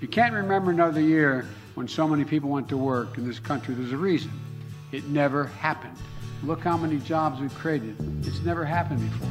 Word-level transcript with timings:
You 0.00 0.08
can't 0.08 0.32
remember 0.32 0.70
another 0.70 1.00
year 1.02 1.46
when 1.74 1.86
so 1.86 2.08
many 2.08 2.24
people 2.24 2.48
went 2.48 2.68
to 2.70 2.76
work 2.78 3.18
in 3.18 3.28
this 3.28 3.38
country. 3.38 3.74
There's 3.74 3.92
a 3.92 3.98
reason. 3.98 4.30
It 4.92 5.06
never 5.08 5.44
happened. 5.44 5.96
Look 6.42 6.60
how 6.60 6.78
many 6.78 6.98
jobs 6.98 7.38
we've 7.38 7.54
created. 7.54 7.96
It's 8.26 8.40
never 8.40 8.64
happened 8.64 9.00
before. 9.10 9.28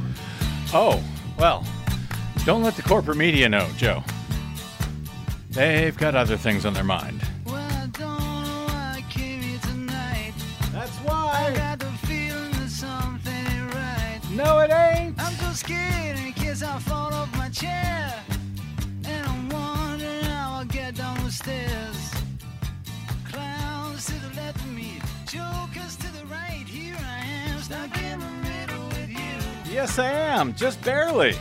Oh, 0.72 1.02
well, 1.36 1.66
don't 2.44 2.62
let 2.62 2.76
the 2.76 2.82
corporate 2.82 3.16
media 3.16 3.48
know, 3.48 3.68
Joe. 3.76 4.04
They've 5.50 5.96
got 5.98 6.14
other 6.14 6.36
things 6.36 6.64
on 6.64 6.72
their 6.72 6.84
mind. 6.84 7.20
Well, 7.44 7.56
I 7.56 7.86
don't 7.86 7.98
know 7.98 8.66
why 8.68 8.94
I 8.98 9.04
came 9.10 9.40
here 9.40 9.58
tonight. 9.62 10.34
That's 10.72 10.96
I 11.00 11.02
why. 11.02 11.52
got 11.56 11.80
the 11.80 11.86
feeling 12.06 12.52
that 12.52 12.70
something 12.70 13.32
ain't 13.34 13.74
right. 13.74 14.20
No, 14.30 14.60
it 14.60 14.70
ain't. 14.70 15.20
I'm 15.20 15.32
so 15.34 15.50
scared 15.50 16.16
in 16.16 16.32
case 16.32 16.62
I 16.62 16.78
fall 16.78 17.12
off 17.12 17.36
my 17.36 17.48
chair. 17.48 18.14
Stairs. 21.50 22.14
Clowns 23.24 24.06
to 24.06 24.14
the 24.14 24.36
left 24.36 24.58
of 24.58 24.72
me, 24.72 25.00
jokers 25.26 25.96
to 25.96 26.12
the 26.12 26.24
right. 26.26 26.64
Here 26.64 26.96
I 26.96 27.24
am, 27.48 27.60
stuck 27.60 28.02
in 28.02 28.20
the 28.20 28.30
middle 28.48 28.86
with 28.86 29.08
you. 29.08 29.72
Yes, 29.72 29.98
I 29.98 30.12
am, 30.12 30.54
just 30.54 30.80
barely. 30.82 31.34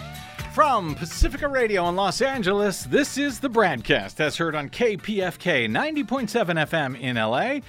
From 0.54 0.96
Pacifica 0.96 1.48
Radio 1.48 1.88
in 1.90 1.96
Los 1.96 2.24
Angeles, 2.24 2.84
this 2.86 3.20
is 3.20 3.40
the 3.40 3.52
BradCast 3.52 4.20
as 4.20 4.38
heard 4.38 4.56
on 4.56 4.70
KPFK 4.70 5.70
90.7 5.70 6.68
FM 6.68 7.00
in 7.00 7.16
LA, 7.16 7.60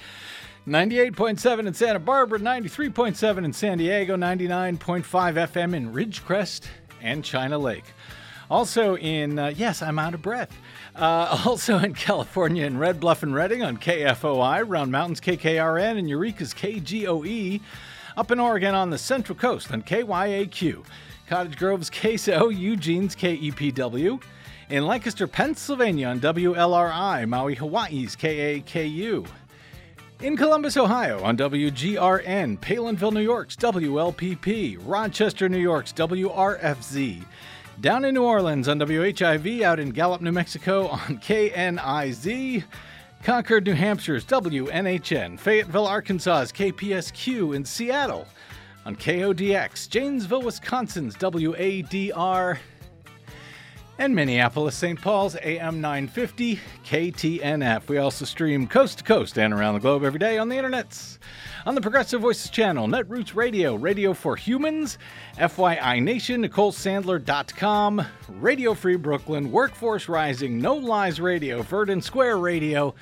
98.7 0.67 1.67
in 1.67 1.73
Santa 1.75 1.99
Barbara, 1.99 2.39
93.7 2.39 3.45
in 3.45 3.53
San 3.53 3.77
Diego, 3.77 4.15
99.5 4.15 5.03
FM 5.03 5.75
in 5.75 5.93
Ridgecrest 5.93 6.65
and 7.01 7.23
China 7.23 7.59
Lake. 7.59 7.85
Also 8.51 8.97
in, 8.97 9.39
uh, 9.39 9.53
yes, 9.55 9.81
I'm 9.81 9.97
out 9.97 10.13
of 10.13 10.21
breath. 10.21 10.53
Uh, 10.93 11.41
also 11.45 11.79
in 11.79 11.93
California 11.93 12.65
in 12.65 12.77
Red 12.77 12.99
Bluff 12.99 13.23
and 13.23 13.33
Redding 13.33 13.63
on 13.63 13.77
KFOI, 13.77 14.65
Round 14.67 14.91
Mountains 14.91 15.21
KKRN, 15.21 15.97
and 15.97 16.09
Eureka's 16.09 16.53
KGOE. 16.53 17.61
Up 18.17 18.29
in 18.29 18.41
Oregon 18.41 18.75
on 18.75 18.89
the 18.89 18.97
Central 18.97 19.37
Coast 19.37 19.71
on 19.71 19.81
KYAQ. 19.81 20.83
Cottage 21.27 21.57
Grove's 21.57 21.89
KSO, 21.89 22.53
Eugene's 22.53 23.15
KEPW. 23.15 24.21
In 24.69 24.85
Lancaster, 24.85 25.27
Pennsylvania 25.27 26.07
on 26.07 26.19
WLRI, 26.19 27.29
Maui, 27.29 27.55
Hawaii's 27.55 28.17
KAKU. 28.17 29.25
In 30.19 30.35
Columbus, 30.35 30.75
Ohio 30.75 31.23
on 31.23 31.37
WGRN, 31.37 32.59
Palenville, 32.59 33.13
New 33.13 33.21
York's 33.21 33.55
WLPP, 33.55 34.77
Rochester, 34.81 35.47
New 35.47 35.57
York's 35.57 35.93
WRFZ. 35.93 37.23
Down 37.81 38.05
in 38.05 38.13
New 38.13 38.23
Orleans 38.23 38.67
on 38.67 38.79
WHIV, 38.79 39.63
out 39.63 39.79
in 39.79 39.89
Gallup, 39.89 40.21
New 40.21 40.31
Mexico 40.31 40.89
on 40.89 40.99
KNIZ. 41.17 42.63
Concord, 43.23 43.65
New 43.65 43.73
Hampshire's 43.73 44.23
WNHN, 44.23 45.39
Fayetteville, 45.39 45.87
Arkansas's 45.87 46.51
KPSQ 46.51 47.55
in 47.55 47.65
Seattle 47.65 48.27
on 48.85 48.95
KODX, 48.95 49.89
Janesville, 49.89 50.43
Wisconsin's 50.43 51.15
WADR, 51.15 52.59
and 54.01 54.15
Minneapolis, 54.15 54.73
St. 54.73 54.99
Paul's 54.99 55.35
AM 55.43 55.79
950 55.79 56.59
KTNF. 56.83 57.87
We 57.87 57.99
also 57.99 58.25
stream 58.25 58.65
coast 58.65 58.97
to 58.97 59.03
coast 59.03 59.37
and 59.37 59.53
around 59.53 59.75
the 59.75 59.79
globe 59.79 60.03
every 60.03 60.17
day 60.17 60.39
on 60.39 60.49
the 60.49 60.55
internets. 60.55 61.19
On 61.67 61.75
the 61.75 61.81
Progressive 61.81 62.19
Voices 62.19 62.49
channel, 62.49 62.87
Netroots 62.87 63.35
Radio, 63.35 63.75
Radio 63.75 64.15
for 64.15 64.35
Humans, 64.35 64.97
FYI 65.37 66.01
Nation, 66.01 66.43
NicoleSandler.com, 66.43 68.03
Radio 68.39 68.73
Free 68.73 68.95
Brooklyn, 68.95 69.51
Workforce 69.51 70.09
Rising, 70.09 70.59
No 70.59 70.73
Lies 70.73 71.21
Radio, 71.21 71.61
Verdant 71.61 72.03
Square 72.03 72.39
Radio, 72.39 72.95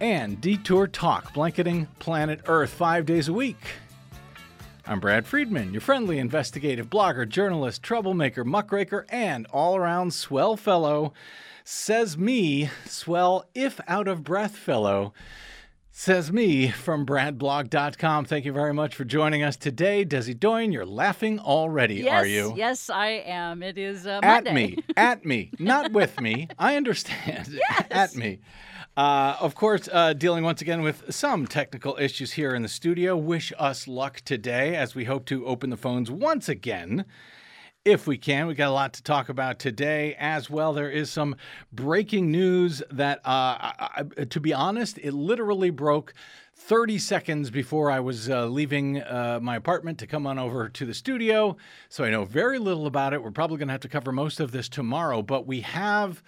and 0.00 0.40
Detour 0.40 0.86
Talk, 0.86 1.34
blanketing 1.34 1.88
planet 1.98 2.40
Earth 2.46 2.70
five 2.70 3.04
days 3.04 3.28
a 3.28 3.34
week. 3.34 3.58
I'm 4.86 4.98
Brad 4.98 5.26
Friedman, 5.26 5.72
your 5.72 5.80
friendly 5.80 6.18
investigative 6.18 6.90
blogger, 6.90 7.28
journalist, 7.28 7.82
troublemaker, 7.82 8.44
muckraker, 8.44 9.06
and 9.10 9.46
all 9.52 9.76
around 9.76 10.12
swell 10.12 10.56
fellow. 10.56 11.12
Says 11.64 12.18
me, 12.18 12.68
swell 12.84 13.44
if 13.54 13.80
out 13.86 14.08
of 14.08 14.24
breath 14.24 14.56
fellow. 14.56 15.12
Says 15.92 16.32
me 16.32 16.68
from 16.68 17.06
bradblog.com. 17.06 18.24
Thank 18.24 18.44
you 18.44 18.52
very 18.52 18.74
much 18.74 18.94
for 18.96 19.04
joining 19.04 19.42
us 19.44 19.56
today. 19.56 20.04
Desi 20.04 20.36
Doyen, 20.38 20.72
you're 20.72 20.86
laughing 20.86 21.38
already, 21.38 21.96
Yes, 21.96 22.22
are 22.22 22.26
you? 22.26 22.54
yes, 22.56 22.90
I 22.90 23.08
am. 23.26 23.62
It 23.62 23.78
is 23.78 24.06
uh, 24.06 24.18
At 24.22 24.52
me, 24.52 24.78
at 24.96 25.24
me, 25.24 25.52
not 25.60 25.92
with 25.92 26.20
me. 26.20 26.48
I 26.58 26.76
understand. 26.76 27.48
Yes. 27.70 27.86
At 27.90 28.16
me. 28.16 28.40
Uh, 28.94 29.36
of 29.40 29.54
course, 29.54 29.88
uh, 29.90 30.12
dealing 30.12 30.44
once 30.44 30.60
again 30.60 30.82
with 30.82 31.14
some 31.14 31.46
technical 31.46 31.96
issues 31.98 32.32
here 32.32 32.54
in 32.54 32.60
the 32.60 32.68
studio. 32.68 33.16
Wish 33.16 33.50
us 33.58 33.88
luck 33.88 34.20
today 34.26 34.76
as 34.76 34.94
we 34.94 35.06
hope 35.06 35.24
to 35.24 35.46
open 35.46 35.70
the 35.70 35.78
phones 35.78 36.10
once 36.10 36.46
again. 36.46 37.06
If 37.86 38.06
we 38.06 38.18
can, 38.18 38.46
we 38.46 38.54
got 38.54 38.68
a 38.68 38.72
lot 38.72 38.92
to 38.92 39.02
talk 39.02 39.30
about 39.30 39.58
today 39.58 40.14
as 40.18 40.50
well. 40.50 40.74
There 40.74 40.90
is 40.90 41.10
some 41.10 41.36
breaking 41.72 42.30
news 42.30 42.82
that, 42.90 43.20
uh, 43.20 43.56
I, 43.80 44.04
I, 44.18 44.24
to 44.24 44.40
be 44.40 44.52
honest, 44.52 44.98
it 44.98 45.14
literally 45.14 45.70
broke 45.70 46.12
30 46.54 46.98
seconds 46.98 47.50
before 47.50 47.90
I 47.90 47.98
was 47.98 48.28
uh, 48.28 48.44
leaving 48.44 49.02
uh, 49.02 49.40
my 49.40 49.56
apartment 49.56 50.00
to 50.00 50.06
come 50.06 50.26
on 50.26 50.38
over 50.38 50.68
to 50.68 50.84
the 50.84 50.94
studio. 50.94 51.56
So 51.88 52.04
I 52.04 52.10
know 52.10 52.26
very 52.26 52.58
little 52.58 52.86
about 52.86 53.14
it. 53.14 53.22
We're 53.22 53.30
probably 53.30 53.56
going 53.56 53.68
to 53.68 53.72
have 53.72 53.80
to 53.80 53.88
cover 53.88 54.12
most 54.12 54.38
of 54.38 54.52
this 54.52 54.68
tomorrow, 54.68 55.22
but 55.22 55.46
we 55.46 55.62
have 55.62 56.22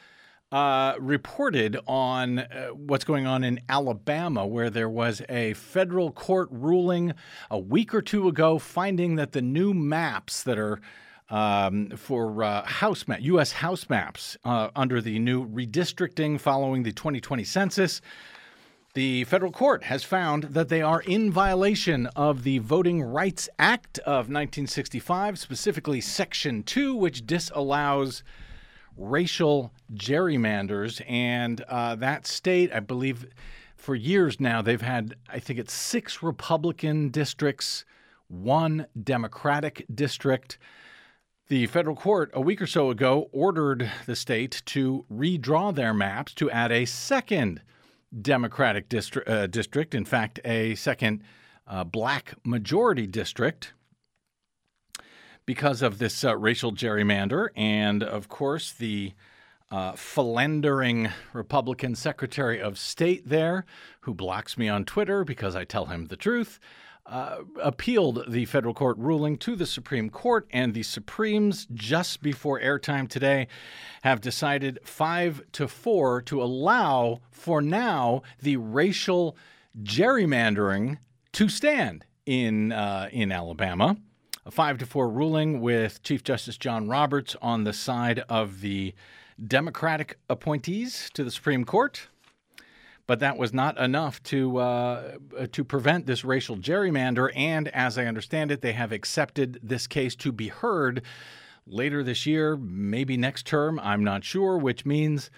uh, 0.54 0.94
reported 1.00 1.76
on 1.88 2.38
uh, 2.38 2.68
what's 2.68 3.02
going 3.02 3.26
on 3.26 3.42
in 3.42 3.60
Alabama, 3.68 4.46
where 4.46 4.70
there 4.70 4.88
was 4.88 5.20
a 5.28 5.52
federal 5.54 6.12
court 6.12 6.48
ruling 6.52 7.12
a 7.50 7.58
week 7.58 7.92
or 7.92 8.00
two 8.00 8.28
ago 8.28 8.60
finding 8.60 9.16
that 9.16 9.32
the 9.32 9.42
new 9.42 9.74
maps 9.74 10.44
that 10.44 10.56
are 10.56 10.80
um, 11.28 11.90
for 11.96 12.44
uh, 12.44 12.64
house 12.66 13.04
U.S. 13.18 13.50
house 13.50 13.90
maps 13.90 14.36
uh, 14.44 14.68
under 14.76 15.00
the 15.00 15.18
new 15.18 15.44
redistricting 15.44 16.38
following 16.38 16.84
the 16.84 16.92
2020 16.92 17.42
census. 17.42 18.00
The 18.92 19.24
federal 19.24 19.50
court 19.50 19.82
has 19.82 20.04
found 20.04 20.44
that 20.44 20.68
they 20.68 20.82
are 20.82 21.00
in 21.00 21.32
violation 21.32 22.06
of 22.14 22.44
the 22.44 22.58
Voting 22.58 23.02
Rights 23.02 23.48
Act 23.58 23.98
of 24.00 24.28
1965, 24.28 25.36
specifically 25.36 26.00
Section 26.00 26.62
2, 26.62 26.94
which 26.94 27.26
disallows 27.26 28.22
racial 28.96 29.72
gerrymanders. 29.94 31.02
And 31.08 31.60
uh, 31.62 31.96
that 31.96 32.26
state, 32.26 32.72
I 32.72 32.80
believe, 32.80 33.26
for 33.76 33.94
years 33.94 34.40
now, 34.40 34.62
they've 34.62 34.80
had, 34.80 35.14
I 35.28 35.38
think 35.38 35.58
it's 35.58 35.72
six 35.72 36.22
Republican 36.22 37.10
districts, 37.10 37.84
one 38.28 38.86
Democratic 39.02 39.84
district. 39.94 40.58
The 41.48 41.66
federal 41.66 41.96
court 41.96 42.30
a 42.32 42.40
week 42.40 42.62
or 42.62 42.66
so 42.66 42.90
ago 42.90 43.28
ordered 43.30 43.90
the 44.06 44.16
state 44.16 44.62
to 44.66 45.04
redraw 45.12 45.74
their 45.74 45.92
maps 45.92 46.32
to 46.34 46.50
add 46.50 46.72
a 46.72 46.86
second 46.86 47.60
Democratic 48.22 48.88
distri- 48.88 49.28
uh, 49.28 49.46
district, 49.46 49.94
in 49.94 50.04
fact, 50.04 50.40
a 50.44 50.74
second 50.76 51.22
uh, 51.66 51.84
black 51.84 52.34
majority 52.44 53.06
district 53.06 53.74
because 55.46 55.82
of 55.82 55.98
this 55.98 56.24
uh, 56.24 56.36
racial 56.36 56.72
gerrymander. 56.72 57.48
And 57.56 58.02
of 58.02 58.28
course, 58.28 58.72
the 58.72 59.12
uh, 59.70 59.92
philandering 59.92 61.10
Republican 61.32 61.94
Secretary 61.94 62.60
of 62.60 62.78
State 62.78 63.28
there, 63.28 63.64
who 64.02 64.14
blocks 64.14 64.56
me 64.56 64.68
on 64.68 64.84
Twitter 64.84 65.24
because 65.24 65.56
I 65.56 65.64
tell 65.64 65.86
him 65.86 66.06
the 66.06 66.16
truth, 66.16 66.60
uh, 67.06 67.38
appealed 67.60 68.24
the 68.28 68.46
federal 68.46 68.72
court 68.72 68.96
ruling 68.98 69.36
to 69.36 69.56
the 69.56 69.66
Supreme 69.66 70.08
Court, 70.08 70.46
and 70.50 70.72
the 70.72 70.82
Supremes, 70.82 71.66
just 71.74 72.22
before 72.22 72.60
airtime 72.60 73.08
today, 73.08 73.46
have 74.02 74.20
decided 74.20 74.78
five 74.84 75.42
to 75.52 75.68
four 75.68 76.22
to 76.22 76.42
allow, 76.42 77.20
for 77.30 77.60
now, 77.60 78.22
the 78.40 78.56
racial 78.56 79.36
gerrymandering 79.82 80.98
to 81.32 81.48
stand 81.48 82.06
in 82.24 82.72
uh, 82.72 83.08
in 83.12 83.30
Alabama. 83.32 83.96
A 84.46 84.50
five 84.50 84.78
to 84.78 84.86
four 84.86 85.08
ruling 85.08 85.60
with 85.60 86.02
Chief 86.02 86.22
Justice 86.22 86.58
John 86.58 86.88
Roberts 86.88 87.34
on 87.40 87.64
the 87.64 87.72
side 87.72 88.22
of 88.28 88.60
the 88.60 88.94
Democratic 89.44 90.18
appointees 90.28 91.10
to 91.14 91.24
the 91.24 91.30
Supreme 91.30 91.64
Court 91.64 92.08
but 93.06 93.20
that 93.20 93.36
was 93.36 93.52
not 93.52 93.78
enough 93.78 94.22
to 94.24 94.58
uh, 94.58 95.16
to 95.52 95.64
prevent 95.64 96.06
this 96.06 96.24
racial 96.24 96.56
gerrymander. 96.56 97.30
And 97.34 97.68
as 97.68 97.98
I 97.98 98.06
understand 98.06 98.50
it, 98.50 98.62
they 98.62 98.72
have 98.72 98.92
accepted 98.92 99.58
this 99.62 99.86
case 99.86 100.14
to 100.16 100.32
be 100.32 100.48
heard 100.48 101.02
later 101.66 102.02
this 102.02 102.26
year, 102.26 102.56
maybe 102.56 103.16
next 103.16 103.46
term. 103.46 103.78
I'm 103.80 104.04
not 104.04 104.24
sure, 104.24 104.56
which 104.56 104.86
means 104.86 105.30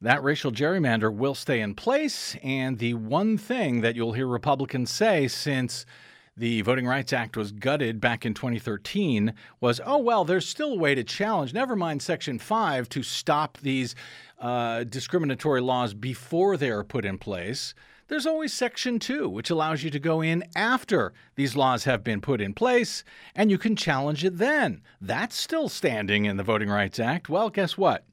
that 0.00 0.22
racial 0.22 0.52
gerrymander 0.52 1.14
will 1.14 1.34
stay 1.34 1.60
in 1.60 1.74
place. 1.74 2.36
And 2.42 2.78
the 2.78 2.94
one 2.94 3.38
thing 3.38 3.82
that 3.82 3.94
you'll 3.94 4.12
hear 4.12 4.26
Republicans 4.26 4.90
say 4.90 5.28
since 5.28 5.86
the 6.36 6.62
Voting 6.62 6.86
Rights 6.86 7.12
Act 7.12 7.36
was 7.36 7.52
gutted 7.52 8.00
back 8.00 8.24
in 8.24 8.32
2013 8.32 9.34
was, 9.60 9.80
oh, 9.84 9.98
well, 9.98 10.24
there's 10.24 10.48
still 10.48 10.72
a 10.72 10.78
way 10.78 10.94
to 10.94 11.04
challenge, 11.04 11.52
never 11.52 11.76
mind 11.76 12.02
Section 12.02 12.38
5, 12.38 12.88
to 12.88 13.02
stop 13.02 13.58
these 13.58 13.94
uh, 14.38 14.84
discriminatory 14.84 15.60
laws 15.60 15.92
before 15.92 16.56
they 16.56 16.70
are 16.70 16.84
put 16.84 17.04
in 17.04 17.18
place. 17.18 17.74
There's 18.08 18.26
always 18.26 18.52
Section 18.52 18.98
2, 18.98 19.28
which 19.28 19.50
allows 19.50 19.82
you 19.82 19.90
to 19.90 19.98
go 19.98 20.20
in 20.20 20.44
after 20.56 21.12
these 21.34 21.54
laws 21.54 21.84
have 21.84 22.02
been 22.02 22.20
put 22.20 22.40
in 22.40 22.54
place, 22.54 23.04
and 23.34 23.50
you 23.50 23.58
can 23.58 23.76
challenge 23.76 24.24
it 24.24 24.38
then. 24.38 24.82
That's 25.00 25.36
still 25.36 25.68
standing 25.68 26.24
in 26.24 26.36
the 26.36 26.42
Voting 26.42 26.68
Rights 26.68 26.98
Act. 26.98 27.28
Well, 27.28 27.50
guess 27.50 27.76
what? 27.78 28.04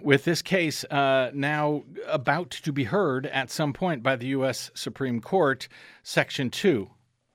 With 0.00 0.24
this 0.24 0.42
case 0.42 0.84
uh, 0.84 1.30
now 1.34 1.84
about 2.06 2.50
to 2.50 2.72
be 2.72 2.84
heard 2.84 3.26
at 3.26 3.50
some 3.50 3.72
point 3.72 4.02
by 4.02 4.16
the 4.16 4.28
U.S. 4.28 4.70
Supreme 4.74 5.20
Court, 5.20 5.68
Section 6.02 6.50
2 6.50 6.90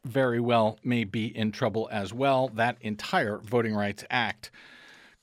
very 0.06 0.40
well 0.40 0.78
may 0.84 1.04
be 1.04 1.26
in 1.36 1.52
trouble 1.52 1.88
as 1.92 2.14
well. 2.14 2.50
That 2.50 2.78
entire 2.82 3.38
Voting 3.38 3.74
Rights 3.74 4.04
Act 4.10 4.52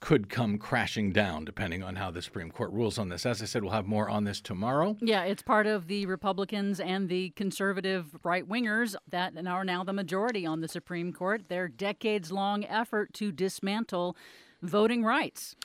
could 0.01 0.31
come 0.31 0.57
crashing 0.57 1.13
down 1.13 1.45
depending 1.45 1.83
on 1.83 1.97
how 1.97 2.11
the 2.11 2.23
Supreme 2.23 2.51
Court 2.51 2.73
rules 2.73 2.99
on 2.99 3.11
this. 3.11 3.27
As 3.27 3.43
I 3.43 3.45
said, 3.45 3.63
we'll 3.63 3.73
have 3.73 3.87
more 3.87 4.09
on 4.09 4.25
this 4.25 4.41
tomorrow. 4.41 4.97
Yeah, 5.03 5.25
it's 5.25 5.43
part 5.43 5.67
of 5.67 5.89
the 5.89 6.07
Republicans 6.07 6.81
and 6.81 7.11
the 7.11 7.31
conservative 7.31 8.17
right 8.25 8.49
wingers 8.49 8.97
that 9.11 9.35
are 9.47 9.65
now 9.65 9.85
the 9.85 9.93
majority 9.93 10.47
on 10.47 10.63
the 10.63 10.69
Supreme 10.69 11.13
Court. 11.13 11.51
Their 11.51 11.69
decades 11.69 12.33
long 12.33 12.65
effort 12.65 13.13
to 13.15 13.31
dismantle 13.31 14.17
voting 14.63 15.05
rights. 15.05 15.57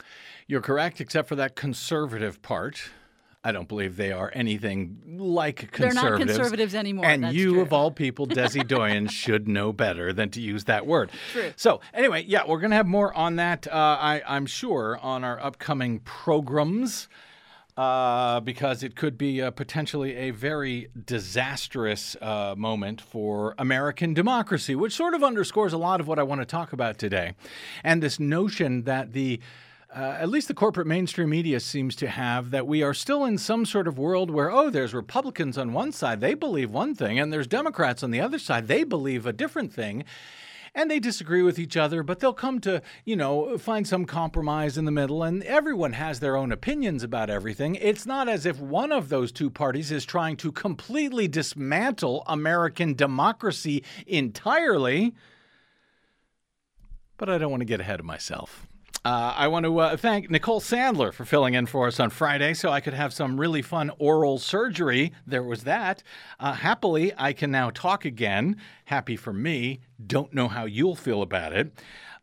You're 0.47 0.61
correct, 0.61 1.01
except 1.01 1.27
for 1.27 1.35
that 1.35 1.55
conservative 1.55 2.41
part. 2.41 2.89
I 3.45 3.51
don't 3.51 3.67
believe 3.67 3.95
they 3.95 4.11
are 4.11 4.31
anything 4.33 5.17
like 5.19 5.71
conservatives. 5.71 5.95
They're 5.95 6.03
not 6.03 6.19
conservatives 6.19 6.73
anymore. 6.73 7.05
And 7.05 7.31
you, 7.31 7.53
true. 7.53 7.61
of 7.61 7.71
all 7.71 7.91
people, 8.03 8.25
Desi 8.25 8.67
Doyen, 8.67 9.07
should 9.07 9.47
know 9.47 9.71
better 9.71 10.11
than 10.11 10.31
to 10.31 10.41
use 10.41 10.63
that 10.63 10.87
word. 10.87 11.11
True. 11.31 11.53
So, 11.55 11.79
anyway, 11.93 12.25
yeah, 12.27 12.41
we're 12.47 12.59
going 12.59 12.71
to 12.71 12.75
have 12.75 12.87
more 12.87 13.13
on 13.13 13.35
that, 13.35 13.67
uh, 13.67 13.71
I, 13.71 14.23
I'm 14.25 14.47
sure, 14.47 14.97
on 14.99 15.23
our 15.23 15.39
upcoming 15.39 15.99
programs. 15.99 17.07
Uh, 17.77 18.39
because 18.39 18.83
it 18.83 18.95
could 18.95 19.17
be 19.17 19.41
uh, 19.41 19.51
potentially 19.51 20.15
a 20.15 20.31
very 20.31 20.87
disastrous 21.05 22.15
uh, 22.21 22.55
moment 22.57 23.01
for 23.01 23.53
American 23.57 24.13
democracy, 24.13 24.73
which 24.75 24.93
sort 24.93 25.13
of 25.13 25.21
underscores 25.21 25.73
a 25.73 25.77
lot 25.77 25.99
of 25.99 26.07
what 26.07 26.17
I 26.17 26.23
want 26.23 26.39
to 26.39 26.45
talk 26.45 26.71
about 26.71 26.97
today. 26.97 27.33
And 27.83 28.01
this 28.01 28.17
notion 28.17 28.83
that 28.83 29.11
the 29.11 29.41
uh, 29.93 30.17
at 30.19 30.29
least 30.29 30.47
the 30.47 30.53
corporate 30.53 30.87
mainstream 30.87 31.29
media 31.29 31.59
seems 31.59 31.95
to 31.97 32.07
have 32.07 32.51
that 32.51 32.67
we 32.67 32.81
are 32.81 32.93
still 32.93 33.25
in 33.25 33.37
some 33.37 33.65
sort 33.65 33.87
of 33.87 33.97
world 33.97 34.29
where, 34.29 34.51
oh, 34.51 34.69
there's 34.69 34.93
Republicans 34.93 35.57
on 35.57 35.73
one 35.73 35.91
side, 35.91 36.19
they 36.19 36.33
believe 36.33 36.71
one 36.71 36.93
thing, 36.95 37.17
and 37.19 37.31
there's 37.31 37.47
Democrats 37.47 38.03
on 38.03 38.11
the 38.11 38.19
other 38.19 38.39
side, 38.39 38.67
they 38.67 38.83
believe 38.83 39.25
a 39.25 39.33
different 39.33 39.71
thing 39.71 40.03
and 40.75 40.91
they 40.91 40.99
disagree 40.99 41.41
with 41.41 41.57
each 41.57 41.77
other, 41.77 42.03
but 42.03 42.19
they'll 42.19 42.33
come 42.33 42.59
to, 42.59 42.81
you 43.05 43.15
know, 43.15 43.57
find 43.57 43.87
some 43.87 44.05
compromise 44.05 44.77
in 44.77 44.83
the 44.83 44.91
middle, 44.91 45.23
and 45.23 45.41
everyone 45.43 45.93
has 45.93 46.19
their 46.19 46.35
own 46.35 46.51
opinions 46.51 47.01
about 47.01 47.29
everything. 47.29 47.75
It's 47.75 48.05
not 48.05 48.27
as 48.27 48.45
if 48.45 48.59
one 48.59 48.91
of 48.91 49.07
those 49.07 49.31
two 49.31 49.49
parties 49.49 49.89
is 49.89 50.05
trying 50.05 50.35
to 50.37 50.51
completely 50.51 51.29
dismantle 51.29 52.23
American 52.27 52.93
democracy 52.93 53.83
entirely. 54.05 55.15
But 57.17 57.29
I 57.29 57.37
don't 57.37 57.51
want 57.51 57.61
to 57.61 57.65
get 57.65 57.79
ahead 57.79 58.01
of 58.01 58.05
myself. 58.05 58.67
Uh, 59.05 59.33
I 59.37 59.47
want 59.47 59.65
to 59.67 59.79
uh, 59.79 59.97
thank 59.97 60.31
Nicole 60.31 60.59
Sandler 60.59 61.13
for 61.13 61.25
filling 61.25 61.53
in 61.53 61.67
for 61.67 61.85
us 61.85 61.99
on 61.99 62.09
Friday 62.09 62.55
so 62.55 62.71
I 62.71 62.81
could 62.81 62.95
have 62.95 63.13
some 63.13 63.39
really 63.39 63.61
fun 63.61 63.91
oral 63.99 64.39
surgery. 64.39 65.13
There 65.27 65.43
was 65.43 65.63
that. 65.65 66.01
Uh, 66.39 66.53
happily, 66.53 67.13
I 67.15 67.31
can 67.31 67.51
now 67.51 67.69
talk 67.69 68.03
again. 68.03 68.57
Happy 68.85 69.15
for 69.15 69.31
me. 69.31 69.79
Don't 70.05 70.33
know 70.33 70.47
how 70.47 70.65
you'll 70.65 70.95
feel 70.95 71.21
about 71.21 71.53
it. 71.53 71.71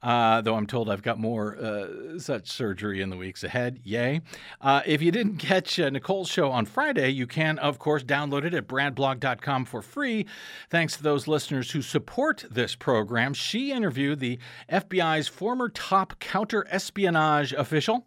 Uh, 0.03 0.41
though 0.41 0.57
I'm 0.57 0.67
told 0.67 0.91
I've 0.91 1.03
got 1.03 1.21
more 1.21 1.57
uh, 1.57 2.19
such 2.19 2.51
surgery 2.51 3.01
in 3.01 3.09
the 3.09 3.17
weeks 3.17 3.45
ahead. 3.45 3.79
Yay. 3.85 4.21
Uh, 4.61 4.83
if 4.85 5.01
you 5.01 5.13
didn't 5.13 5.37
catch 5.39 5.79
uh, 5.79 5.91
Nicole's 5.91 6.29
show 6.29 6.51
on 6.51 6.67
Friday, 6.67 7.11
you 7.11 7.27
can, 7.27 7.59
of 7.61 7.79
course, 7.79 8.03
download 8.03 8.45
it 8.45 8.53
at 8.53 8.67
bradblog.com 8.67 9.65
for 9.65 9.81
free. 9.81 10.27
Thanks 10.71 10.97
to 10.97 11.05
those 11.05 11.29
listeners 11.29 11.71
who 11.71 11.83
support 11.83 12.45
this 12.51 12.75
program. 12.75 13.33
She 13.33 13.71
interviewed 13.71 14.19
the 14.19 14.39
FBI's 14.69 15.29
former 15.29 15.69
top 15.69 16.19
counter 16.19 16.67
espionage 16.69 17.53
official 17.53 18.07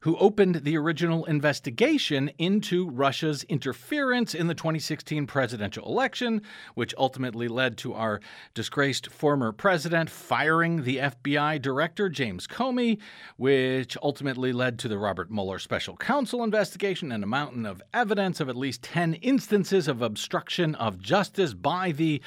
who 0.00 0.16
opened 0.16 0.56
the 0.56 0.76
original 0.76 1.24
investigation 1.26 2.30
into 2.38 2.88
Russia's 2.88 3.44
interference 3.44 4.34
in 4.34 4.46
the 4.46 4.54
2016 4.54 5.26
presidential 5.26 5.86
election, 5.86 6.40
which 6.74 6.94
ultimately 6.96 7.48
led 7.48 7.76
to 7.78 7.92
our 7.92 8.20
disgraced 8.54 9.10
former 9.10 9.52
president 9.52 10.08
firing 10.08 10.84
the 10.84 10.96
FBI 10.96 11.60
director, 11.60 12.08
James 12.08 12.46
Comey, 12.46 12.98
which 13.36 13.96
ultimately 14.02 14.52
led 14.52 14.78
to 14.78 14.88
the 14.88 14.98
Robert 14.98 15.30
Mueller 15.30 15.58
special 15.58 15.96
counsel 15.96 16.42
investigation 16.42 17.12
and 17.12 17.22
a 17.22 17.26
mountain 17.26 17.66
of 17.66 17.82
evidence 17.92 18.40
of 18.40 18.48
at 18.48 18.56
least 18.56 18.82
10 18.82 19.14
instances 19.14 19.86
of 19.86 20.00
obstruction 20.00 20.74
of 20.76 20.98
justice 20.98 21.52
by 21.52 21.92
the 21.92 22.22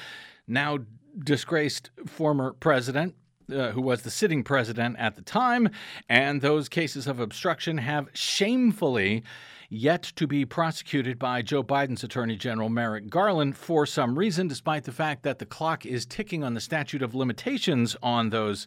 now 0.46 0.78
disgraced 1.24 1.90
former 2.06 2.52
president 2.52 3.14
uh, 3.52 3.70
who 3.70 3.80
was 3.80 4.02
the 4.02 4.10
sitting 4.10 4.42
president 4.42 4.96
at 4.98 5.16
the 5.16 5.22
time, 5.22 5.68
and 6.08 6.40
those 6.40 6.68
cases 6.68 7.06
of 7.06 7.20
obstruction 7.20 7.78
have 7.78 8.08
shamefully 8.12 9.22
yet 9.68 10.02
to 10.02 10.26
be 10.26 10.44
prosecuted 10.44 11.18
by 11.18 11.42
Joe 11.42 11.62
Biden's 11.62 12.04
Attorney 12.04 12.36
General 12.36 12.68
Merrick 12.68 13.08
Garland 13.08 13.56
for 13.56 13.86
some 13.86 14.18
reason, 14.18 14.46
despite 14.46 14.84
the 14.84 14.92
fact 14.92 15.22
that 15.24 15.38
the 15.38 15.46
clock 15.46 15.84
is 15.84 16.06
ticking 16.06 16.44
on 16.44 16.54
the 16.54 16.60
statute 16.60 17.02
of 17.02 17.14
limitations 17.14 17.96
on 18.02 18.30
those 18.30 18.66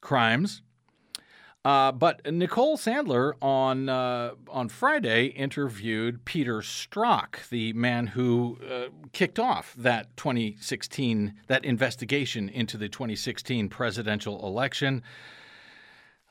crimes. 0.00 0.62
Uh, 1.68 1.92
but 1.92 2.24
Nicole 2.32 2.78
Sandler 2.78 3.34
on 3.42 3.90
uh, 3.90 4.30
on 4.48 4.70
Friday 4.70 5.26
interviewed 5.26 6.24
Peter 6.24 6.60
Strzok, 6.60 7.46
the 7.50 7.74
man 7.74 8.06
who 8.06 8.56
uh, 8.66 8.86
kicked 9.12 9.38
off 9.38 9.74
that 9.76 10.16
2016 10.16 11.34
that 11.46 11.66
investigation 11.66 12.48
into 12.48 12.78
the 12.78 12.88
2016 12.88 13.68
presidential 13.68 14.46
election, 14.46 15.02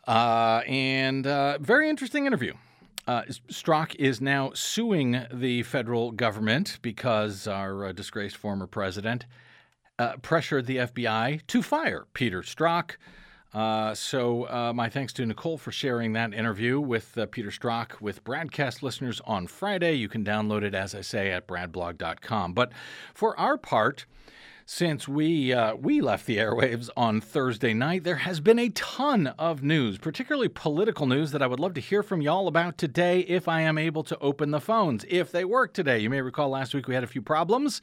uh, 0.07 0.63
and 0.65 1.27
uh, 1.27 1.59
very 1.59 1.87
interesting 1.87 2.25
interview. 2.25 2.55
Uh, 3.05 3.21
Strzok 3.29 3.93
is 3.99 4.19
now 4.19 4.53
suing 4.55 5.23
the 5.31 5.61
federal 5.61 6.13
government 6.13 6.79
because 6.81 7.45
our 7.45 7.85
uh, 7.85 7.91
disgraced 7.91 8.37
former 8.37 8.65
president 8.65 9.27
pressured 10.23 10.65
the 10.65 10.77
FBI 10.77 11.45
to 11.45 11.61
fire 11.61 12.07
Peter 12.13 12.41
Strzok. 12.41 12.95
Uh, 13.57 13.91
so, 13.95 14.43
uh, 14.49 14.71
my 14.71 14.87
thanks 14.87 15.11
to 15.11 15.25
Nicole 15.25 15.57
for 15.57 15.71
sharing 15.71 16.13
that 16.13 16.31
interview 16.31 16.79
with 16.79 17.17
uh, 17.17 17.25
Peter 17.25 17.49
Strzok 17.49 17.99
with 17.99 18.23
Bradcast 18.23 18.83
listeners 18.83 19.19
on 19.25 19.47
Friday. 19.47 19.93
You 19.95 20.07
can 20.07 20.23
download 20.23 20.61
it, 20.61 20.75
as 20.75 20.93
I 20.93 21.01
say, 21.01 21.31
at 21.31 21.47
bradblog.com. 21.47 22.53
But 22.53 22.71
for 23.15 23.35
our 23.39 23.57
part, 23.57 24.05
since 24.67 25.07
we 25.07 25.53
uh, 25.53 25.73
we 25.73 26.01
left 26.01 26.27
the 26.27 26.37
airwaves 26.37 26.91
on 26.95 27.19
Thursday 27.19 27.73
night, 27.73 28.03
there 28.03 28.17
has 28.17 28.39
been 28.39 28.59
a 28.59 28.69
ton 28.69 29.25
of 29.39 29.63
news, 29.63 29.97
particularly 29.97 30.49
political 30.49 31.07
news, 31.07 31.31
that 31.31 31.41
I 31.41 31.47
would 31.47 31.59
love 31.59 31.73
to 31.73 31.81
hear 31.81 32.03
from 32.03 32.21
y'all 32.21 32.47
about 32.47 32.77
today 32.77 33.21
if 33.21 33.47
I 33.47 33.61
am 33.61 33.79
able 33.79 34.03
to 34.03 34.19
open 34.19 34.51
the 34.51 34.61
phones, 34.61 35.03
if 35.09 35.31
they 35.31 35.43
work 35.43 35.73
today. 35.73 35.97
You 35.97 36.11
may 36.11 36.21
recall 36.21 36.49
last 36.49 36.75
week 36.75 36.87
we 36.87 36.93
had 36.93 37.03
a 37.03 37.07
few 37.07 37.23
problems 37.23 37.81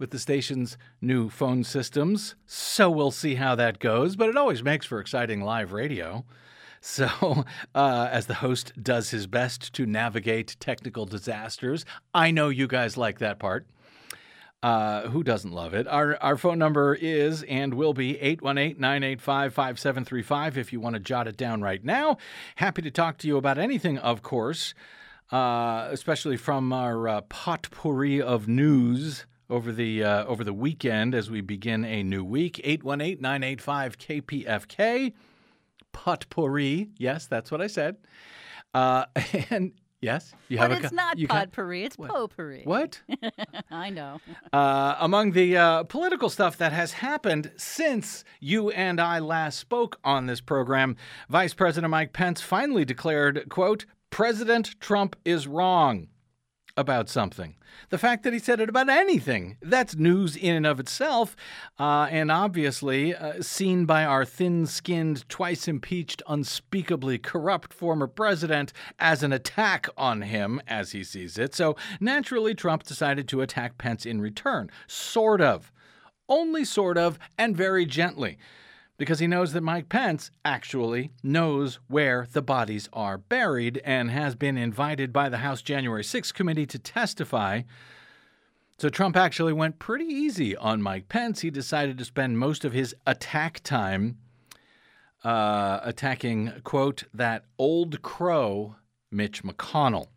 with 0.00 0.10
the 0.10 0.18
station's 0.18 0.76
new 1.00 1.28
phone 1.28 1.62
systems, 1.62 2.34
so 2.46 2.90
we'll 2.90 3.10
see 3.10 3.36
how 3.36 3.54
that 3.54 3.78
goes. 3.78 4.16
But 4.16 4.30
it 4.30 4.36
always 4.36 4.64
makes 4.64 4.86
for 4.86 4.98
exciting 4.98 5.42
live 5.42 5.72
radio. 5.72 6.24
So, 6.80 7.44
uh, 7.74 8.08
as 8.10 8.26
the 8.26 8.34
host 8.34 8.72
does 8.82 9.10
his 9.10 9.26
best 9.26 9.72
to 9.74 9.86
navigate 9.86 10.56
technical 10.58 11.04
disasters, 11.04 11.84
I 12.14 12.30
know 12.30 12.48
you 12.48 12.66
guys 12.66 12.96
like 12.96 13.18
that 13.18 13.38
part. 13.38 13.66
Uh, 14.62 15.08
who 15.08 15.22
doesn't 15.22 15.52
love 15.52 15.72
it? 15.72 15.86
Our, 15.86 16.16
our 16.22 16.36
phone 16.36 16.58
number 16.58 16.94
is 16.94 17.42
and 17.44 17.72
will 17.72 17.94
be 17.94 18.18
818 18.20 18.78
985 18.78 19.54
5735 19.54 20.58
if 20.58 20.72
you 20.72 20.80
want 20.80 20.94
to 20.94 21.00
jot 21.00 21.26
it 21.26 21.38
down 21.38 21.62
right 21.62 21.82
now. 21.82 22.18
Happy 22.56 22.82
to 22.82 22.90
talk 22.90 23.16
to 23.18 23.26
you 23.26 23.38
about 23.38 23.56
anything, 23.56 23.96
of 23.96 24.22
course, 24.22 24.74
uh, 25.32 25.88
especially 25.90 26.36
from 26.36 26.74
our 26.74 27.08
uh, 27.08 27.20
potpourri 27.22 28.20
of 28.20 28.48
news 28.48 29.24
over 29.50 29.72
the 29.72 30.02
uh, 30.04 30.24
over 30.24 30.44
the 30.44 30.52
weekend 30.54 31.14
as 31.14 31.30
we 31.30 31.40
begin 31.40 31.84
a 31.84 32.02
new 32.02 32.24
week. 32.24 32.60
818 32.64 33.20
985 33.20 33.98
KPFK. 33.98 35.12
Potpourri. 35.92 36.88
Yes, 36.98 37.26
that's 37.26 37.50
what 37.50 37.60
I 37.60 37.66
said. 37.66 37.96
Uh, 38.72 39.04
and 39.50 39.72
yes, 40.00 40.32
you 40.48 40.56
But 40.58 40.70
have 40.70 40.80
a 40.82 40.84
it's 40.84 40.92
not 40.92 41.18
you 41.18 41.26
got- 41.26 41.50
potpourri, 41.50 41.84
it's 41.84 41.96
potpourri. 41.96 42.62
What? 42.64 43.00
I 43.70 43.90
know. 43.90 44.20
uh, 44.52 44.96
among 45.00 45.32
the 45.32 45.56
uh, 45.56 45.82
political 45.84 46.30
stuff 46.30 46.56
that 46.58 46.72
has 46.72 46.92
happened 46.92 47.50
since 47.56 48.24
you 48.38 48.70
and 48.70 49.00
I 49.00 49.18
last 49.18 49.58
spoke 49.58 49.98
on 50.04 50.26
this 50.26 50.40
program, 50.40 50.96
Vice 51.28 51.54
President 51.54 51.90
Mike 51.90 52.12
Pence 52.12 52.40
finally 52.40 52.84
declared, 52.84 53.48
quote, 53.48 53.84
President 54.10 54.78
Trump 54.80 55.16
is 55.24 55.46
wrong. 55.46 56.06
About 56.76 57.08
something. 57.08 57.56
The 57.90 57.98
fact 57.98 58.22
that 58.24 58.32
he 58.32 58.38
said 58.38 58.60
it 58.60 58.68
about 58.68 58.88
anything, 58.88 59.56
that's 59.62 59.96
news 59.96 60.36
in 60.36 60.54
and 60.56 60.66
of 60.66 60.80
itself. 60.80 61.36
Uh, 61.78 62.08
and 62.10 62.30
obviously, 62.30 63.14
uh, 63.14 63.42
seen 63.42 63.84
by 63.86 64.04
our 64.04 64.24
thin 64.24 64.66
skinned, 64.66 65.28
twice 65.28 65.68
impeached, 65.68 66.22
unspeakably 66.28 67.18
corrupt 67.18 67.72
former 67.72 68.06
president 68.06 68.72
as 68.98 69.22
an 69.22 69.32
attack 69.32 69.88
on 69.96 70.22
him, 70.22 70.60
as 70.66 70.92
he 70.92 71.04
sees 71.04 71.38
it. 71.38 71.54
So 71.54 71.76
naturally, 72.00 72.54
Trump 72.54 72.82
decided 72.82 73.28
to 73.28 73.40
attack 73.40 73.78
Pence 73.78 74.04
in 74.04 74.20
return. 74.20 74.70
Sort 74.86 75.40
of. 75.40 75.72
Only 76.28 76.64
sort 76.64 76.96
of, 76.96 77.18
and 77.36 77.56
very 77.56 77.86
gently 77.86 78.38
because 79.00 79.18
he 79.18 79.26
knows 79.26 79.54
that 79.54 79.62
Mike 79.62 79.88
Pence 79.88 80.30
actually 80.44 81.10
knows 81.22 81.78
where 81.88 82.26
the 82.34 82.42
bodies 82.42 82.86
are 82.92 83.16
buried 83.16 83.80
and 83.82 84.10
has 84.10 84.34
been 84.34 84.58
invited 84.58 85.10
by 85.10 85.30
the 85.30 85.38
House 85.38 85.62
January 85.62 86.02
6th 86.02 86.34
committee 86.34 86.66
to 86.66 86.78
testify. 86.78 87.62
So 88.76 88.90
Trump 88.90 89.16
actually 89.16 89.54
went 89.54 89.78
pretty 89.78 90.04
easy 90.04 90.54
on 90.54 90.82
Mike 90.82 91.08
Pence. 91.08 91.40
He 91.40 91.48
decided 91.48 91.96
to 91.96 92.04
spend 92.04 92.38
most 92.38 92.62
of 92.62 92.74
his 92.74 92.94
attack 93.06 93.62
time 93.62 94.18
uh, 95.24 95.80
attacking, 95.82 96.52
quote, 96.62 97.04
that 97.14 97.46
old 97.56 98.02
crow, 98.02 98.76
Mitch 99.10 99.42
McConnell. 99.42 100.08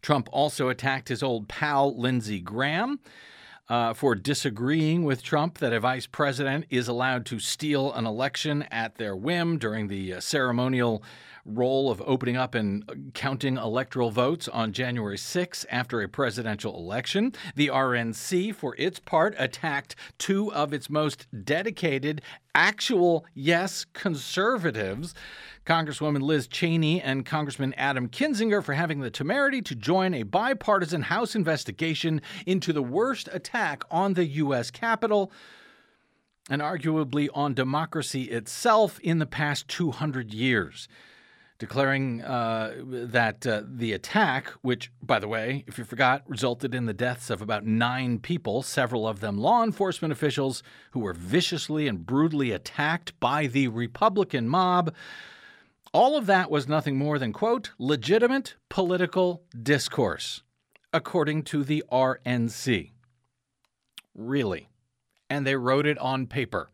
Trump 0.00 0.28
also 0.30 0.68
attacked 0.68 1.08
his 1.08 1.24
old 1.24 1.48
pal, 1.48 1.98
Lindsey 1.98 2.38
Graham 2.38 3.00
uh, 3.68 3.94
for 3.94 4.14
disagreeing 4.14 5.04
with 5.04 5.22
Trump 5.22 5.58
that 5.58 5.72
a 5.72 5.80
vice 5.80 6.06
president 6.06 6.66
is 6.70 6.88
allowed 6.88 7.24
to 7.26 7.38
steal 7.38 7.92
an 7.92 8.06
election 8.06 8.62
at 8.70 8.96
their 8.96 9.16
whim 9.16 9.58
during 9.58 9.88
the 9.88 10.14
uh, 10.14 10.20
ceremonial 10.20 11.02
role 11.44 11.90
of 11.90 12.02
opening 12.06 12.36
up 12.36 12.54
and 12.54 12.84
uh, 12.88 12.94
counting 13.12 13.56
electoral 13.56 14.10
votes 14.10 14.48
on 14.48 14.72
January 14.72 15.18
6 15.18 15.66
after 15.70 16.00
a 16.00 16.08
presidential 16.08 16.76
election. 16.76 17.32
The 17.54 17.68
RNC, 17.68 18.54
for 18.54 18.74
its 18.78 18.98
part, 18.98 19.34
attacked 19.38 19.96
two 20.18 20.52
of 20.52 20.72
its 20.72 20.88
most 20.88 21.26
dedicated, 21.44 22.22
actual, 22.54 23.26
yes, 23.34 23.84
conservatives. 23.92 25.14
Congresswoman 25.66 26.22
Liz 26.22 26.46
Cheney 26.46 27.00
and 27.00 27.24
Congressman 27.24 27.74
Adam 27.74 28.08
Kinzinger 28.08 28.62
for 28.62 28.74
having 28.74 29.00
the 29.00 29.10
temerity 29.10 29.62
to 29.62 29.74
join 29.74 30.12
a 30.14 30.22
bipartisan 30.22 31.02
House 31.02 31.34
investigation 31.34 32.20
into 32.46 32.72
the 32.72 32.82
worst 32.82 33.28
attack 33.32 33.82
on 33.90 34.14
the 34.14 34.26
U.S. 34.26 34.70
Capitol 34.70 35.32
and 36.50 36.60
arguably 36.60 37.28
on 37.32 37.54
democracy 37.54 38.24
itself 38.24 39.00
in 39.00 39.18
the 39.18 39.26
past 39.26 39.66
200 39.68 40.34
years 40.34 40.88
declaring 41.64 42.20
uh, 42.20 42.74
that 42.84 43.46
uh, 43.46 43.62
the 43.66 43.94
attack, 43.94 44.48
which, 44.60 44.92
by 45.02 45.18
the 45.18 45.26
way, 45.26 45.64
if 45.66 45.78
you 45.78 45.84
forgot, 45.84 46.22
resulted 46.26 46.74
in 46.74 46.84
the 46.84 46.92
deaths 46.92 47.30
of 47.30 47.40
about 47.40 47.64
nine 47.64 48.18
people, 48.18 48.62
several 48.62 49.08
of 49.08 49.20
them 49.20 49.38
law 49.38 49.64
enforcement 49.64 50.12
officials 50.12 50.62
who 50.90 51.00
were 51.00 51.14
viciously 51.14 51.88
and 51.88 52.04
brutally 52.04 52.52
attacked 52.52 53.18
by 53.18 53.46
the 53.46 53.66
Republican 53.68 54.46
mob. 54.46 54.94
All 55.94 56.18
of 56.18 56.26
that 56.26 56.50
was 56.50 56.68
nothing 56.68 56.98
more 56.98 57.18
than, 57.18 57.32
quote, 57.32 57.70
legitimate 57.78 58.56
political 58.68 59.42
discourse, 59.62 60.42
according 60.92 61.44
to 61.44 61.64
the 61.64 61.82
RNC. 61.90 62.90
Really. 64.14 64.68
And 65.30 65.46
they 65.46 65.56
wrote 65.56 65.86
it 65.86 65.96
on 65.96 66.26
paper. 66.26 66.68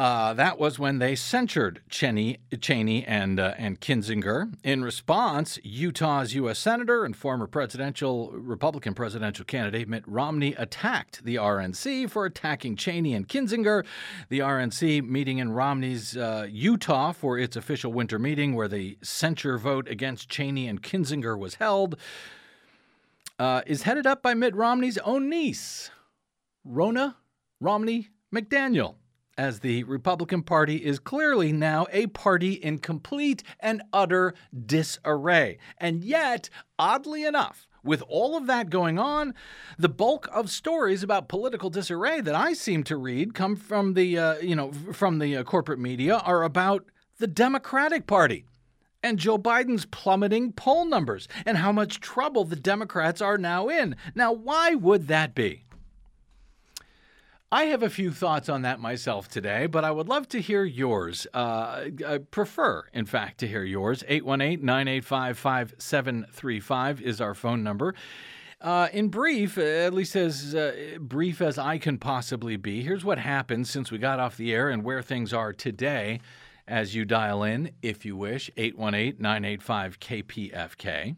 Uh, 0.00 0.32
that 0.32 0.58
was 0.58 0.78
when 0.78 0.98
they 0.98 1.14
censured 1.14 1.82
Cheney, 1.90 2.38
Cheney 2.58 3.04
and 3.04 3.38
uh, 3.38 3.52
and 3.58 3.82
Kinzinger. 3.82 4.50
In 4.64 4.82
response, 4.82 5.58
Utah's 5.62 6.34
U.S. 6.36 6.58
Senator 6.58 7.04
and 7.04 7.14
former 7.14 7.46
presidential 7.46 8.30
Republican 8.32 8.94
presidential 8.94 9.44
candidate 9.44 9.90
Mitt 9.90 10.04
Romney 10.06 10.54
attacked 10.54 11.22
the 11.22 11.34
RNC 11.34 12.08
for 12.08 12.24
attacking 12.24 12.76
Cheney 12.76 13.12
and 13.12 13.28
Kinzinger. 13.28 13.84
The 14.30 14.38
RNC 14.38 15.06
meeting 15.06 15.36
in 15.36 15.52
Romney's 15.52 16.16
uh, 16.16 16.46
Utah 16.48 17.12
for 17.12 17.38
its 17.38 17.54
official 17.54 17.92
winter 17.92 18.18
meeting, 18.18 18.54
where 18.54 18.68
the 18.68 18.96
censure 19.02 19.58
vote 19.58 19.86
against 19.86 20.30
Cheney 20.30 20.66
and 20.66 20.82
Kinzinger 20.82 21.38
was 21.38 21.56
held, 21.56 21.98
uh, 23.38 23.60
is 23.66 23.82
headed 23.82 24.06
up 24.06 24.22
by 24.22 24.32
Mitt 24.32 24.56
Romney's 24.56 24.96
own 24.96 25.28
niece, 25.28 25.90
Rona 26.64 27.18
Romney 27.60 28.08
McDaniel 28.34 28.94
as 29.40 29.60
the 29.60 29.84
Republican 29.84 30.42
Party 30.42 30.76
is 30.76 30.98
clearly 30.98 31.50
now 31.50 31.86
a 31.92 32.06
party 32.08 32.52
in 32.52 32.76
complete 32.78 33.42
and 33.58 33.80
utter 33.90 34.34
disarray. 34.66 35.56
And 35.78 36.04
yet, 36.04 36.50
oddly 36.78 37.24
enough, 37.24 37.66
with 37.82 38.02
all 38.06 38.36
of 38.36 38.46
that 38.48 38.68
going 38.68 38.98
on, 38.98 39.32
the 39.78 39.88
bulk 39.88 40.28
of 40.30 40.50
stories 40.50 41.02
about 41.02 41.30
political 41.30 41.70
disarray 41.70 42.20
that 42.20 42.34
I 42.34 42.52
seem 42.52 42.84
to 42.84 42.98
read 42.98 43.32
come 43.32 43.56
from 43.56 43.94
the 43.94 44.18
uh, 44.18 44.38
you 44.40 44.54
know 44.54 44.72
from 44.92 45.20
the 45.20 45.38
uh, 45.38 45.42
corporate 45.44 45.78
media 45.78 46.18
are 46.18 46.42
about 46.42 46.84
the 47.16 47.26
Democratic 47.26 48.06
Party 48.06 48.44
and 49.02 49.18
Joe 49.18 49.38
Biden's 49.38 49.86
plummeting 49.86 50.52
poll 50.52 50.84
numbers 50.84 51.28
and 51.46 51.56
how 51.56 51.72
much 51.72 52.00
trouble 52.00 52.44
the 52.44 52.56
Democrats 52.56 53.22
are 53.22 53.38
now 53.38 53.70
in. 53.70 53.96
Now, 54.14 54.34
why 54.34 54.74
would 54.74 55.08
that 55.08 55.34
be? 55.34 55.64
I 57.52 57.64
have 57.64 57.82
a 57.82 57.90
few 57.90 58.12
thoughts 58.12 58.48
on 58.48 58.62
that 58.62 58.78
myself 58.78 59.26
today, 59.26 59.66
but 59.66 59.84
I 59.84 59.90
would 59.90 60.08
love 60.08 60.28
to 60.28 60.40
hear 60.40 60.62
yours. 60.62 61.26
Uh, 61.34 61.86
I 62.06 62.18
prefer, 62.30 62.84
in 62.92 63.06
fact, 63.06 63.38
to 63.38 63.48
hear 63.48 63.64
yours. 63.64 64.04
818 64.06 64.64
985 64.64 65.36
5735 65.36 67.02
is 67.02 67.20
our 67.20 67.34
phone 67.34 67.64
number. 67.64 67.96
Uh, 68.60 68.86
in 68.92 69.08
brief, 69.08 69.58
at 69.58 69.92
least 69.92 70.14
as 70.14 70.54
uh, 70.54 70.96
brief 71.00 71.40
as 71.40 71.58
I 71.58 71.78
can 71.78 71.98
possibly 71.98 72.56
be, 72.56 72.82
here's 72.82 73.04
what 73.04 73.18
happened 73.18 73.66
since 73.66 73.90
we 73.90 73.98
got 73.98 74.20
off 74.20 74.36
the 74.36 74.54
air 74.54 74.70
and 74.70 74.84
where 74.84 75.02
things 75.02 75.32
are 75.32 75.52
today 75.52 76.20
as 76.68 76.94
you 76.94 77.04
dial 77.04 77.42
in, 77.42 77.72
if 77.82 78.04
you 78.04 78.16
wish, 78.16 78.48
818 78.56 79.20
985 79.20 79.98
KPFK. 79.98 81.16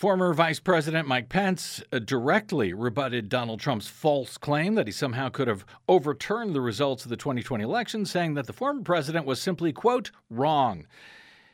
Former 0.00 0.32
Vice 0.32 0.60
President 0.60 1.06
Mike 1.06 1.28
Pence 1.28 1.82
uh, 1.92 1.98
directly 1.98 2.72
rebutted 2.72 3.28
Donald 3.28 3.60
Trump's 3.60 3.86
false 3.86 4.38
claim 4.38 4.74
that 4.74 4.86
he 4.86 4.92
somehow 4.92 5.28
could 5.28 5.46
have 5.46 5.66
overturned 5.90 6.54
the 6.54 6.62
results 6.62 7.04
of 7.04 7.10
the 7.10 7.18
2020 7.18 7.62
election, 7.62 8.06
saying 8.06 8.32
that 8.32 8.46
the 8.46 8.54
former 8.54 8.80
president 8.80 9.26
was 9.26 9.42
simply, 9.42 9.74
quote, 9.74 10.10
wrong. 10.30 10.86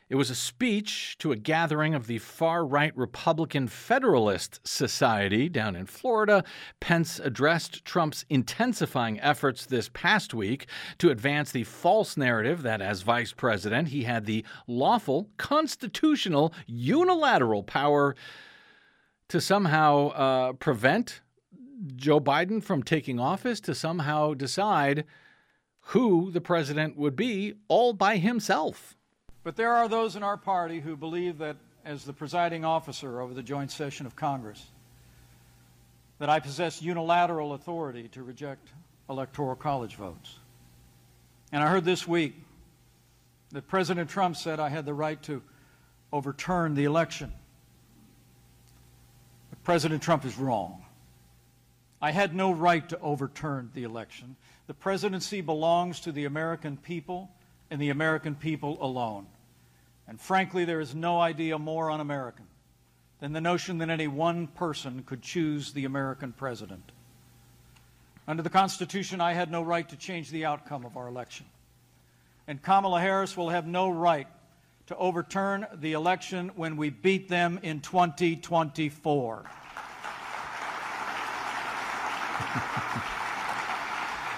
It 0.09 0.15
was 0.15 0.29
a 0.29 0.35
speech 0.35 1.17
to 1.19 1.33
a 1.33 1.35
gathering 1.35 1.93
of 1.93 2.07
the 2.07 2.19
far 2.19 2.65
right 2.65 2.95
Republican 2.95 3.67
Federalist 3.67 4.65
Society 4.65 5.49
down 5.49 5.75
in 5.75 5.85
Florida. 5.85 6.45
Pence 6.79 7.19
addressed 7.19 7.83
Trump's 7.83 8.23
intensifying 8.29 9.19
efforts 9.19 9.65
this 9.65 9.89
past 9.89 10.33
week 10.33 10.67
to 10.99 11.09
advance 11.09 11.51
the 11.51 11.65
false 11.65 12.15
narrative 12.15 12.61
that, 12.61 12.81
as 12.81 13.01
vice 13.01 13.33
president, 13.33 13.89
he 13.89 14.03
had 14.03 14.25
the 14.25 14.45
lawful, 14.65 15.29
constitutional, 15.35 16.53
unilateral 16.65 17.63
power 17.63 18.15
to 19.27 19.41
somehow 19.41 20.07
uh, 20.11 20.53
prevent 20.53 21.19
Joe 21.97 22.21
Biden 22.21 22.63
from 22.63 22.81
taking 22.81 23.19
office, 23.19 23.59
to 23.59 23.75
somehow 23.75 24.33
decide 24.33 25.03
who 25.91 26.31
the 26.31 26.41
president 26.41 26.95
would 26.97 27.17
be 27.17 27.55
all 27.67 27.91
by 27.91 28.17
himself. 28.17 28.96
But 29.47 29.55
there 29.55 29.75
are 29.75 29.87
those 29.87 30.17
in 30.17 30.23
our 30.23 30.35
party 30.35 30.81
who 30.81 30.97
believe 30.97 31.37
that, 31.37 31.55
as 31.85 32.03
the 32.03 32.11
presiding 32.11 32.65
officer 32.65 33.21
over 33.21 33.33
the 33.33 33.41
joint 33.41 33.71
session 33.71 34.05
of 34.05 34.13
Congress, 34.13 34.61
that 36.19 36.27
I 36.29 36.41
possess 36.41 36.81
unilateral 36.81 37.53
authority 37.53 38.09
to 38.09 38.23
reject 38.23 38.67
electoral 39.09 39.55
college 39.55 39.95
votes. 39.95 40.37
And 41.53 41.63
I 41.63 41.69
heard 41.69 41.85
this 41.85 42.05
week 42.05 42.35
that 43.51 43.69
President 43.69 44.09
Trump 44.09 44.35
said 44.35 44.59
I 44.59 44.67
had 44.67 44.85
the 44.85 44.93
right 44.93 45.23
to 45.23 45.41
overturn 46.11 46.75
the 46.75 46.83
election. 46.83 47.31
But 49.49 49.63
President 49.63 50.03
Trump 50.03 50.25
is 50.25 50.37
wrong. 50.37 50.83
I 52.01 52.11
had 52.11 52.35
no 52.35 52.51
right 52.51 52.89
to 52.89 52.99
overturn 52.99 53.71
the 53.73 53.83
election. 53.83 54.35
The 54.67 54.73
presidency 54.73 55.39
belongs 55.39 56.01
to 56.01 56.11
the 56.11 56.25
American 56.25 56.75
people 56.75 57.31
and 57.71 57.81
the 57.81 57.91
American 57.91 58.35
people 58.35 58.77
alone. 58.81 59.25
And 60.07 60.19
frankly, 60.19 60.65
there 60.65 60.79
is 60.79 60.95
no 60.95 61.19
idea 61.19 61.59
more 61.59 61.91
un 61.91 61.99
American 61.99 62.47
than 63.19 63.33
the 63.33 63.41
notion 63.41 63.79
that 63.79 63.89
any 63.89 64.07
one 64.07 64.47
person 64.47 65.03
could 65.03 65.21
choose 65.21 65.73
the 65.73 65.85
American 65.85 66.31
president. 66.31 66.91
Under 68.27 68.43
the 68.43 68.49
Constitution, 68.49 69.21
I 69.21 69.33
had 69.33 69.51
no 69.51 69.61
right 69.61 69.87
to 69.89 69.95
change 69.95 70.29
the 70.29 70.45
outcome 70.45 70.85
of 70.85 70.97
our 70.97 71.07
election. 71.07 71.45
And 72.47 72.61
Kamala 72.61 73.01
Harris 73.01 73.35
will 73.35 73.49
have 73.49 73.65
no 73.65 73.89
right 73.89 74.27
to 74.87 74.95
overturn 74.97 75.67
the 75.75 75.93
election 75.93 76.51
when 76.55 76.77
we 76.77 76.89
beat 76.89 77.27
them 77.27 77.59
in 77.61 77.81
2024. 77.81 79.45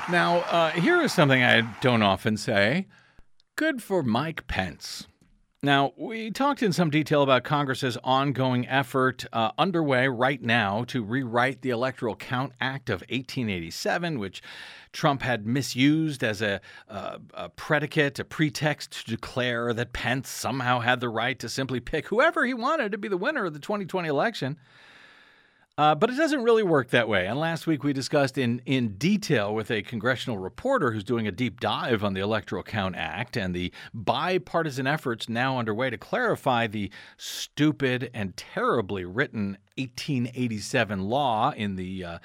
now, 0.10 0.38
uh, 0.38 0.72
here 0.72 1.02
is 1.02 1.14
something 1.14 1.44
I 1.44 1.62
don't 1.82 2.02
often 2.02 2.38
say 2.38 2.88
good 3.56 3.84
for 3.84 4.02
Mike 4.02 4.48
Pence. 4.48 5.08
Now, 5.62 5.92
we 5.98 6.32
talked 6.32 6.64
in 6.64 6.72
some 6.72 6.90
detail 6.90 7.22
about 7.22 7.44
Congress's 7.44 7.98
ongoing 8.02 8.66
effort 8.70 9.26
uh, 9.34 9.52
underway 9.58 10.08
right 10.08 10.42
now 10.42 10.86
to 10.86 11.04
rewrite 11.04 11.62
the 11.62 11.72
Electoral 11.72 12.16
Count 12.16 12.54
Act 12.62 12.90
of 12.90 13.02
1887, 13.02 14.20
which 14.20 14.42
Trump 14.94 15.22
had 15.22 15.46
misused 15.46 16.24
as 16.24 16.42
a, 16.42 16.62
uh, 16.88 17.18
a 17.34 17.50
predicate, 17.50 18.20
a 18.20 18.24
pretext 18.24 19.06
to 19.06 19.12
declare 19.12 19.74
that 19.74 19.92
Pence 19.92 20.30
somehow 20.30 20.80
had 20.80 21.02
the 21.02 21.10
right 21.10 21.38
to 21.40 21.50
simply 21.50 21.82
pick 21.82 22.08
whoever 22.08 22.46
he 22.46 22.54
wanted 22.54 22.94
to 22.94 22.98
be 22.98 23.10
the 23.10 23.18
winner 23.18 23.44
of 23.44 23.54
the 23.54 23.60
2020 23.60 24.08
election. 24.08 24.58
Uh, 25.80 25.96
but 25.96 26.10
it 26.10 26.18
doesn't 26.18 26.44
really 26.44 26.62
work 26.62 26.90
that 26.90 27.08
way. 27.08 27.26
And 27.26 27.40
last 27.40 27.66
week 27.66 27.86
we 27.86 27.94
discussed 27.94 28.38
in, 28.38 28.62
in 28.66 28.96
detail 28.98 29.56
with 29.56 29.72
a 29.72 29.82
congressional 29.82 30.38
reporter 30.38 30.92
who's 30.92 31.06
doing 31.06 31.26
a 31.26 31.32
deep 31.32 31.62
dive 31.62 32.04
on 32.04 32.14
the 32.14 32.20
Electoral 32.20 32.64
Count 32.64 32.98
Act 32.98 33.38
and 33.38 33.56
the 33.56 33.72
bipartisan 33.94 34.88
efforts 34.88 35.30
now 35.30 35.58
underway 35.58 35.90
to 35.90 35.98
clarify 35.98 36.68
the 36.68 36.92
stupid 37.16 38.12
and 38.14 38.36
terribly 38.36 39.06
written 39.06 39.58
1887 39.78 41.00
law 41.00 41.52
in 41.52 41.78
the 41.78 42.04
uh, 42.04 42.20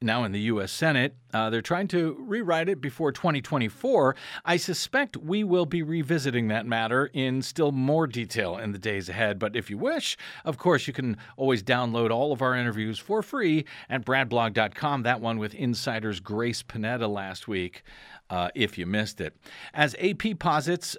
now 0.00 0.24
in 0.24 0.32
the 0.32 0.40
U.S. 0.40 0.70
Senate. 0.70 1.16
Uh, 1.34 1.50
they're 1.50 1.60
trying 1.60 1.88
to 1.88 2.16
rewrite 2.20 2.68
it 2.68 2.80
before 2.80 3.10
2024. 3.10 4.14
I 4.44 4.56
suspect 4.56 5.16
we 5.16 5.44
will 5.44 5.66
be 5.66 5.82
revisiting 5.82 6.48
that 6.48 6.66
matter 6.66 7.06
in 7.12 7.42
still 7.42 7.72
more 7.72 8.06
detail 8.06 8.56
in 8.56 8.72
the 8.72 8.78
days 8.78 9.08
ahead. 9.08 9.38
But 9.38 9.56
if 9.56 9.68
you 9.68 9.76
wish, 9.76 10.16
of 10.44 10.56
course, 10.56 10.86
you 10.86 10.92
can 10.92 11.16
always 11.36 11.62
download 11.62 12.10
all 12.10 12.32
of 12.32 12.42
our 12.42 12.54
interviews 12.54 12.98
for 12.98 13.22
free 13.22 13.64
at 13.90 14.04
bradblog.com. 14.04 15.02
That 15.02 15.20
one 15.20 15.38
with 15.38 15.54
insiders 15.54 16.20
Grace 16.20 16.62
Panetta 16.62 17.12
last 17.12 17.48
week 17.48 17.82
uh, 18.30 18.50
if 18.54 18.78
you 18.78 18.86
missed 18.86 19.20
it. 19.20 19.36
As 19.72 19.94
AP 20.00 20.38
posits, 20.38 20.96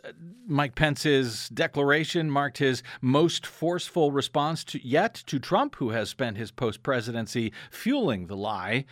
Mike 0.48 0.76
Pence's 0.76 1.50
declaration 1.50 2.30
marked 2.30 2.58
his 2.58 2.84
most 3.02 3.46
forceful 3.46 4.12
response 4.12 4.64
to, 4.66 4.86
yet 4.86 5.14
to 5.28 5.40
Trump, 5.40 5.76
who 5.76 5.90
has 5.92 6.10
spent 6.10 6.38
his 6.38 6.52
post 6.52 6.84
presidency 6.84 7.54
fueling 7.72 8.28
the 8.28 8.38
lie 8.38 8.86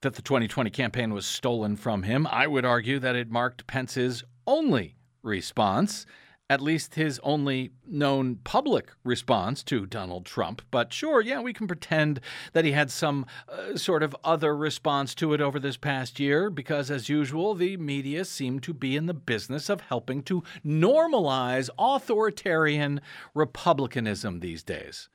that 0.00 0.14
the 0.14 0.22
2020 0.22 0.70
campaign 0.70 1.12
was 1.12 1.26
stolen 1.26 1.76
from 1.76 2.04
him. 2.04 2.26
I 2.30 2.46
would 2.46 2.64
argue 2.64 2.98
that 3.00 3.16
it 3.16 3.30
marked 3.30 3.66
Pence's 3.66 4.22
only 4.46 4.96
response 5.22 6.06
at 6.50 6.62
least 6.62 6.94
his 6.94 7.20
only 7.22 7.70
known 7.86 8.36
public 8.36 8.90
response 9.04 9.62
to 9.62 9.84
Donald 9.84 10.24
Trump. 10.24 10.62
But 10.70 10.92
sure, 10.92 11.20
yeah, 11.20 11.40
we 11.40 11.52
can 11.52 11.66
pretend 11.66 12.20
that 12.52 12.64
he 12.64 12.72
had 12.72 12.90
some 12.90 13.26
uh, 13.48 13.76
sort 13.76 14.02
of 14.02 14.16
other 14.24 14.56
response 14.56 15.14
to 15.16 15.34
it 15.34 15.40
over 15.40 15.58
this 15.58 15.76
past 15.76 16.18
year 16.18 16.48
because, 16.48 16.90
as 16.90 17.08
usual, 17.08 17.54
the 17.54 17.76
media 17.76 18.24
seem 18.24 18.60
to 18.60 18.72
be 18.72 18.96
in 18.96 19.06
the 19.06 19.14
business 19.14 19.68
of 19.68 19.82
helping 19.82 20.22
to 20.22 20.42
normalize 20.64 21.68
authoritarian 21.78 23.00
republicanism 23.34 24.40
these 24.40 24.62
days. 24.62 25.08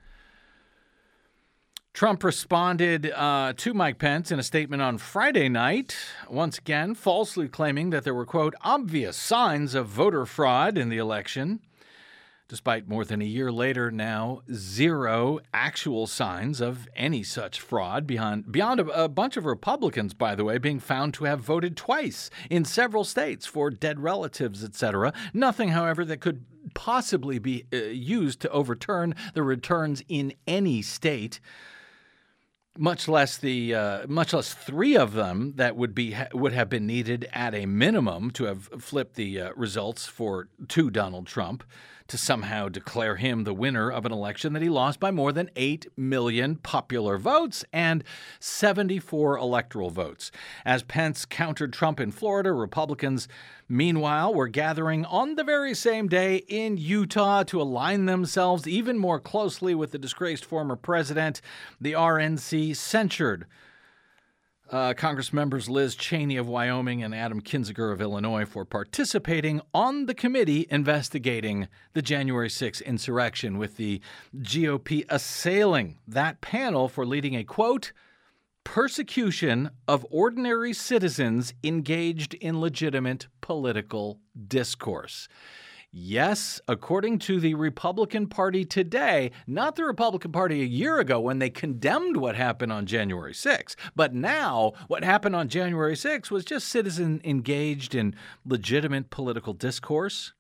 Trump 1.94 2.24
responded 2.24 3.12
uh, 3.12 3.54
to 3.56 3.72
Mike 3.72 4.00
Pence 4.00 4.32
in 4.32 4.40
a 4.40 4.44
statement 4.44 4.82
on 4.82 4.98
Friday 4.98 5.48
night, 5.48 5.96
once 6.28 6.58
again 6.58 6.96
falsely 6.96 7.48
claiming 7.48 7.92
that 7.92 8.04
there 8.04 8.16
were, 8.16 8.26
quote, 8.26 8.56
obvious 8.62 9.16
signs 9.16 9.76
of 9.76 9.90
voter 9.90 10.26
fraud 10.26 10.76
in 10.76 10.90
the 10.90 10.98
election. 10.98 11.60
Despite 12.48 12.90
more 12.90 13.06
than 13.06 13.22
a 13.22 13.26
year 13.26 13.52
later 13.52 13.92
now, 13.92 14.42
zero 14.52 15.40
actual 15.54 16.08
signs 16.08 16.62
of 16.62 16.88
any 16.96 17.22
such 17.22 17.62
fraud, 17.62 18.08
beyond, 18.08 18.52
beyond 18.52 18.80
a, 18.80 19.04
a 19.04 19.08
bunch 19.08 19.38
of 19.38 19.46
Republicans, 19.46 20.16
by 20.16 20.34
the 20.34 20.44
way, 20.44 20.58
being 20.58 20.80
found 20.80 21.14
to 21.14 21.26
have 21.26 21.42
voted 21.42 21.78
twice 21.78 22.32
in 22.50 22.66
several 22.66 23.04
states 23.04 23.46
for 23.46 23.70
dead 23.70 24.00
relatives, 24.00 24.64
etc. 24.64 25.14
Nothing, 25.32 25.70
however, 25.70 26.04
that 26.06 26.22
could 26.22 26.44
possibly 26.74 27.38
be 27.38 27.66
uh, 27.72 27.78
used 27.78 28.40
to 28.42 28.50
overturn 28.50 29.14
the 29.36 29.44
returns 29.44 30.02
in 30.10 30.34
any 30.48 30.82
state 30.82 31.40
much 32.78 33.08
less 33.08 33.38
the 33.38 33.76
uh, 33.76 34.08
much 34.08 34.34
less 34.34 34.54
three 34.54 34.98
of 34.98 35.14
them 35.14 35.54
that 35.58 35.76
would 35.76 35.94
be 35.94 36.16
would 36.34 36.54
have 36.54 36.70
been 36.70 36.88
needed 36.88 37.28
at 37.32 37.54
a 37.54 37.66
minimum 37.66 38.32
to 38.32 38.46
have 38.46 38.64
flipped 38.80 39.16
the 39.16 39.40
uh, 39.40 39.52
results 39.56 40.08
for 40.08 40.48
to 40.70 40.90
Donald 40.90 41.28
Trump 41.28 41.64
to 42.14 42.18
somehow 42.20 42.70
declare 42.70 43.16
him 43.16 43.44
the 43.44 43.56
winner 43.56 43.92
of 43.92 44.06
an 44.06 44.12
election 44.12 44.54
that 44.54 44.62
he 44.62 44.70
lost 44.70 45.00
by 45.00 45.10
more 45.10 45.32
than 45.32 45.50
8 45.56 45.88
million 45.98 46.56
popular 46.58 47.18
votes 47.18 47.66
and 47.74 48.04
74 48.40 49.40
electoral 49.40 49.90
votes. 49.90 50.30
As 50.64 50.84
Pence 50.84 51.26
countered 51.26 51.74
Trump 51.74 52.00
in 52.00 52.12
Florida, 52.12 52.52
Republicans, 52.52 53.28
meanwhile, 53.68 54.32
were 54.32 54.48
gathering 54.48 55.06
on 55.06 55.34
the 55.34 55.44
very 55.44 55.74
same 55.74 56.08
day 56.08 56.44
in 56.48 56.78
Utah 56.78 57.42
to 57.46 57.60
align 57.60 58.06
themselves 58.06 58.68
even 58.68 59.00
more 59.00 59.20
closely 59.20 59.74
with 59.74 59.90
the 59.90 59.98
disgraced 59.98 60.46
former 60.46 60.76
president. 60.76 61.42
The 61.82 61.94
RNC 61.94 62.76
censured 62.76 63.48
uh, 64.70 64.94
Congress 64.94 65.34
members 65.34 65.70
Liz 65.70 65.96
Cheney 65.96 66.38
of 66.38 66.48
Wyoming 66.48 67.04
and 67.04 67.14
Adam 67.14 67.42
Kinzinger 67.42 67.92
of 67.92 68.02
Illinois 68.02 68.46
for 68.46 68.66
participating 68.66 69.62
on 69.74 70.06
the 70.06 70.14
committee 70.14 70.66
investigating 70.70 71.68
the 71.94 72.02
January 72.02 72.50
6 72.50 72.82
insurrection, 72.82 73.58
with 73.58 73.78
the 73.78 74.02
GOP 74.38 75.06
assailing 75.10 76.00
that 76.08 76.42
panel 76.42 76.88
for 76.88 77.06
leading 77.06 77.36
a 77.36 77.44
quote, 77.44 77.92
persecution 78.64 79.70
of 79.88 80.06
ordinary 80.10 80.74
citizens 80.74 81.54
engaged 81.64 82.34
in 82.36 82.60
legitimate 82.60 83.28
political 83.42 84.20
discourse. 84.48 85.28
Yes, 85.96 86.60
according 86.68 87.20
to 87.20 87.40
the 87.40 87.54
Republican 87.54 88.26
Party 88.26 88.66
today, 88.66 89.30
not 89.46 89.76
the 89.76 89.86
Republican 89.86 90.32
Party 90.32 90.60
a 90.62 90.66
year 90.66 90.98
ago 90.98 91.20
when 91.20 91.38
they 91.38 91.52
condemned 91.52 92.18
what 92.18 92.36
happened 92.36 92.72
on 92.72 92.88
January 92.88 93.36
6. 93.36 93.76
But 93.96 94.12
now, 94.12 94.74
what 94.88 95.04
happened 95.04 95.36
on 95.36 95.50
January 95.50 95.96
6 95.96 96.32
was 96.32 96.46
just 96.46 96.68
citizens 96.68 97.22
engaged 97.24 97.94
in 97.94 98.16
legitimate 98.44 99.12
political 99.12 99.54
discourse. 99.54 100.34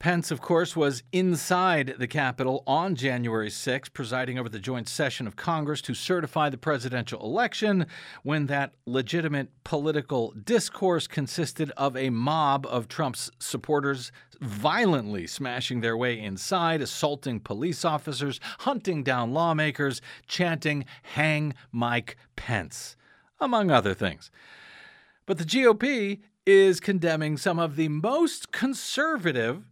Pence, 0.00 0.30
of 0.30 0.40
course, 0.40 0.74
was 0.74 1.02
inside 1.12 1.96
the 1.98 2.06
Capitol 2.06 2.62
on 2.66 2.94
January 2.94 3.50
6, 3.50 3.90
presiding 3.90 4.38
over 4.38 4.48
the 4.48 4.58
joint 4.58 4.88
session 4.88 5.26
of 5.26 5.36
Congress 5.36 5.82
to 5.82 5.92
certify 5.92 6.48
the 6.48 6.56
presidential 6.56 7.20
election 7.20 7.84
when 8.22 8.46
that 8.46 8.72
legitimate 8.86 9.50
political 9.62 10.32
discourse 10.42 11.06
consisted 11.06 11.70
of 11.76 11.98
a 11.98 12.08
mob 12.08 12.66
of 12.70 12.88
Trump's 12.88 13.30
supporters 13.38 14.10
violently 14.40 15.26
smashing 15.26 15.82
their 15.82 15.98
way 15.98 16.18
inside, 16.18 16.80
assaulting 16.80 17.38
police 17.38 17.84
officers, 17.84 18.40
hunting 18.60 19.02
down 19.04 19.34
lawmakers, 19.34 20.00
chanting, 20.26 20.86
Hang 21.02 21.52
Mike 21.72 22.16
Pence, 22.36 22.96
among 23.38 23.70
other 23.70 23.92
things. 23.92 24.30
But 25.26 25.36
the 25.36 25.44
GOP 25.44 26.20
is 26.46 26.80
condemning 26.80 27.36
some 27.36 27.58
of 27.58 27.76
the 27.76 27.88
most 27.88 28.50
conservative 28.50 29.66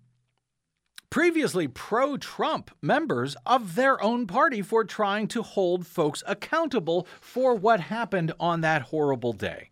previously 1.11 1.68
pro 1.68 2.16
Trump 2.16 2.71
members 2.83 3.37
of 3.47 3.75
their 3.75 4.03
own 4.03 4.27
party 4.27 4.62
for 4.62 4.85
trying 4.85 5.27
to 5.29 5.42
hold 5.42 5.87
folks 5.87 6.23
accountable 6.27 7.07
for 7.21 7.55
what 7.55 7.81
happened 7.81 8.33
on 8.38 8.61
that 8.61 8.83
horrible 8.83 9.33
day. 9.33 9.71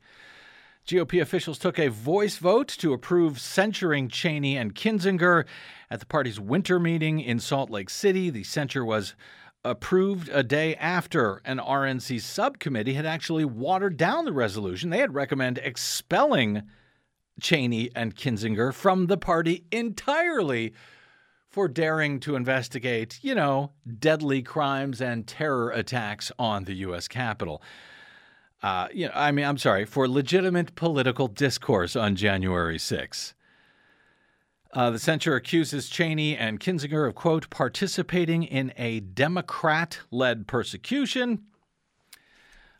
GOP 0.86 1.20
officials 1.20 1.58
took 1.58 1.78
a 1.78 1.88
voice 1.88 2.36
vote 2.36 2.68
to 2.68 2.92
approve 2.92 3.40
censuring 3.40 4.08
Cheney 4.08 4.56
and 4.56 4.74
Kinzinger 4.74 5.44
at 5.90 5.98
the 5.98 6.06
party's 6.06 6.38
winter 6.38 6.78
meeting 6.78 7.18
in 7.18 7.40
Salt 7.40 7.70
Lake 7.70 7.90
City. 7.90 8.30
The 8.30 8.44
censure 8.44 8.84
was 8.84 9.14
approved 9.64 10.28
a 10.28 10.44
day 10.44 10.76
after 10.76 11.42
an 11.44 11.58
RNC 11.58 12.20
subcommittee 12.20 12.94
had 12.94 13.04
actually 13.04 13.44
watered 13.44 13.96
down 13.96 14.24
the 14.24 14.32
resolution. 14.32 14.90
They 14.90 15.00
had 15.00 15.12
recommended 15.12 15.66
expelling 15.66 16.62
Cheney 17.40 17.90
and 17.96 18.14
Kinzinger 18.14 18.72
from 18.72 19.08
the 19.08 19.18
party 19.18 19.64
entirely 19.72 20.72
for 21.56 21.68
daring 21.68 22.20
to 22.20 22.36
investigate, 22.36 23.18
you 23.22 23.34
know, 23.34 23.72
deadly 23.98 24.42
crimes 24.42 25.00
and 25.00 25.26
terror 25.26 25.70
attacks 25.70 26.30
on 26.38 26.64
the 26.64 26.74
U.S. 26.74 27.08
Capitol. 27.08 27.62
Uh, 28.62 28.88
you 28.92 29.06
know, 29.06 29.12
I 29.14 29.32
mean, 29.32 29.46
I'm 29.46 29.56
sorry, 29.56 29.86
for 29.86 30.06
legitimate 30.06 30.74
political 30.74 31.28
discourse 31.28 31.96
on 31.96 32.14
January 32.14 32.78
6. 32.78 33.32
Uh, 34.74 34.90
the 34.90 34.98
censure 34.98 35.34
accuses 35.34 35.88
Cheney 35.88 36.36
and 36.36 36.60
Kinzinger 36.60 37.08
of, 37.08 37.14
quote, 37.14 37.48
participating 37.48 38.42
in 38.42 38.74
a 38.76 39.00
Democrat 39.00 40.00
led 40.10 40.46
persecution 40.46 41.44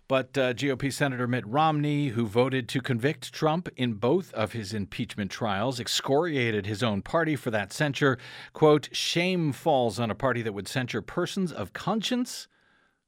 but 0.09 0.39
uh, 0.39 0.55
GOP 0.55 0.93
Senator 0.93 1.27
Mitt 1.27 1.47
Romney, 1.47 2.09
who 2.09 2.27
voted 2.27 2.69
to 2.69 2.81
convict 2.81 3.33
Trump 3.33 3.69
in 3.77 3.95
both 3.95 4.33
of 4.35 4.53
his 4.53 4.73
impeachment 4.73 5.31
trials, 5.31 5.81
excoriated 5.81 6.67
his 6.67 6.83
own 6.83 7.03
party 7.03 7.35
for 7.35 7.51
that 7.51 7.73
censure. 7.73 8.19
Quote, 8.53 8.89
shame 8.93 9.53
falls 9.53 9.99
on 9.99 10.11
a 10.11 10.15
party 10.15 10.43
that 10.43 10.53
would 10.53 10.69
censure 10.69 11.03
persons 11.03 11.53
of 11.53 11.73
conscience 11.73 12.47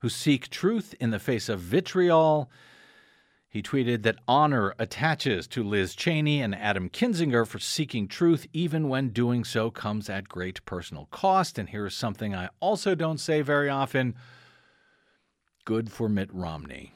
who 0.00 0.08
seek 0.08 0.48
truth 0.48 0.94
in 1.00 1.10
the 1.10 1.18
face 1.18 1.48
of 1.48 1.60
vitriol. 1.60 2.50
He 3.48 3.62
tweeted 3.62 4.02
that 4.02 4.18
honor 4.26 4.74
attaches 4.78 5.46
to 5.48 5.62
Liz 5.62 5.94
Cheney 5.94 6.42
and 6.42 6.54
Adam 6.54 6.90
Kinzinger 6.90 7.46
for 7.46 7.58
seeking 7.58 8.06
truth, 8.06 8.46
even 8.52 8.88
when 8.88 9.08
doing 9.08 9.44
so 9.44 9.70
comes 9.70 10.10
at 10.10 10.28
great 10.28 10.64
personal 10.66 11.06
cost. 11.10 11.58
And 11.58 11.68
here's 11.68 11.96
something 11.96 12.34
I 12.34 12.50
also 12.60 12.94
don't 12.94 13.18
say 13.18 13.40
very 13.40 13.70
often 13.70 14.14
good 15.68 15.92
for 15.92 16.08
Mitt 16.08 16.32
Romney. 16.32 16.94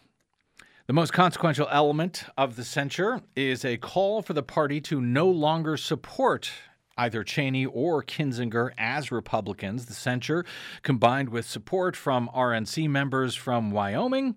The 0.87 0.95
most 0.95 1.13
consequential 1.13 1.69
element 1.71 2.25
of 2.39 2.57
the 2.57 2.65
censure 2.65 3.21
is 3.37 3.67
a 3.67 3.77
call 3.77 4.23
for 4.23 4.33
the 4.33 4.43
party 4.43 4.81
to 4.81 4.99
no 4.99 5.29
longer 5.29 5.77
support 5.77 6.51
either 6.97 7.23
Cheney 7.23 7.67
or 7.67 8.03
Kinzinger 8.03 8.71
as 8.79 9.13
Republicans. 9.13 9.85
The 9.85 9.93
censure, 9.93 10.47
combined 10.83 11.29
with 11.29 11.45
support 11.45 11.97
from 11.97 12.31
RNC 12.35 12.89
members 12.89 13.35
from 13.35 13.73
Wyoming, 13.73 14.37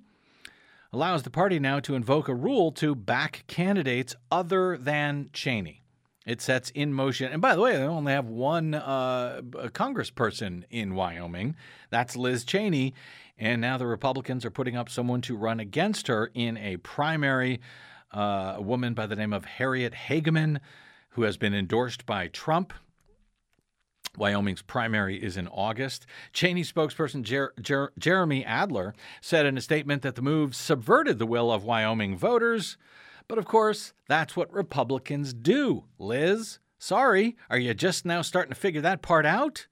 allows 0.91 1.23
the 1.23 1.29
party 1.29 1.57
now 1.57 1.79
to 1.79 1.95
invoke 1.95 2.27
a 2.27 2.35
rule 2.35 2.73
to 2.73 2.93
back 2.93 3.45
candidates 3.47 4.17
other 4.29 4.77
than 4.77 5.29
Cheney. 5.31 5.85
It 6.25 6.41
sets 6.41 6.71
in 6.71 6.91
motion, 6.91 7.31
and 7.31 7.41
by 7.41 7.55
the 7.55 7.61
way, 7.61 7.77
they 7.77 7.83
only 7.83 8.11
have 8.11 8.25
one 8.25 8.73
uh, 8.73 9.41
congressperson 9.69 10.63
in 10.71 10.95
Wyoming. 10.95 11.55
That's 11.91 12.17
Liz 12.17 12.43
Cheney. 12.43 12.95
And 13.37 13.59
now 13.59 13.77
the 13.77 13.87
Republicans 13.87 14.45
are 14.45 14.51
putting 14.51 14.77
up 14.77 14.89
someone 14.89 15.21
to 15.21 15.35
run 15.35 15.59
against 15.59 16.07
her 16.07 16.31
in 16.33 16.57
a 16.57 16.77
primary, 16.77 17.59
uh, 18.13 18.53
a 18.57 18.61
woman 18.61 18.93
by 18.93 19.07
the 19.07 19.15
name 19.15 19.33
of 19.33 19.45
Harriet 19.45 19.93
Hageman, 19.93 20.59
who 21.11 21.23
has 21.23 21.37
been 21.37 21.53
endorsed 21.53 22.05
by 22.05 22.27
Trump. 22.27 22.73
Wyoming's 24.17 24.61
primary 24.61 25.21
is 25.21 25.35
in 25.35 25.47
August. 25.49 26.05
Cheney 26.31 26.63
spokesperson 26.63 27.23
Jer- 27.23 27.53
Jer- 27.61 27.91
Jeremy 27.99 28.45
Adler 28.45 28.93
said 29.19 29.45
in 29.45 29.57
a 29.57 29.61
statement 29.61 30.01
that 30.03 30.15
the 30.15 30.21
move 30.21 30.55
subverted 30.55 31.19
the 31.19 31.25
will 31.25 31.51
of 31.51 31.65
Wyoming 31.65 32.17
voters. 32.17 32.77
But 33.27 33.37
of 33.37 33.45
course, 33.45 33.93
that's 34.07 34.35
what 34.35 34.53
Republicans 34.53 35.33
do, 35.33 35.85
Liz. 35.97 36.59
Sorry, 36.77 37.35
are 37.49 37.57
you 37.57 37.73
just 37.73 38.05
now 38.05 38.21
starting 38.21 38.53
to 38.53 38.59
figure 38.59 38.81
that 38.81 39.01
part 39.01 39.25
out? 39.25 39.67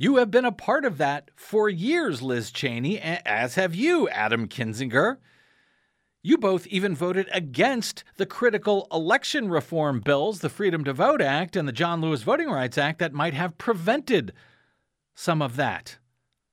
You 0.00 0.16
have 0.16 0.30
been 0.30 0.44
a 0.44 0.52
part 0.52 0.84
of 0.84 0.96
that 0.98 1.32
for 1.34 1.68
years, 1.68 2.22
Liz 2.22 2.52
Cheney, 2.52 3.00
as 3.00 3.56
have 3.56 3.74
you, 3.74 4.08
Adam 4.10 4.46
Kinzinger. 4.46 5.16
You 6.22 6.38
both 6.38 6.68
even 6.68 6.94
voted 6.94 7.28
against 7.32 8.04
the 8.16 8.24
critical 8.24 8.86
election 8.92 9.48
reform 9.48 9.98
bills, 9.98 10.38
the 10.38 10.48
Freedom 10.48 10.84
to 10.84 10.92
Vote 10.92 11.20
Act 11.20 11.56
and 11.56 11.66
the 11.66 11.72
John 11.72 12.00
Lewis 12.00 12.22
Voting 12.22 12.48
Rights 12.48 12.78
Act, 12.78 13.00
that 13.00 13.12
might 13.12 13.34
have 13.34 13.58
prevented 13.58 14.32
some 15.16 15.42
of 15.42 15.56
that 15.56 15.98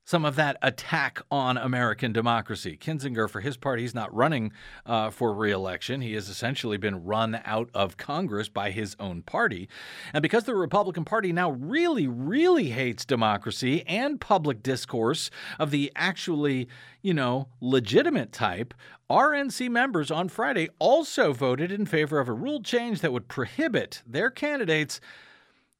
some 0.06 0.24
of 0.24 0.36
that 0.36 0.58
attack 0.62 1.20
on 1.32 1.58
American 1.58 2.13
democracy. 2.13 2.78
Kinzinger, 2.78 3.28
for 3.28 3.41
his 3.41 3.58
part, 3.58 3.80
he's 3.80 3.96
not 3.96 4.13
running 4.15 4.54
uh, 4.86 5.10
for 5.10 5.34
reelection. 5.34 6.02
He 6.02 6.13
has 6.13 6.30
essentially 6.30 6.78
been 6.78 7.04
run 7.04 7.41
out 7.44 7.70
of 7.74 7.98
Congress 7.98 8.48
by 8.48 8.70
his 8.70 8.96
own 9.00 9.24
party. 9.24 9.68
And 10.13 10.22
because 10.22 10.44
the 10.44 10.56
Republican 10.56 11.06
Party 11.06 11.34
now 11.34 11.50
really, 11.52 12.08
really 12.08 12.70
hates 12.70 13.04
democracy 13.04 13.84
and 13.88 14.22
public 14.22 14.62
discourse 14.62 15.32
of 15.60 15.72
the 15.72 15.91
actually, 15.96 16.68
you 17.02 17.13
know, 17.13 17.48
legitimate 17.60 18.32
type, 18.32 18.76
RNC 19.10 19.70
members 19.70 20.12
on 20.12 20.30
Friday 20.30 20.70
also 20.80 21.34
voted 21.34 21.72
in 21.72 21.86
favor 21.86 22.20
of 22.20 22.30
a 22.30 22.34
rule 22.34 22.62
change 22.62 23.02
that 23.02 23.12
would 23.12 23.28
prohibit 23.28 24.04
their 24.06 24.30
candidates 24.30 25.00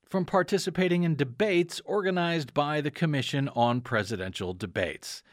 from 0.10 0.26
participating 0.26 1.04
in 1.04 1.16
debates 1.16 1.82
organized 1.86 2.54
by 2.54 2.82
the 2.82 2.92
Commission 2.92 3.50
on 3.50 3.82
Presidential 3.82 4.54
Debates. 4.54 5.24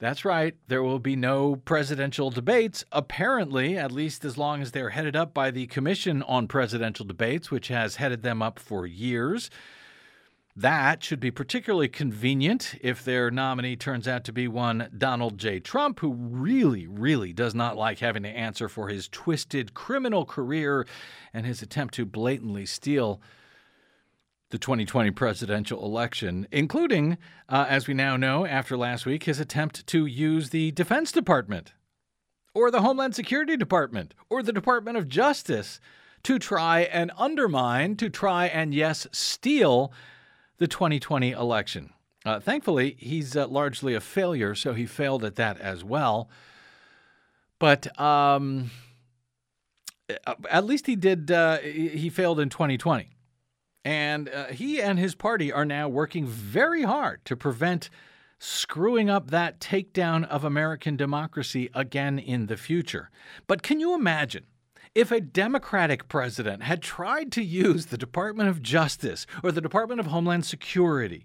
That's 0.00 0.24
right, 0.24 0.54
there 0.68 0.82
will 0.82 1.00
be 1.00 1.16
no 1.16 1.56
presidential 1.56 2.30
debates, 2.30 2.84
apparently, 2.92 3.76
at 3.76 3.90
least 3.90 4.24
as 4.24 4.38
long 4.38 4.62
as 4.62 4.70
they're 4.70 4.90
headed 4.90 5.16
up 5.16 5.34
by 5.34 5.50
the 5.50 5.66
Commission 5.66 6.22
on 6.22 6.46
Presidential 6.46 7.04
Debates, 7.04 7.50
which 7.50 7.66
has 7.68 7.96
headed 7.96 8.22
them 8.22 8.40
up 8.40 8.60
for 8.60 8.86
years. 8.86 9.50
That 10.54 11.02
should 11.02 11.20
be 11.20 11.30
particularly 11.30 11.88
convenient 11.88 12.74
if 12.80 13.04
their 13.04 13.30
nominee 13.30 13.76
turns 13.76 14.06
out 14.06 14.24
to 14.24 14.32
be 14.32 14.46
one 14.48 14.88
Donald 14.96 15.38
J. 15.38 15.58
Trump, 15.60 16.00
who 16.00 16.12
really, 16.12 16.86
really 16.86 17.32
does 17.32 17.54
not 17.54 17.76
like 17.76 18.00
having 18.00 18.24
to 18.24 18.28
answer 18.28 18.68
for 18.68 18.88
his 18.88 19.08
twisted 19.08 19.74
criminal 19.74 20.24
career 20.24 20.86
and 21.32 21.46
his 21.46 21.62
attempt 21.62 21.94
to 21.94 22.04
blatantly 22.04 22.66
steal 22.66 23.20
the 24.50 24.58
2020 24.58 25.10
presidential 25.10 25.84
election, 25.84 26.46
including, 26.50 27.18
uh, 27.48 27.66
as 27.68 27.86
we 27.86 27.94
now 27.94 28.16
know 28.16 28.46
after 28.46 28.76
last 28.76 29.04
week, 29.04 29.24
his 29.24 29.40
attempt 29.40 29.86
to 29.88 30.06
use 30.06 30.50
the 30.50 30.70
Defense 30.72 31.12
Department 31.12 31.74
or 32.54 32.70
the 32.70 32.80
Homeland 32.80 33.14
Security 33.14 33.56
Department 33.56 34.14
or 34.30 34.42
the 34.42 34.52
Department 34.52 34.96
of 34.96 35.08
Justice 35.08 35.80
to 36.22 36.38
try 36.38 36.80
and 36.80 37.12
undermine, 37.18 37.96
to 37.96 38.08
try 38.08 38.46
and, 38.46 38.74
yes, 38.74 39.06
steal 39.12 39.92
the 40.56 40.66
2020 40.66 41.32
election. 41.32 41.90
Uh, 42.24 42.40
thankfully, 42.40 42.96
he's 42.98 43.36
uh, 43.36 43.46
largely 43.46 43.94
a 43.94 44.00
failure, 44.00 44.54
so 44.54 44.74
he 44.74 44.86
failed 44.86 45.24
at 45.24 45.36
that 45.36 45.58
as 45.60 45.84
well. 45.84 46.28
But 47.58 47.98
um, 48.00 48.70
at 50.50 50.64
least 50.64 50.86
he 50.86 50.96
did, 50.96 51.30
uh, 51.30 51.58
he 51.58 52.08
failed 52.10 52.40
in 52.40 52.48
2020. 52.48 53.08
And 53.88 54.28
uh, 54.28 54.48
he 54.48 54.82
and 54.82 54.98
his 54.98 55.14
party 55.14 55.50
are 55.50 55.64
now 55.64 55.88
working 55.88 56.26
very 56.26 56.82
hard 56.82 57.24
to 57.24 57.34
prevent 57.34 57.88
screwing 58.38 59.08
up 59.08 59.30
that 59.30 59.60
takedown 59.60 60.28
of 60.28 60.44
American 60.44 60.94
democracy 60.94 61.70
again 61.72 62.18
in 62.18 62.48
the 62.48 62.58
future. 62.58 63.08
But 63.46 63.62
can 63.62 63.80
you 63.80 63.94
imagine? 63.94 64.44
If 64.94 65.10
a 65.10 65.22
Democratic 65.22 66.06
president 66.06 66.64
had 66.64 66.82
tried 66.82 67.32
to 67.32 67.42
use 67.42 67.86
the 67.86 67.96
Department 67.96 68.50
of 68.50 68.60
Justice 68.60 69.26
or 69.42 69.52
the 69.52 69.62
Department 69.62 70.00
of 70.00 70.08
Homeland 70.08 70.44
Security 70.44 71.24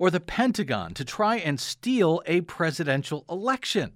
or 0.00 0.10
the 0.10 0.18
Pentagon 0.18 0.94
to 0.94 1.04
try 1.04 1.36
and 1.36 1.60
steal 1.60 2.20
a 2.26 2.40
presidential 2.40 3.24
election, 3.30 3.92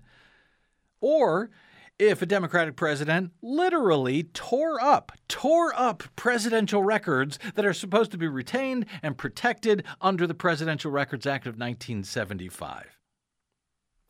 or 1.00 1.50
if 1.98 2.20
a 2.20 2.26
Democratic 2.26 2.76
president 2.76 3.32
literally 3.40 4.24
tore 4.24 4.80
up, 4.80 5.12
tore 5.28 5.72
up 5.74 6.02
presidential 6.14 6.82
records 6.82 7.38
that 7.54 7.64
are 7.64 7.72
supposed 7.72 8.10
to 8.10 8.18
be 8.18 8.28
retained 8.28 8.86
and 9.02 9.16
protected 9.16 9.84
under 10.00 10.26
the 10.26 10.34
Presidential 10.34 10.90
Records 10.90 11.26
Act 11.26 11.46
of 11.46 11.54
1975. 11.54 12.98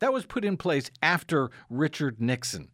That 0.00 0.12
was 0.12 0.26
put 0.26 0.44
in 0.44 0.56
place 0.56 0.90
after 1.00 1.50
Richard 1.70 2.20
Nixon, 2.20 2.68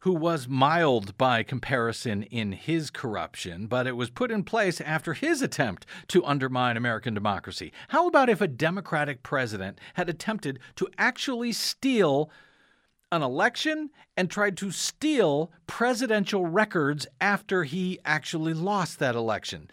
who 0.00 0.12
was 0.12 0.48
mild 0.48 1.18
by 1.18 1.42
comparison 1.42 2.22
in 2.22 2.52
his 2.52 2.90
corruption, 2.90 3.66
but 3.66 3.86
it 3.86 3.96
was 3.96 4.08
put 4.10 4.30
in 4.30 4.44
place 4.44 4.80
after 4.80 5.12
his 5.12 5.42
attempt 5.42 5.84
to 6.08 6.24
undermine 6.24 6.76
American 6.76 7.12
democracy. 7.12 7.72
How 7.88 8.06
about 8.06 8.30
if 8.30 8.40
a 8.40 8.48
Democratic 8.48 9.22
president 9.22 9.78
had 9.94 10.08
attempted 10.08 10.60
to 10.76 10.88
actually 10.96 11.52
steal 11.52 12.30
an 13.12 13.22
election 13.22 13.90
and 14.16 14.30
tried 14.30 14.56
to 14.58 14.70
steal 14.70 15.50
presidential 15.66 16.46
records 16.46 17.06
after 17.20 17.64
he 17.64 17.98
actually 18.04 18.54
lost 18.54 18.98
that 18.98 19.14
election. 19.14 19.68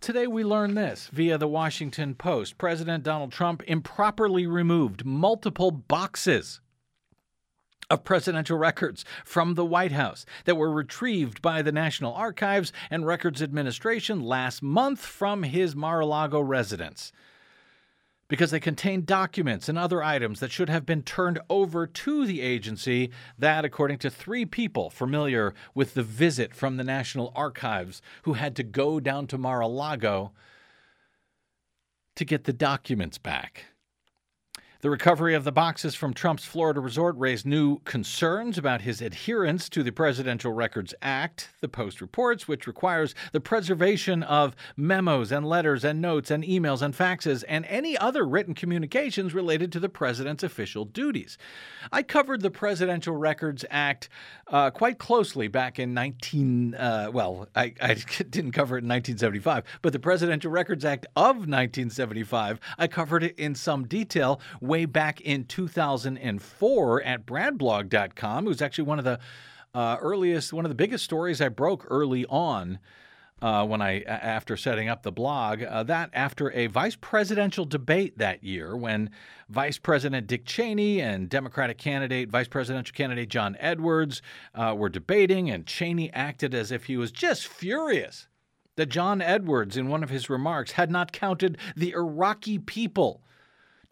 Today, 0.00 0.26
we 0.26 0.44
learn 0.44 0.74
this 0.74 1.08
via 1.12 1.38
the 1.38 1.48
Washington 1.48 2.14
Post. 2.14 2.58
President 2.58 3.04
Donald 3.04 3.32
Trump 3.32 3.62
improperly 3.66 4.46
removed 4.46 5.04
multiple 5.06 5.70
boxes 5.70 6.60
of 7.88 8.04
presidential 8.04 8.58
records 8.58 9.04
from 9.24 9.54
the 9.54 9.64
White 9.64 9.92
House 9.92 10.26
that 10.44 10.56
were 10.56 10.72
retrieved 10.72 11.40
by 11.40 11.62
the 11.62 11.72
National 11.72 12.12
Archives 12.12 12.72
and 12.90 13.06
Records 13.06 13.42
Administration 13.42 14.20
last 14.20 14.62
month 14.62 15.00
from 15.00 15.42
his 15.42 15.74
Mar 15.74 16.00
a 16.00 16.06
Lago 16.06 16.40
residence 16.40 17.12
because 18.28 18.50
they 18.50 18.60
contain 18.60 19.04
documents 19.04 19.68
and 19.68 19.78
other 19.78 20.02
items 20.02 20.40
that 20.40 20.50
should 20.50 20.68
have 20.68 20.86
been 20.86 21.02
turned 21.02 21.38
over 21.50 21.86
to 21.86 22.26
the 22.26 22.40
agency. 22.40 23.10
That, 23.38 23.64
according 23.64 23.98
to 23.98 24.10
three 24.10 24.44
people 24.44 24.90
familiar 24.90 25.54
with 25.74 25.94
the 25.94 26.02
visit 26.02 26.54
from 26.54 26.76
the 26.76 26.84
National 26.84 27.32
Archives 27.34 28.00
who 28.22 28.34
had 28.34 28.56
to 28.56 28.62
go 28.62 29.00
down 29.00 29.26
to 29.28 29.38
Mar 29.38 29.60
a 29.60 29.68
Lago 29.68 30.32
to 32.16 32.24
get 32.24 32.44
the 32.44 32.52
documents 32.52 33.18
back. 33.18 33.66
The 34.84 34.90
recovery 34.90 35.32
of 35.32 35.44
the 35.44 35.50
boxes 35.50 35.94
from 35.94 36.12
Trump's 36.12 36.44
Florida 36.44 36.78
resort 36.78 37.16
raised 37.16 37.46
new 37.46 37.78
concerns 37.86 38.58
about 38.58 38.82
his 38.82 39.00
adherence 39.00 39.70
to 39.70 39.82
the 39.82 39.92
Presidential 39.92 40.52
Records 40.52 40.94
Act, 41.00 41.48
the 41.62 41.70
Post 41.70 42.02
reports, 42.02 42.46
which 42.46 42.66
requires 42.66 43.14
the 43.32 43.40
preservation 43.40 44.22
of 44.22 44.54
memos 44.76 45.32
and 45.32 45.48
letters 45.48 45.84
and 45.84 46.02
notes 46.02 46.30
and 46.30 46.44
emails 46.44 46.82
and 46.82 46.92
faxes 46.92 47.44
and 47.48 47.64
any 47.64 47.96
other 47.96 48.26
written 48.26 48.52
communications 48.52 49.32
related 49.32 49.72
to 49.72 49.80
the 49.80 49.88
president's 49.88 50.42
official 50.42 50.84
duties. 50.84 51.38
I 51.90 52.02
covered 52.02 52.42
the 52.42 52.50
Presidential 52.50 53.16
Records 53.16 53.64
Act 53.70 54.10
uh, 54.48 54.70
quite 54.70 54.98
closely 54.98 55.48
back 55.48 55.78
in 55.78 55.94
19, 55.94 56.74
uh, 56.74 57.08
well, 57.10 57.48
I, 57.56 57.72
I 57.80 57.94
didn't 58.28 58.52
cover 58.52 58.76
it 58.76 58.84
in 58.84 58.90
1975, 58.90 59.64
but 59.80 59.94
the 59.94 59.98
Presidential 59.98 60.50
Records 60.50 60.84
Act 60.84 61.06
of 61.16 61.36
1975, 61.36 62.60
I 62.76 62.86
covered 62.86 63.22
it 63.22 63.38
in 63.38 63.54
some 63.54 63.86
detail 63.86 64.42
way 64.74 64.86
back 64.86 65.20
in 65.20 65.44
2004 65.44 67.02
at 67.04 67.24
bradblog.com. 67.24 68.44
It 68.44 68.48
was 68.48 68.60
actually 68.60 68.82
one 68.82 68.98
of 68.98 69.04
the 69.04 69.20
uh, 69.72 69.98
earliest, 70.00 70.52
one 70.52 70.64
of 70.64 70.68
the 70.68 70.74
biggest 70.74 71.04
stories 71.04 71.40
I 71.40 71.48
broke 71.48 71.86
early 71.88 72.26
on. 72.26 72.80
Uh, 73.40 73.64
when 73.66 73.82
I 73.82 74.00
after 74.02 74.56
setting 74.56 74.88
up 74.88 75.02
the 75.02 75.12
blog 75.12 75.62
uh, 75.62 75.82
that 75.82 76.08
after 76.14 76.50
a 76.52 76.68
vice 76.68 76.96
presidential 76.96 77.64
debate 77.64 78.16
that 78.16 78.42
year 78.42 78.74
when 78.74 79.10
Vice 79.50 79.76
President 79.76 80.28
Dick 80.28 80.46
Cheney 80.46 81.00
and 81.00 81.28
Democratic 81.28 81.76
candidate 81.76 82.30
Vice 82.30 82.48
presidential 82.48 82.94
candidate 82.94 83.28
John 83.28 83.56
Edwards 83.58 84.22
uh, 84.54 84.74
were 84.78 84.88
debating 84.88 85.50
and 85.50 85.66
Cheney 85.66 86.10
acted 86.14 86.54
as 86.54 86.72
if 86.72 86.84
he 86.84 86.96
was 86.96 87.12
just 87.12 87.46
furious 87.46 88.28
that 88.76 88.86
John 88.86 89.20
Edwards 89.20 89.76
in 89.76 89.88
one 89.88 90.02
of 90.02 90.10
his 90.10 90.30
remarks 90.30 90.72
had 90.72 90.90
not 90.90 91.12
counted 91.12 91.58
the 91.76 91.90
Iraqi 91.90 92.58
people 92.58 93.20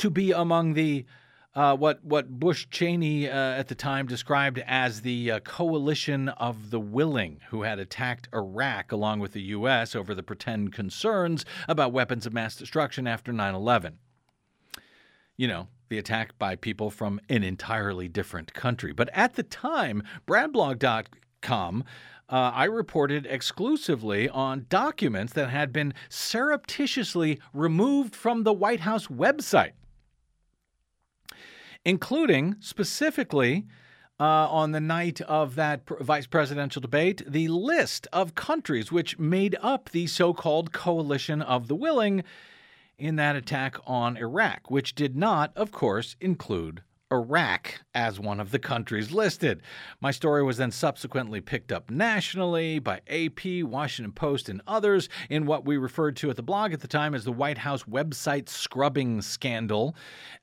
to 0.03 0.11
be 0.11 0.33
among 0.33 0.75
the 0.75 1.05
uh, 1.55 1.77
what 1.77 2.05
what 2.05 2.29
Bush 2.29 2.67
Cheney 2.73 3.29
uh, 3.29 3.33
at 3.33 3.69
the 3.69 3.77
time 3.77 4.09
described 4.09 4.59
as 4.67 5.03
the 5.03 5.31
uh, 5.31 5.41
coalition 5.41 6.29
of 6.31 6.71
the 6.71 6.81
willing, 6.81 7.41
who 7.51 7.63
had 7.63 7.79
attacked 7.79 8.29
Iraq 8.35 8.91
along 8.91 9.21
with 9.21 9.33
the 9.33 9.43
U.S. 9.43 9.95
over 9.95 10.13
the 10.13 10.23
pretend 10.25 10.73
concerns 10.73 11.45
about 11.69 11.93
weapons 11.93 12.27
of 12.27 12.33
mass 12.33 12.57
destruction 12.57 13.07
after 13.07 13.33
9/11. 13.33 13.93
You 15.37 15.47
know, 15.47 15.69
the 15.89 15.99
attack 15.99 16.37
by 16.37 16.57
people 16.57 16.91
from 16.91 17.21
an 17.29 17.45
entirely 17.45 18.09
different 18.09 18.55
country. 18.55 18.93
But 18.93 19.09
at 19.13 19.35
the 19.35 19.45
time, 19.45 20.03
Bradblog.com. 20.27 21.85
Uh, 22.29 22.51
I 22.55 22.65
reported 22.65 23.27
exclusively 23.27 24.29
on 24.29 24.67
documents 24.69 25.35
that 25.35 25.51
had 25.51 25.73
been 25.73 25.95
surreptitiously 26.09 27.39
removed 27.53 28.17
from 28.17 28.43
the 28.43 28.55
White 28.55 28.81
House 28.81 29.07
website 29.09 29.73
including 31.85 32.57
specifically 32.61 33.67
uh, 34.21 34.49
on 34.49 34.73
the 34.73 34.81
night 34.81 35.21
of 35.23 35.57
that 35.57 35.83
vice 36.01 36.27
presidential 36.27 36.81
debate, 36.81 37.23
the 37.27 37.49
list 37.49 38.07
of 38.13 38.35
countries 38.35 38.93
which 38.93 39.19
made 39.19 39.57
up 39.61 39.91
the 39.91 40.07
so 40.07 40.33
called 40.33 40.73
coalition 40.73 41.43
of 41.43 41.69
the 41.69 41.75
willing 41.75 42.23
in 42.99 43.17
that 43.17 43.35
attack 43.35 43.77
on 43.87 44.17
Iraq, 44.17 44.71
which 44.71 44.95
did 44.95 45.17
not, 45.17 45.51
of 45.57 45.73
course, 45.73 46.15
include 46.21 46.83
Iraq 47.13 47.83
as 47.95 48.19
one 48.19 48.41
of 48.41 48.51
the 48.51 48.59
countries 48.59 49.13
listed. 49.13 49.63
My 50.01 50.11
story 50.11 50.43
was 50.43 50.57
then 50.57 50.71
subsequently 50.71 51.41
picked 51.41 51.71
up 51.71 51.91
nationally 51.91 52.79
by 52.79 53.03
AP, 53.07 53.63
Washington 53.65 54.13
Post, 54.13 54.49
and 54.49 54.63
others 54.67 55.09
in 55.29 55.45
what 55.45 55.67
we 55.67 55.77
referred 55.77 56.17
to 56.17 56.31
at 56.31 56.37
the 56.37 56.43
blog 56.43 56.73
at 56.73 56.81
the 56.81 56.89
time 56.89 57.15
as 57.15 57.25
the 57.25 57.33
White 57.33 57.59
House 57.59 57.85
website 57.85 58.49
scrubbing 58.49 59.21
scandal. 59.21 59.95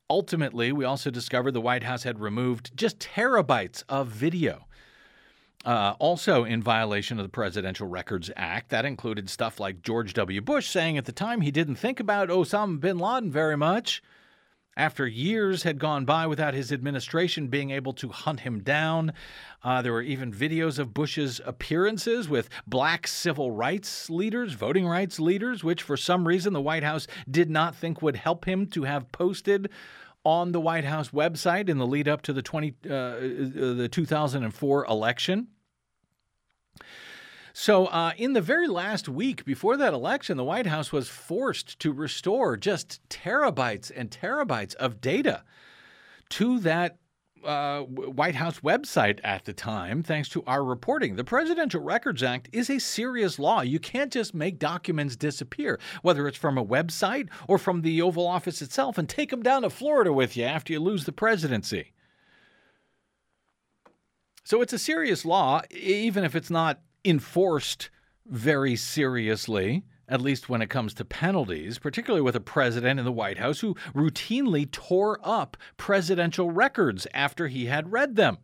Ultimately, 0.10 0.72
we 0.72 0.86
also 0.86 1.10
discovered 1.10 1.52
the 1.52 1.62
White 1.62 1.84
House 1.84 2.04
had 2.04 2.20
removed 2.20 2.78
just 2.78 3.00
terabytes 3.00 3.84
of 3.90 4.08
video. 4.08 4.66
Uh, 5.66 5.94
also, 6.00 6.46
in 6.46 6.64
violation 6.64 7.20
of 7.20 7.24
the 7.24 7.30
Presidential 7.30 7.88
Records 7.88 8.32
Act, 8.38 8.70
that 8.70 8.86
included 8.86 9.30
stuff 9.30 9.60
like 9.60 9.82
George 9.82 10.14
W. 10.14 10.40
Bush 10.40 10.68
saying 10.68 10.98
at 10.98 11.06
the 11.06 11.12
time 11.12 11.42
he 11.42 11.52
didn't 11.52 11.76
think 11.76 12.00
about 12.00 12.30
Osama 12.30 12.80
bin 12.80 12.98
Laden 12.98 13.30
very 13.30 13.58
much 13.58 14.02
after 14.80 15.06
years 15.06 15.64
had 15.64 15.78
gone 15.78 16.06
by 16.06 16.26
without 16.26 16.54
his 16.54 16.72
administration 16.72 17.48
being 17.48 17.70
able 17.70 17.92
to 17.92 18.08
hunt 18.08 18.40
him 18.40 18.62
down. 18.62 19.12
Uh, 19.62 19.82
there 19.82 19.92
were 19.92 20.02
even 20.02 20.32
videos 20.32 20.80
of 20.80 20.94
Bush's 20.94 21.42
appearances 21.46 22.30
with 22.30 22.50
black 22.66 23.06
civil 23.06 23.52
rights 23.52 24.10
leaders, 24.10 24.54
voting 24.54 24.88
rights 24.88 25.20
leaders, 25.20 25.66
which 25.66 25.84
for 25.84 25.98
some 25.98 26.26
reason 26.26 26.54
the 26.54 26.62
White 26.62 26.84
House 26.84 27.08
did 27.30 27.50
not 27.50 27.76
think 27.76 28.02
would 28.02 28.16
help 28.16 28.46
him 28.46 28.66
to 28.68 28.84
have 28.84 29.12
posted 29.12 29.70
on 30.24 30.54
the 30.54 30.62
White 30.62 30.86
House 30.86 31.10
website 31.10 31.68
in 31.68 31.78
the 31.78 31.88
lead 31.88 32.08
up 32.08 32.22
to 32.22 32.32
the 32.32 32.42
20 32.42 32.76
uh, 32.86 32.90
the 32.90 33.90
2004 33.92 34.86
election. 34.86 35.48
So, 37.54 37.88
uh, 37.88 38.14
in 38.18 38.34
the 38.34 38.42
very 38.42 38.68
last 38.68 39.10
week 39.10 39.46
before 39.46 39.78
that 39.78 39.94
election, 39.94 40.38
the 40.38 40.44
White 40.44 40.68
House 40.68 40.92
was 40.92 41.10
forced 41.10 41.80
to 41.80 41.92
restore 41.92 42.58
just 42.58 43.08
terabytes 43.10 43.92
and 43.96 44.10
terabytes 44.10 44.76
of 44.76 45.02
data 45.02 45.44
to 46.30 46.60
that 46.60 46.98
uh, 47.44 47.82
White 47.82 48.36
House 48.36 48.60
website 48.60 49.20
at 49.24 49.46
the 49.46 49.54
time, 49.54 50.04
thanks 50.04 50.30
to 50.30 50.44
our 50.46 50.64
reporting. 50.64 51.16
The 51.16 51.24
Presidential 51.24 51.82
Records 51.82 52.22
Act 52.22 52.50
is 52.52 52.70
a 52.70 52.80
serious 52.80 53.40
law. 53.40 53.62
You 53.62 53.80
can't 53.80 54.12
just 54.12 54.34
make 54.34 54.60
documents 54.60 55.16
disappear, 55.16 55.80
whether 56.02 56.28
it's 56.28 56.38
from 56.38 56.58
a 56.58 56.66
website 56.66 57.30
or 57.48 57.58
from 57.58 57.82
the 57.82 58.02
Oval 58.02 58.28
Office 58.28 58.62
itself, 58.62 58.98
and 58.98 59.08
take 59.08 59.30
them 59.30 59.42
down 59.42 59.62
to 59.62 59.70
Florida 59.70 60.12
with 60.12 60.36
you 60.36 60.44
after 60.44 60.74
you 60.74 60.80
lose 60.80 61.06
the 61.06 61.12
presidency. 61.12 61.94
So 64.44 64.62
it's 64.62 64.74
a 64.74 64.80
serious 64.80 65.26
law, 65.26 65.62
even 65.70 66.24
if 66.24 66.36
it's 66.36 66.50
not 66.50 66.82
enforced 67.04 67.90
very 68.26 68.76
seriously, 68.76 69.84
at 70.08 70.22
least 70.22 70.50
when 70.50 70.62
it 70.62 70.70
comes 70.70 70.94
to 70.96 71.06
penalties, 71.06 71.80
particularly 71.80 72.22
with 72.22 72.36
a 72.36 72.42
president 72.42 73.00
in 73.00 73.06
the 73.06 73.12
White 73.12 73.38
House 73.38 73.60
who 73.60 73.76
routinely 73.94 74.70
tore 74.70 75.20
up 75.24 75.58
presidential 75.78 76.52
records 76.52 77.08
after 77.14 77.48
he 77.48 77.66
had 77.66 77.92
read 77.92 78.16
them. 78.16 78.38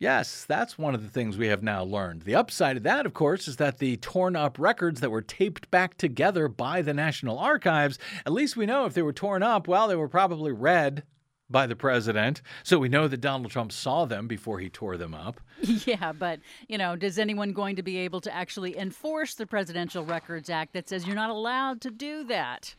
Yes, 0.00 0.44
that's 0.44 0.78
one 0.78 0.94
of 0.94 1.02
the 1.02 1.08
things 1.08 1.36
we 1.36 1.48
have 1.48 1.62
now 1.62 1.82
learned. 1.82 2.22
The 2.22 2.36
upside 2.36 2.76
of 2.76 2.82
that, 2.84 3.04
of 3.04 3.14
course, 3.14 3.48
is 3.48 3.56
that 3.56 3.78
the 3.78 3.96
torn 3.96 4.36
up 4.36 4.56
records 4.56 5.00
that 5.00 5.10
were 5.10 5.22
taped 5.22 5.70
back 5.72 5.96
together 5.96 6.46
by 6.46 6.82
the 6.82 6.94
National 6.94 7.36
Archives, 7.36 7.98
at 8.24 8.32
least 8.32 8.56
we 8.56 8.64
know 8.64 8.84
if 8.84 8.94
they 8.94 9.02
were 9.02 9.12
torn 9.12 9.42
up, 9.42 9.66
well, 9.66 9.88
they 9.88 9.96
were 9.96 10.08
probably 10.08 10.52
read 10.52 11.02
by 11.50 11.66
the 11.66 11.76
president. 11.76 12.42
So 12.62 12.78
we 12.78 12.88
know 12.88 13.08
that 13.08 13.20
Donald 13.20 13.50
Trump 13.50 13.72
saw 13.72 14.04
them 14.04 14.26
before 14.26 14.58
he 14.58 14.68
tore 14.68 14.96
them 14.96 15.14
up. 15.14 15.40
Yeah, 15.86 16.12
but, 16.12 16.40
you 16.68 16.76
know, 16.78 16.96
does 16.96 17.18
anyone 17.18 17.52
going 17.52 17.76
to 17.76 17.82
be 17.82 17.98
able 17.98 18.20
to 18.22 18.34
actually 18.34 18.76
enforce 18.78 19.34
the 19.34 19.46
Presidential 19.46 20.04
Records 20.04 20.50
Act 20.50 20.72
that 20.74 20.88
says 20.88 21.06
you're 21.06 21.16
not 21.16 21.30
allowed 21.30 21.80
to 21.80 21.90
do 21.90 22.24
that? 22.24 22.74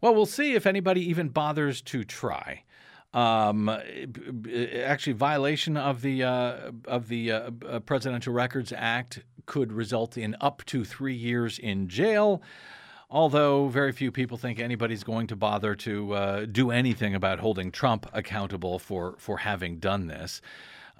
Well, 0.00 0.14
we'll 0.14 0.26
see 0.26 0.54
if 0.54 0.66
anybody 0.66 1.08
even 1.08 1.28
bothers 1.28 1.80
to 1.82 2.04
try. 2.04 2.64
Um, 3.14 3.68
actually, 3.68 5.14
violation 5.14 5.76
of 5.76 6.02
the 6.02 6.24
uh, 6.24 6.72
of 6.84 7.08
the 7.08 7.32
uh, 7.32 7.50
Presidential 7.86 8.34
Records 8.34 8.72
Act 8.76 9.22
could 9.46 9.72
result 9.72 10.18
in 10.18 10.36
up 10.40 10.62
to 10.66 10.84
three 10.84 11.14
years 11.14 11.58
in 11.58 11.88
jail 11.88 12.42
although 13.10 13.68
very 13.68 13.92
few 13.92 14.12
people 14.12 14.36
think 14.36 14.58
anybody's 14.58 15.04
going 15.04 15.26
to 15.28 15.36
bother 15.36 15.74
to 15.74 16.12
uh, 16.12 16.46
do 16.46 16.70
anything 16.70 17.14
about 17.14 17.40
holding 17.40 17.70
Trump 17.70 18.06
accountable 18.12 18.78
for, 18.78 19.14
for 19.18 19.38
having 19.38 19.78
done 19.78 20.06
this. 20.06 20.40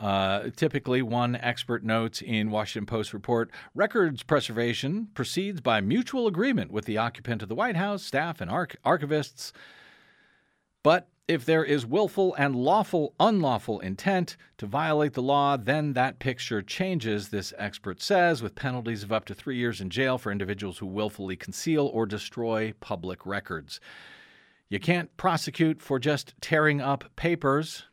Uh, 0.01 0.51
typically, 0.55 1.03
one 1.03 1.35
expert 1.37 1.83
notes 1.85 2.23
in 2.23 2.51
Washington 2.51 2.87
Post 2.87 3.13
report 3.13 3.51
records 3.75 4.23
preservation 4.23 5.09
proceeds 5.13 5.61
by 5.61 5.81
mutual 5.81 6.29
agreement 6.29 6.71
with 6.71 6.85
the 6.85 6.97
occupant 6.97 7.43
of 7.43 7.49
the 7.49 7.55
White 7.55 7.77
House, 7.77 8.05
staff, 8.05 8.41
and 8.41 8.49
arch- 8.49 8.77
archivists. 8.85 9.51
But 10.85 11.09
if 11.29 11.45
there 11.45 11.63
is 11.63 11.85
willful 11.85 12.35
and 12.37 12.57
lawful 12.57 13.15
unlawful 13.21 13.81
intent 13.81 14.39
to 14.57 14.67
violate 14.67 15.13
the 15.13 15.23
law, 15.23 15.59
then 15.59 15.93
that 15.93 16.19
picture 16.19 16.63
changes, 16.63 17.29
this 17.29 17.53
expert 17.59 18.01
says, 18.01 18.43
with 18.43 18.55
penalties 18.55 19.03
of 19.03 19.13
up 19.13 19.27
to 19.27 19.35
three 19.35 19.57
years 19.57 19.83
in 19.83 19.91
jail 19.91 20.17
for 20.17 20.33
individuals 20.33 20.79
who 20.79 20.87
willfully 20.87 21.37
conceal 21.37 21.87
or 21.87 22.07
destroy 22.07 22.73
public 22.81 23.27
records. 23.27 23.79
You 24.71 24.81
can't 24.81 25.15
prosecute 25.19 25.83
for 25.83 25.99
just 25.99 26.33
tearing 26.41 26.81
up 26.81 27.05
papers. 27.15 27.85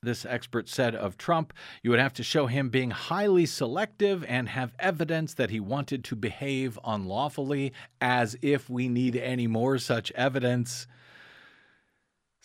This 0.00 0.24
expert 0.24 0.68
said 0.68 0.94
of 0.94 1.18
Trump, 1.18 1.52
you 1.82 1.90
would 1.90 1.98
have 1.98 2.12
to 2.14 2.22
show 2.22 2.46
him 2.46 2.68
being 2.68 2.92
highly 2.92 3.46
selective 3.46 4.24
and 4.28 4.48
have 4.48 4.72
evidence 4.78 5.34
that 5.34 5.50
he 5.50 5.58
wanted 5.58 6.04
to 6.04 6.14
behave 6.14 6.78
unlawfully, 6.84 7.72
as 8.00 8.36
if 8.40 8.70
we 8.70 8.88
need 8.88 9.16
any 9.16 9.48
more 9.48 9.78
such 9.78 10.12
evidence. 10.12 10.86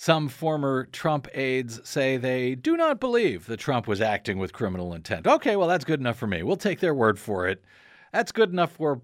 Some 0.04 0.28
former 0.28 0.89
Trump 0.92 1.30
aides 1.34 1.80
say 1.86 2.18
they 2.18 2.56
do 2.56 2.76
not 2.76 3.00
believe 3.00 3.46
that 3.46 3.62
Trump 3.62 3.88
was 3.88 4.02
acting 4.02 4.38
with 4.38 4.52
criminal 4.52 4.94
intent. 4.94 5.26
Okay, 5.26 5.56
well 5.56 5.70
that's 5.70 5.86
good 5.86 6.02
enough 6.02 6.18
for 6.18 6.28
me. 6.28 6.44
We'll 6.44 6.58
take 6.58 6.82
their 6.82 6.94
word 6.94 7.18
for 7.18 7.48
it. 7.48 7.63
That's 8.12 8.34
good 8.34 8.52
enough 8.52 8.74
for 8.74 9.00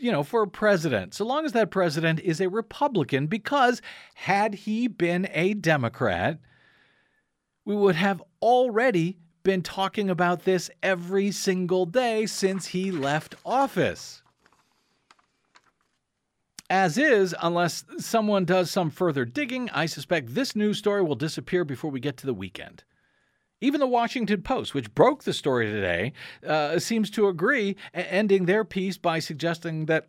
you 0.00 0.10
know, 0.10 0.22
for 0.22 0.44
a 0.44 0.48
president. 0.48 1.12
So 1.12 1.26
long 1.26 1.44
as 1.44 1.52
that 1.52 1.70
president 1.70 2.20
is 2.20 2.40
a 2.40 2.48
Republican 2.48 3.26
because 3.26 3.82
had 4.14 4.54
he 4.54 4.88
been 4.88 5.28
a 5.34 5.52
Democrat, 5.52 6.38
we 7.66 7.76
would 7.76 7.96
have 7.96 8.22
already 8.40 9.18
been 9.42 9.60
talking 9.60 10.08
about 10.08 10.46
this 10.46 10.70
every 10.82 11.32
single 11.32 11.84
day 11.84 12.24
since 12.24 12.68
he 12.68 12.90
left 12.90 13.34
office 13.44 14.22
as 16.70 16.96
is, 16.96 17.34
unless 17.42 17.84
someone 17.98 18.44
does 18.44 18.70
some 18.70 18.90
further 18.90 19.24
digging, 19.24 19.68
I 19.70 19.86
suspect 19.86 20.34
this 20.34 20.54
news 20.54 20.78
story 20.78 21.02
will 21.02 21.16
disappear 21.16 21.64
before 21.64 21.90
we 21.90 21.98
get 21.98 22.16
to 22.18 22.26
the 22.26 22.32
weekend. 22.32 22.84
Even 23.60 23.80
the 23.80 23.88
Washington 23.88 24.40
Post, 24.40 24.72
which 24.72 24.94
broke 24.94 25.24
the 25.24 25.32
story 25.32 25.66
today, 25.66 26.12
uh, 26.46 26.78
seems 26.78 27.10
to 27.10 27.28
agree, 27.28 27.76
ending 27.92 28.46
their 28.46 28.64
piece 28.64 28.96
by 28.96 29.18
suggesting 29.18 29.86
that 29.86 30.08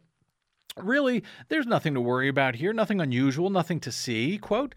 really 0.78 1.24
there's 1.50 1.66
nothing 1.66 1.96
to 1.96 2.00
worry 2.00 2.30
about 2.30 2.56
here, 2.56 2.72
nothing 2.72 3.02
unusual, 3.02 3.50
nothing 3.50 3.80
to 3.82 3.92
see. 3.92 4.38
Quote, 4.38 4.76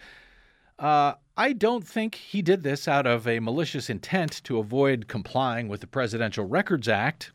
Uh, 0.78 1.12
I 1.36 1.52
don't 1.52 1.86
think 1.86 2.14
he 2.14 2.42
did 2.42 2.62
this 2.62 2.88
out 2.88 3.06
of 3.06 3.28
a 3.28 3.40
malicious 3.40 3.90
intent 3.90 4.42
to 4.44 4.58
avoid 4.58 5.06
complying 5.06 5.68
with 5.68 5.82
the 5.82 5.86
Presidential 5.86 6.46
Records 6.46 6.88
Act, 6.88 7.32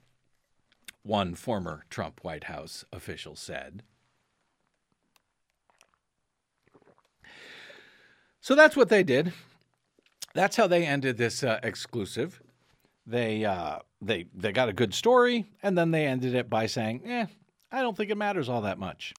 one 1.04 1.36
former 1.36 1.86
Trump 1.90 2.20
White 2.24 2.46
House 2.46 2.84
official 2.92 3.36
said. 3.36 3.84
So 8.50 8.56
that's 8.56 8.76
what 8.76 8.90
they 8.90 9.04
did. 9.04 9.32
That's 10.34 10.56
how 10.56 10.66
they 10.66 10.84
ended 10.84 11.18
this 11.18 11.44
uh, 11.44 11.60
exclusive. 11.62 12.42
They 13.06 13.46
uh, 13.46 13.78
they 14.02 14.26
they 14.34 14.52
got 14.52 14.70
a 14.70 14.74
good 14.74 14.96
story, 14.96 15.46
and 15.62 15.78
then 15.78 15.92
they 15.92 16.08
ended 16.08 16.34
it 16.34 16.50
by 16.50 16.66
saying, 16.66 17.04
"Eh, 17.06 17.28
I 17.72 17.82
don't 17.84 17.96
think 17.96 18.10
it 18.10 18.18
matters 18.18 18.50
all 18.50 18.62
that 18.62 18.80
much." 18.80 19.14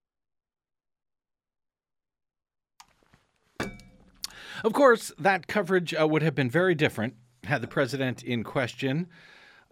Of 4.65 4.73
course, 4.73 5.13
that 5.17 5.47
coverage 5.47 5.95
uh, 5.95 6.09
would 6.09 6.23
have 6.23 6.35
been 6.35 6.51
very 6.51 6.75
different 6.75 7.15
had 7.45 7.61
the 7.61 7.69
president 7.69 8.25
in 8.25 8.43
question, 8.43 9.07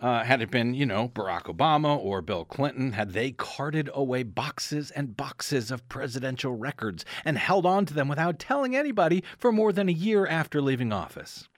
uh, 0.00 0.22
had 0.22 0.40
it 0.40 0.50
been, 0.50 0.74
you 0.74 0.86
know, 0.86 1.08
Barack 1.08 1.44
Obama 1.44 1.98
or 1.98 2.22
Bill 2.22 2.44
Clinton, 2.44 2.92
had 2.92 3.12
they 3.12 3.32
carted 3.32 3.90
away 3.92 4.22
boxes 4.22 4.90
and 4.92 5.16
boxes 5.16 5.70
of 5.70 5.88
presidential 5.88 6.54
records 6.54 7.04
and 7.24 7.36
held 7.36 7.66
on 7.66 7.84
to 7.86 7.94
them 7.94 8.08
without 8.08 8.38
telling 8.38 8.76
anybody 8.76 9.24
for 9.38 9.50
more 9.50 9.72
than 9.72 9.88
a 9.88 9.92
year 9.92 10.26
after 10.26 10.62
leaving 10.62 10.92
office. 10.92 11.48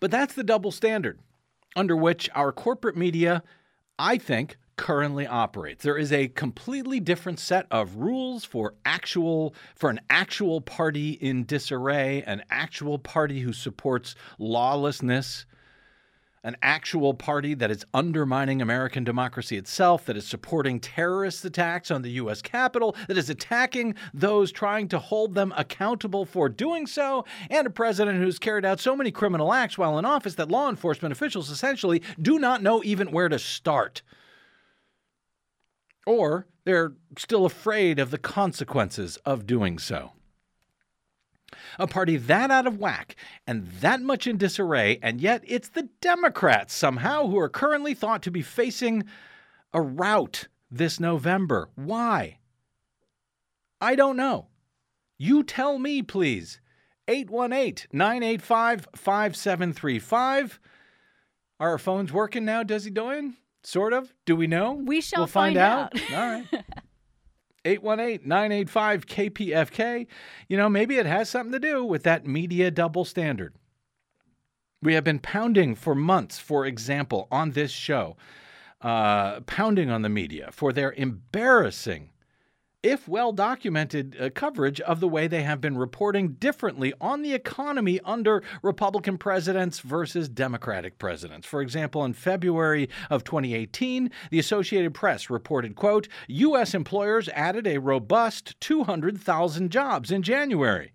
But 0.00 0.10
that's 0.10 0.34
the 0.34 0.44
double 0.44 0.72
standard 0.72 1.18
under 1.76 1.96
which 1.96 2.28
our 2.34 2.52
corporate 2.52 2.96
media, 2.96 3.42
I 3.98 4.18
think, 4.18 4.56
currently 4.76 5.26
operates. 5.26 5.84
There 5.84 5.98
is 5.98 6.12
a 6.12 6.28
completely 6.28 7.00
different 7.00 7.38
set 7.38 7.66
of 7.70 7.96
rules 7.96 8.44
for 8.44 8.74
actual 8.84 9.54
for 9.74 9.90
an 9.90 10.00
actual 10.08 10.60
party 10.60 11.10
in 11.12 11.44
disarray, 11.44 12.22
an 12.22 12.42
actual 12.50 12.98
party 12.98 13.40
who 13.40 13.52
supports 13.52 14.14
lawlessness, 14.38 15.46
an 16.42 16.56
actual 16.62 17.14
party 17.14 17.54
that 17.54 17.70
is 17.70 17.84
undermining 17.92 18.62
American 18.62 19.04
democracy 19.04 19.56
itself, 19.56 20.04
that 20.06 20.16
is 20.16 20.26
supporting 20.26 20.80
terrorist 20.80 21.44
attacks 21.44 21.90
on 21.90 22.02
the 22.02 22.12
US 22.12 22.42
Capitol, 22.42 22.96
that 23.06 23.18
is 23.18 23.30
attacking 23.30 23.94
those 24.14 24.52
trying 24.52 24.88
to 24.88 24.98
hold 24.98 25.34
them 25.34 25.52
accountable 25.56 26.24
for 26.24 26.48
doing 26.48 26.86
so, 26.86 27.24
and 27.50 27.66
a 27.66 27.70
president 27.70 28.18
who's 28.18 28.38
carried 28.38 28.64
out 28.64 28.80
so 28.80 28.96
many 28.96 29.10
criminal 29.10 29.52
acts 29.52 29.78
while 29.78 29.98
in 29.98 30.04
office 30.04 30.34
that 30.34 30.50
law 30.50 30.68
enforcement 30.68 31.12
officials 31.12 31.50
essentially 31.50 32.02
do 32.20 32.38
not 32.38 32.62
know 32.62 32.82
even 32.84 33.10
where 33.10 33.28
to 33.28 33.38
start 33.38 34.02
or 36.08 36.46
they're 36.64 36.94
still 37.18 37.44
afraid 37.44 37.98
of 37.98 38.10
the 38.10 38.16
consequences 38.16 39.18
of 39.26 39.46
doing 39.46 39.78
so. 39.78 40.12
A 41.78 41.86
party 41.86 42.16
that 42.16 42.50
out 42.50 42.66
of 42.66 42.78
whack 42.78 43.16
and 43.46 43.66
that 43.80 44.00
much 44.00 44.26
in 44.26 44.36
disarray, 44.36 44.98
and 45.02 45.20
yet 45.20 45.42
it's 45.46 45.68
the 45.68 45.88
Democrats 46.00 46.74
somehow 46.74 47.26
who 47.28 47.38
are 47.38 47.48
currently 47.48 47.94
thought 47.94 48.22
to 48.22 48.30
be 48.30 48.42
facing 48.42 49.04
a 49.72 49.80
rout 49.80 50.48
this 50.70 51.00
November. 51.00 51.68
Why? 51.74 52.38
I 53.80 53.94
don't 53.94 54.16
know. 54.16 54.48
You 55.18 55.42
tell 55.42 55.78
me, 55.78 56.02
please. 56.02 56.60
818 57.08 57.88
985 57.92 58.88
5735. 58.94 60.60
Are 61.60 61.70
our 61.70 61.78
phones 61.78 62.12
working 62.12 62.44
now, 62.44 62.62
Desi 62.62 62.92
Doyen? 62.92 63.36
Sort 63.64 63.92
of. 63.92 64.14
Do 64.24 64.36
we 64.36 64.46
know? 64.46 64.72
We 64.72 65.00
shall 65.00 65.22
we'll 65.22 65.26
find, 65.26 65.56
find 65.56 65.58
out. 65.58 66.12
out. 66.12 66.12
All 66.12 66.30
right. 66.30 66.64
818-985 67.64 69.04
KPFK. 69.06 70.06
You 70.48 70.56
know, 70.56 70.68
maybe 70.68 70.98
it 70.98 71.06
has 71.06 71.28
something 71.28 71.52
to 71.52 71.58
do 71.58 71.84
with 71.84 72.02
that 72.04 72.26
media 72.26 72.70
double 72.70 73.04
standard. 73.04 73.54
We 74.82 74.94
have 74.94 75.04
been 75.04 75.18
pounding 75.18 75.74
for 75.74 75.94
months, 75.94 76.38
for 76.38 76.64
example, 76.64 77.26
on 77.30 77.50
this 77.50 77.72
show, 77.72 78.16
uh, 78.80 79.40
pounding 79.40 79.90
on 79.90 80.02
the 80.02 80.08
media 80.08 80.50
for 80.52 80.72
their 80.72 80.92
embarrassing 80.92 82.10
if 82.82 83.08
well 83.08 83.32
documented 83.32 84.16
uh, 84.20 84.30
coverage 84.30 84.80
of 84.80 85.00
the 85.00 85.08
way 85.08 85.26
they 85.26 85.42
have 85.42 85.60
been 85.60 85.76
reporting 85.76 86.34
differently 86.34 86.92
on 87.00 87.22
the 87.22 87.34
economy 87.34 87.98
under 88.04 88.42
Republican 88.62 89.18
presidents 89.18 89.80
versus 89.80 90.28
Democratic 90.28 90.98
presidents. 90.98 91.46
For 91.46 91.60
example, 91.60 92.04
in 92.04 92.12
February 92.12 92.88
of 93.10 93.24
2018, 93.24 94.10
the 94.30 94.38
Associated 94.38 94.94
Press 94.94 95.28
reported, 95.28 95.74
quote, 95.74 96.08
US 96.28 96.74
employers 96.74 97.28
added 97.30 97.66
a 97.66 97.78
robust 97.78 98.60
200,000 98.60 99.70
jobs 99.70 100.10
in 100.12 100.22
January. 100.22 100.92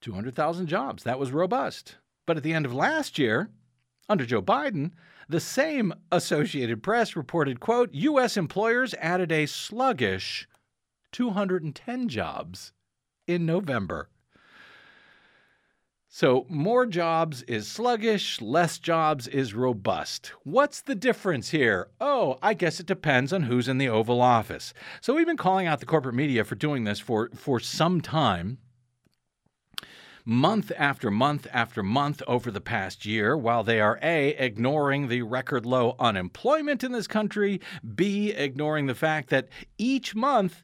200,000 0.00 0.66
jobs. 0.66 1.02
That 1.02 1.18
was 1.18 1.32
robust. 1.32 1.96
But 2.26 2.36
at 2.36 2.42
the 2.42 2.52
end 2.52 2.66
of 2.66 2.74
last 2.74 3.18
year, 3.18 3.50
under 4.08 4.26
Joe 4.26 4.42
Biden, 4.42 4.92
the 5.28 5.40
same 5.40 5.92
Associated 6.12 6.82
Press 6.82 7.16
reported, 7.16 7.60
quote, 7.60 7.90
U.S. 7.92 8.36
employers 8.36 8.94
added 9.00 9.32
a 9.32 9.46
sluggish 9.46 10.48
210 11.12 12.08
jobs 12.08 12.72
in 13.26 13.46
November. 13.46 14.08
So, 16.08 16.46
more 16.48 16.86
jobs 16.86 17.42
is 17.42 17.66
sluggish, 17.66 18.40
less 18.40 18.78
jobs 18.78 19.26
is 19.26 19.52
robust. 19.52 20.30
What's 20.44 20.80
the 20.80 20.94
difference 20.94 21.50
here? 21.50 21.88
Oh, 22.00 22.38
I 22.40 22.54
guess 22.54 22.78
it 22.78 22.86
depends 22.86 23.32
on 23.32 23.42
who's 23.42 23.66
in 23.66 23.78
the 23.78 23.88
Oval 23.88 24.20
Office. 24.20 24.72
So, 25.00 25.12
we've 25.12 25.26
been 25.26 25.36
calling 25.36 25.66
out 25.66 25.80
the 25.80 25.86
corporate 25.86 26.14
media 26.14 26.44
for 26.44 26.54
doing 26.54 26.84
this 26.84 27.00
for, 27.00 27.30
for 27.34 27.58
some 27.58 28.00
time 28.00 28.58
month 30.24 30.72
after 30.76 31.10
month 31.10 31.46
after 31.52 31.82
month 31.82 32.22
over 32.26 32.50
the 32.50 32.60
past 32.60 33.04
year, 33.04 33.36
while 33.36 33.62
they 33.62 33.80
are 33.80 33.98
A, 34.02 34.28
ignoring 34.38 35.08
the 35.08 35.22
record 35.22 35.66
low 35.66 35.96
unemployment 35.98 36.82
in 36.82 36.92
this 36.92 37.06
country, 37.06 37.60
B, 37.94 38.30
ignoring 38.30 38.86
the 38.86 38.94
fact 38.94 39.28
that 39.28 39.48
each 39.76 40.14
month, 40.14 40.62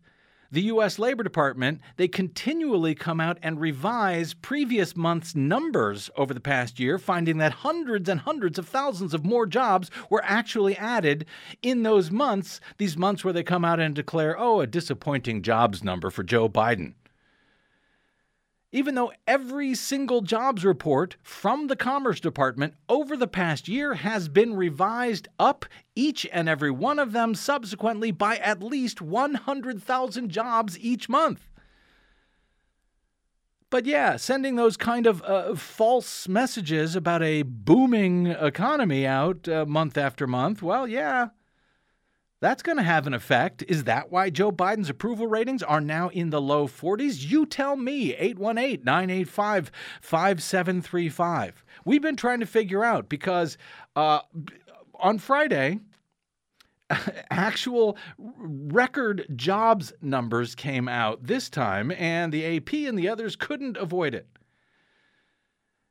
the 0.50 0.62
U.S. 0.62 0.98
Labor 0.98 1.22
Department, 1.22 1.80
they 1.96 2.08
continually 2.08 2.94
come 2.94 3.20
out 3.20 3.38
and 3.42 3.60
revise 3.60 4.34
previous 4.34 4.96
month's 4.96 5.36
numbers 5.36 6.10
over 6.16 6.32
the 6.34 6.40
past 6.40 6.80
year, 6.80 6.98
finding 6.98 7.36
that 7.38 7.52
hundreds 7.52 8.08
and 8.08 8.20
hundreds 8.20 8.58
of 8.58 8.66
thousands 8.66 9.14
of 9.14 9.24
more 9.24 9.46
jobs 9.46 9.90
were 10.08 10.24
actually 10.24 10.76
added 10.76 11.26
in 11.62 11.82
those 11.82 12.10
months, 12.10 12.60
these 12.78 12.96
months 12.96 13.24
where 13.24 13.32
they 13.32 13.44
come 13.44 13.64
out 13.64 13.78
and 13.78 13.94
declare, 13.94 14.36
oh, 14.38 14.60
a 14.60 14.66
disappointing 14.66 15.42
jobs 15.42 15.84
number 15.84 16.10
for 16.10 16.22
Joe 16.24 16.48
Biden 16.48 16.94
even 18.72 18.94
though 18.94 19.12
every 19.26 19.74
single 19.74 20.20
jobs 20.20 20.64
report 20.64 21.16
from 21.22 21.66
the 21.66 21.76
Commerce 21.76 22.20
Department 22.20 22.74
over 22.88 23.16
the 23.16 23.26
past 23.26 23.68
year 23.68 23.94
has 23.94 24.28
been 24.28 24.54
revised 24.54 25.28
up, 25.38 25.64
each 25.96 26.26
and 26.32 26.48
every 26.48 26.70
one 26.70 26.98
of 26.98 27.12
them 27.12 27.34
subsequently 27.34 28.10
by 28.10 28.36
at 28.36 28.62
least 28.62 29.02
100,000 29.02 30.28
jobs 30.30 30.78
each 30.78 31.08
month. 31.08 31.48
But 33.70 33.86
yeah, 33.86 34.16
sending 34.16 34.56
those 34.56 34.76
kind 34.76 35.06
of 35.06 35.22
uh, 35.22 35.54
false 35.54 36.26
messages 36.26 36.96
about 36.96 37.22
a 37.22 37.42
booming 37.42 38.26
economy 38.26 39.06
out 39.06 39.48
uh, 39.48 39.64
month 39.64 39.96
after 39.96 40.26
month, 40.26 40.60
well, 40.60 40.88
yeah, 40.88 41.28
that's 42.40 42.62
going 42.62 42.78
to 42.78 42.82
have 42.82 43.06
an 43.06 43.14
effect. 43.14 43.62
Is 43.68 43.84
that 43.84 44.10
why 44.10 44.30
Joe 44.30 44.50
Biden's 44.50 44.88
approval 44.88 45.26
ratings 45.26 45.62
are 45.62 45.80
now 45.80 46.08
in 46.08 46.30
the 46.30 46.40
low 46.40 46.66
40s? 46.66 47.30
You 47.30 47.44
tell 47.44 47.76
me, 47.76 48.14
818 48.14 48.82
985 48.84 49.70
5735. 50.00 51.64
We've 51.84 52.02
been 52.02 52.16
trying 52.16 52.40
to 52.40 52.46
figure 52.46 52.82
out 52.82 53.08
because 53.08 53.58
uh, 53.94 54.20
on 54.94 55.18
Friday, 55.18 55.80
actual 57.30 57.98
record 58.16 59.26
jobs 59.36 59.92
numbers 60.00 60.54
came 60.54 60.88
out 60.88 61.26
this 61.26 61.50
time, 61.50 61.90
and 61.92 62.32
the 62.32 62.56
AP 62.56 62.72
and 62.72 62.98
the 62.98 63.08
others 63.08 63.36
couldn't 63.36 63.76
avoid 63.76 64.14
it 64.14 64.26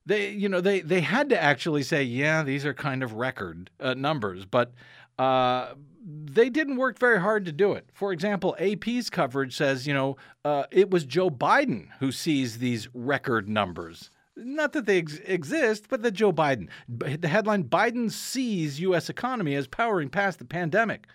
they 0.06 0.32
you 0.32 0.50
know 0.50 0.60
they 0.60 0.80
they 0.80 1.02
had 1.02 1.30
to 1.30 1.42
actually 1.42 1.84
say 1.84 2.02
yeah 2.02 2.42
these 2.42 2.66
are 2.66 2.74
kind 2.74 3.04
of 3.04 3.14
record 3.14 3.70
uh, 3.80 3.94
numbers 3.94 4.44
but 4.44 4.74
uh, 5.20 5.74
they 6.10 6.50
didn't 6.50 6.78
work 6.78 6.98
very 6.98 7.20
hard 7.20 7.46
to 7.46 7.52
do 7.52 7.74
it. 7.74 7.90
For 7.94 8.12
example, 8.12 8.56
AP's 8.60 9.10
coverage 9.10 9.56
says, 9.56 9.88
you 9.88 9.94
know, 9.94 10.18
uh, 10.44 10.64
it 10.72 10.90
was 10.90 11.06
Joe 11.06 11.30
Biden 11.30 11.88
who 12.00 12.12
sees 12.12 12.58
these 12.58 12.88
record 12.94 13.48
numbers. 13.48 14.10
Not 14.36 14.74
that 14.74 14.86
they 14.86 15.00
ex- 15.00 15.20
exist, 15.26 15.86
but 15.90 16.02
that 16.02 16.12
Joe 16.12 16.32
Biden. 16.32 16.70
The 16.88 17.28
headline 17.28 17.66
Biden 17.66 18.12
sees 18.12 18.80
U.S. 18.80 19.10
economy 19.10 19.56
as 19.56 19.68
powering 19.68 20.10
past 20.10 20.40
the 20.40 20.46
pandemic. 20.46 21.08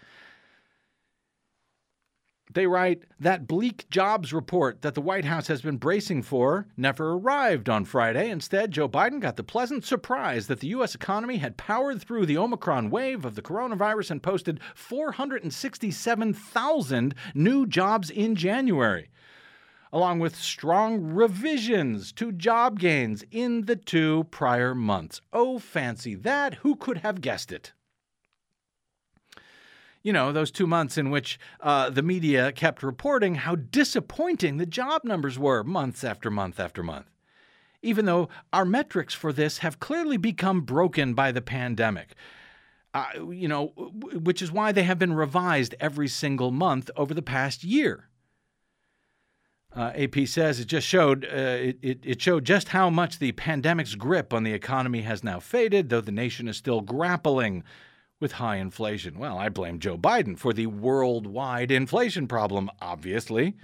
They 2.55 2.67
write 2.69 3.03
that 3.19 3.49
bleak 3.49 3.91
jobs 3.91 4.33
report 4.33 4.83
that 4.83 4.95
the 4.95 5.01
White 5.01 5.25
House 5.25 5.49
has 5.49 5.61
been 5.61 5.77
bracing 5.77 6.23
for 6.23 6.69
never 6.77 7.15
arrived 7.15 7.69
on 7.69 7.85
Friday. 7.85 8.31
Instead, 8.31 8.71
Joe 8.71 8.89
Biden 8.89 9.19
got 9.21 9.35
the 9.37 9.43
pleasant 9.43 9.85
surprise 9.85 10.47
that 10.47 10.61
the 10.61 10.69
U.S. 10.69 10.95
economy 10.95 11.39
had 11.39 11.57
powered 11.57 12.01
through 12.01 12.27
the 12.27 12.39
Omicron 12.39 12.91
wave 12.91 13.25
of 13.25 13.35
the 13.35 13.43
coronavirus 13.43 14.13
and 14.13 14.23
posted 14.23 14.61
467,000 14.77 17.15
new 17.35 17.67
jobs 17.67 18.09
in 18.09 18.37
January. 18.37 19.11
along 19.93 20.19
with 20.19 20.35
strong 20.35 21.01
revisions 21.01 22.13
to 22.13 22.33
job 22.33 22.81
gains 22.81 23.23
in 23.31 23.67
the 23.67 23.77
two 23.77 24.25
prior 24.33 24.75
months. 24.75 25.21
Oh, 25.33 25.61
fancy 25.61 26.17
that! 26.17 26.55
Who 26.55 26.75
could 26.75 26.99
have 26.99 27.21
guessed 27.21 27.53
it? 27.53 27.73
You 30.05 30.13
know, 30.13 30.31
those 30.31 30.51
two 30.53 30.67
months 30.67 30.97
in 30.97 31.11
which 31.11 31.41
uh, 31.63 31.91
the 31.91 32.03
media 32.03 32.53
kept 32.53 32.83
reporting 32.83 33.37
how 33.37 33.57
disappointing 33.57 34.59
the 34.59 34.67
job 34.67 35.03
numbers 35.03 35.39
were 35.39 35.65
months 35.65 36.05
after 36.05 36.31
month 36.31 36.61
after 36.61 36.83
month. 36.83 37.11
Even 37.83 38.05
though 38.05 38.29
our 38.53 38.67
metrics 38.67 39.15
for 39.15 39.33
this 39.33 39.59
have 39.59 39.81
clearly 39.81 40.19
become 40.19 40.61
broken 40.61 41.15
by 41.15 41.33
the 41.33 41.41
pandemic. 41.41 42.15
Uh, 42.93 43.07
you 43.31 43.49
know, 43.49 43.69
which 44.13 44.41
is 44.41 44.53
why 44.53 44.71
they 44.71 44.85
have 44.85 44.99
been 44.99 45.15
revised 45.15 45.75
every 45.81 46.07
single 46.07 46.51
month 46.51 46.91
over 46.97 47.13
the 47.13 47.23
past 47.23 47.65
year. 47.65 48.09
Uh, 49.75 49.91
AP 49.97 50.29
says 50.29 50.61
it 50.61 50.67
just 50.67 50.87
showed 50.87 51.25
uh, 51.25 51.73
it, 51.83 51.99
it 52.05 52.23
showed 52.23 52.45
just 52.45 52.69
how 52.69 52.89
much 52.89 53.19
the 53.19 53.33
pandemic's 53.33 53.97
grip 53.97 54.33
on 54.33 54.45
the 54.45 54.53
economy 54.53 55.01
has 55.01 55.25
now 55.25 55.41
faded, 55.41 55.89
though 55.89 56.01
the 56.01 56.13
nation 56.13 56.47
is 56.47 56.57
still 56.57 56.81
grappling 56.81 57.65
with 58.21 58.33
high 58.33 58.57
inflation. 58.57 59.19
Well, 59.19 59.39
I 59.39 59.49
blame 59.49 59.79
Joe 59.79 59.99
Biden 59.99 60.39
for 60.39 60.53
the 60.53 60.67
worldwide 60.67 61.71
inflation 61.71 62.27
problem, 62.27 62.71
obviously. 62.81 63.55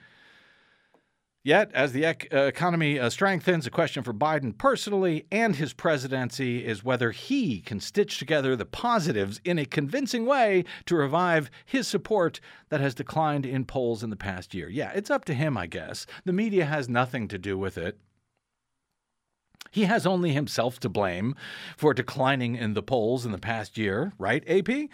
Yet, 1.43 1.71
as 1.73 1.93
the 1.93 2.05
ec- 2.05 2.29
uh, 2.35 2.41
economy 2.41 2.99
uh, 2.99 3.09
strengthens, 3.09 3.67
a 3.67 3.71
question 3.71 4.03
for 4.03 4.13
Biden 4.13 4.57
personally 4.57 5.25
and 5.33 5.57
his 5.57 5.73
presidency 5.73 6.67
is 6.67 6.85
whether 6.85 7.13
he 7.13 7.61
can 7.61 7.81
stitch 7.81 8.19
together 8.19 8.55
the 8.55 8.67
positives 8.67 9.41
in 9.43 9.59
a 9.59 9.65
convincing 9.65 10.27
way 10.27 10.67
to 10.85 10.97
revive 10.97 11.51
his 11.65 11.89
support 11.89 12.41
that 12.69 12.83
has 12.83 12.95
declined 12.95 13.47
in 13.47 13.65
polls 13.65 14.03
in 14.03 14.11
the 14.11 14.17
past 14.17 14.53
year. 14.53 14.69
Yeah, 14.69 14.93
it's 14.95 15.09
up 15.09 15.25
to 15.27 15.35
him, 15.35 15.57
I 15.57 15.67
guess. 15.67 16.05
The 16.27 16.35
media 16.35 16.67
has 16.67 16.91
nothing 16.91 17.27
to 17.29 17.39
do 17.39 17.57
with 17.57 17.79
it. 17.79 17.99
He 19.71 19.85
has 19.85 20.07
only 20.07 20.33
himself 20.33 20.81
to 20.81 20.89
blame 20.89 21.35
for 21.77 21.95
declining 21.95 22.57
in 22.57 22.75
the 22.75 22.83
polls 22.83 23.25
in 23.25 23.33
the 23.33 23.39
past 23.39 23.79
year, 23.79 24.13
right, 24.19 24.43
AP? 24.49 24.89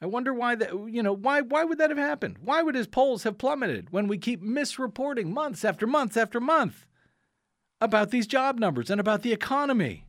I 0.00 0.06
wonder 0.06 0.32
why 0.32 0.54
that 0.56 0.70
you 0.88 1.02
know 1.02 1.14
why 1.14 1.40
why 1.40 1.64
would 1.64 1.78
that 1.78 1.90
have 1.90 1.98
happened? 1.98 2.36
Why 2.42 2.62
would 2.62 2.74
his 2.74 2.86
polls 2.86 3.22
have 3.22 3.38
plummeted 3.38 3.90
when 3.90 4.08
we 4.08 4.18
keep 4.18 4.42
misreporting 4.42 5.26
months 5.26 5.64
after 5.64 5.86
months 5.86 6.16
after 6.16 6.38
month 6.38 6.86
about 7.80 8.10
these 8.10 8.26
job 8.26 8.58
numbers 8.58 8.90
and 8.90 9.00
about 9.00 9.22
the 9.22 9.32
economy? 9.32 10.06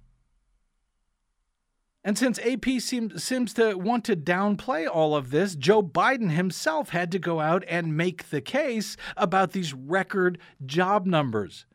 And 2.03 2.17
since 2.17 2.39
AP 2.39 2.65
seems 2.79 3.23
seems 3.23 3.53
to 3.55 3.75
want 3.75 4.03
to 4.05 4.15
downplay 4.15 4.87
all 4.87 5.15
of 5.15 5.31
this, 5.31 5.55
Joe 5.55 5.81
Biden 5.81 6.31
himself 6.31 6.89
had 6.89 7.11
to 7.11 7.19
go 7.19 7.39
out 7.39 7.63
and 7.67 7.97
make 7.97 8.29
the 8.29 8.41
case 8.41 8.97
about 9.15 9.51
these 9.51 9.73
record 9.73 10.37
job 10.65 11.05
numbers. 11.05 11.65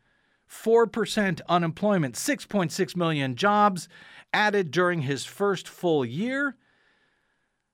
4% 0.53 1.41
unemployment, 1.49 2.15
6.6 2.15 2.97
million 2.97 3.35
jobs 3.35 3.89
added 4.33 4.71
during 4.71 5.03
his 5.03 5.25
first 5.25 5.67
full 5.67 6.05
year. 6.05 6.57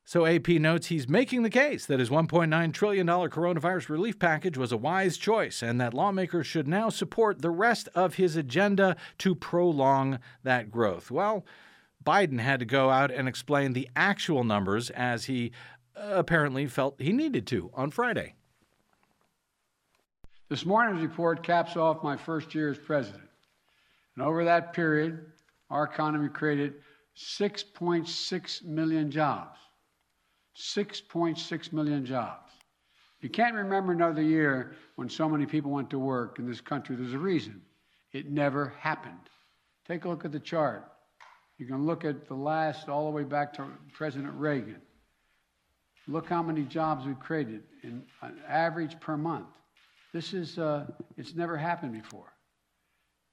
So 0.05 0.24
AP 0.24 0.49
notes 0.49 0.87
he's 0.87 1.07
making 1.07 1.43
the 1.43 1.51
case 1.51 1.85
that 1.85 2.01
his 2.01 2.09
$1.9 2.09 2.72
trillion 2.72 3.07
coronavirus 3.07 3.91
relief 3.91 4.18
package 4.18 4.57
was 4.57 4.72
a 4.72 4.76
wise 4.79 5.18
choice 5.18 5.62
and 5.62 5.79
that 5.81 5.93
lawmakers 5.93 6.47
should 6.47 6.66
now 6.66 6.89
support 6.89 7.43
the 7.43 7.51
rest 7.51 7.91
of 7.95 8.14
his 8.14 8.35
agenda 8.37 8.97
to 9.18 9.35
prolong 9.35 10.18
that 10.45 10.70
growth. 10.70 11.11
Well, 11.11 11.45
Biden 12.03 12.41
had 12.41 12.61
to 12.61 12.64
go 12.64 12.89
out 12.89 13.11
and 13.11 13.29
explain 13.29 13.74
the 13.74 13.89
actual 13.95 14.45
numbers 14.45 14.89
as 14.91 15.26
he 15.26 15.53
uh, 15.95 16.12
apparently 16.14 16.66
felt 16.66 16.99
he 17.03 17.12
needed 17.12 17.47
to 17.49 17.70
on 17.74 17.91
Friday. 17.91 18.35
This 20.49 20.64
morning's 20.64 21.03
report 21.03 21.42
caps 21.42 21.76
off 21.76 22.03
my 22.03 22.16
first 22.16 22.55
year 22.55 22.70
as 22.70 22.78
president. 22.78 23.28
And 24.16 24.24
over 24.24 24.44
that 24.44 24.72
period, 24.72 25.26
our 25.68 25.84
economy 25.84 26.28
created 26.28 26.74
6.6 27.16 28.64
million 28.64 29.11
jobs. 29.11 29.59
6.6 30.57 31.72
million 31.72 32.07
jobs. 32.07 32.51
You 33.20 33.28
can't 33.28 33.55
remember 33.55 33.92
another 33.92 34.22
year 34.22 34.74
when 34.96 35.09
so 35.09 35.28
many 35.28 35.44
people 35.44 35.70
went 35.70 35.90
to 35.90 35.99
work 35.99 36.38
in 36.38 36.49
this 36.49 36.61
country. 36.61 36.96
There's 36.96 37.12
a 37.12 37.18
reason. 37.18 37.61
It 38.12 38.30
never 38.30 38.72
happened. 38.78 39.28
Take 39.86 40.05
a 40.05 40.09
look 40.09 40.24
at 40.24 40.32
the 40.32 40.40
chart. 40.40 40.90
You 41.59 41.66
can 41.66 41.84
look 41.84 42.05
at 42.05 42.26
the 42.26 42.34
last, 42.34 42.88
all 42.88 43.05
the 43.05 43.11
way 43.11 43.24
back 43.24 43.53
to 43.55 43.66
President 43.92 44.32
Reagan. 44.34 44.80
Look 46.07 46.28
how 46.28 46.42
many 46.42 46.62
jobs 46.62 47.05
we 47.05 47.14
created 47.14 47.64
in 47.82 48.03
an 48.22 48.38
average 48.49 48.99
per 49.01 49.16
month. 49.16 49.49
This 50.12 50.32
is, 50.32 50.59
uh, 50.59 50.86
it's 51.16 51.34
never 51.34 51.56
happened 51.56 51.92
before. 51.92 52.32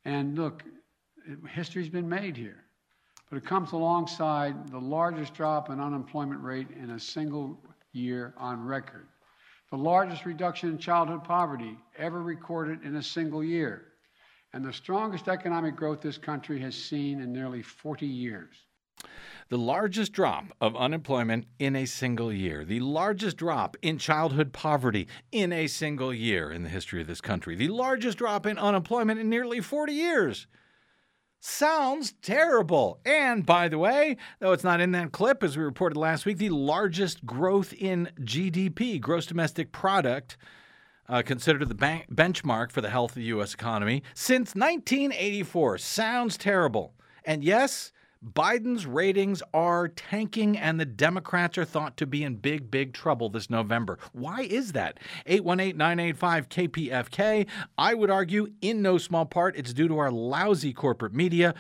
And 0.04 0.38
look, 0.38 0.64
history's 1.50 1.90
been 1.90 2.08
made 2.08 2.38
here. 2.38 2.66
But 3.30 3.38
it 3.38 3.46
comes 3.46 3.72
alongside 3.72 4.70
the 4.70 4.80
largest 4.80 5.34
drop 5.34 5.70
in 5.70 5.80
unemployment 5.80 6.42
rate 6.42 6.68
in 6.72 6.92
a 6.92 7.00
single 7.00 7.60
year 7.92 8.34
on 8.38 8.64
record, 8.64 9.08
the 9.72 9.78
largest 9.78 10.26
reduction 10.26 10.70
in 10.70 10.78
childhood 10.78 11.24
poverty 11.24 11.78
ever 11.98 12.22
recorded 12.22 12.84
in 12.84 12.98
a 12.98 13.04
single 13.04 13.44
year, 13.44 13.86
and 14.54 14.64
the 14.64 14.72
strongest 14.72 15.28
economic 15.28 15.76
growth 15.76 16.02
this 16.02 16.18
country 16.18 16.60
has 16.60 16.76
seen 16.76 17.20
in 17.22 17.34
nearly 17.34 17.62
40 17.62 18.06
years. 18.06 18.56
The 19.50 19.58
largest 19.58 20.12
drop 20.12 20.46
of 20.60 20.76
unemployment 20.76 21.46
in 21.60 21.76
a 21.76 21.86
single 21.86 22.34
year, 22.34 22.66
the 22.66 22.80
largest 22.80 23.38
drop 23.38 23.78
in 23.82 23.98
childhood 23.98 24.54
poverty 24.54 25.08
in 25.32 25.54
a 25.54 25.68
single 25.68 26.14
year 26.14 26.52
in 26.52 26.64
the 26.64 26.70
history 26.70 27.02
of 27.02 27.08
this 27.08 27.22
country, 27.22 27.56
the 27.56 27.68
largest 27.68 28.18
drop 28.18 28.46
in 28.46 28.58
unemployment 28.58 29.20
in 29.20 29.30
nearly 29.30 29.62
40 29.62 29.94
years 29.94 30.48
sounds 31.46 32.14
terrible. 32.22 33.00
And 33.06 33.46
by 33.46 33.68
the 33.68 33.78
way, 33.78 34.18
though 34.40 34.52
it's 34.52 34.64
not 34.64 34.82
in 34.82 34.92
that 34.94 35.12
clip, 35.12 35.44
as 35.44 35.56
we 35.56 35.64
reported 35.64 35.98
last 35.98 36.26
week, 36.26 36.38
the 36.38 36.50
largest 36.50 37.26
growth 37.26 37.72
in 37.74 38.10
GDP, 38.22 39.00
gross 39.00 39.28
domestic 39.28 39.72
product, 39.72 40.38
uh, 41.08 41.22
considered 41.22 41.70
the 41.70 41.76
benchmark 41.76 42.72
for 42.72 42.82
the 42.82 42.90
health 42.90 43.12
of 43.12 43.16
the 43.16 43.24
U.S. 43.26 43.54
economy 43.54 44.02
since 44.16 44.56
1984. 44.56 45.78
Sounds 45.78 46.36
terrible. 46.36 46.96
And 47.24 47.44
yes, 47.44 47.92
Biden's 48.26 48.88
ratings 48.88 49.44
are 49.54 49.88
tanking, 49.88 50.58
and 50.58 50.80
the 50.80 50.86
Democrats 50.86 51.58
are 51.58 51.66
thought 51.66 51.96
to 51.98 52.08
be 52.08 52.24
in 52.24 52.38
big, 52.38 52.72
big 52.72 52.94
trouble 52.94 53.30
this 53.30 53.50
November. 53.50 54.00
Why 54.14 54.42
is 54.42 54.72
that? 54.72 55.00
818 55.28 55.78
985 55.78 56.50
KPFK. 56.50 57.48
I 57.78 57.94
would 57.94 58.10
argue, 58.10 58.48
in 58.62 58.82
no 58.82 58.98
small 58.98 59.26
part, 59.26 59.56
it's 59.56 59.74
due 59.74 59.88
to 59.88 59.98
our 60.00 60.12
lousy 60.12 60.74
corporate 60.74 61.14
media, 61.14 61.54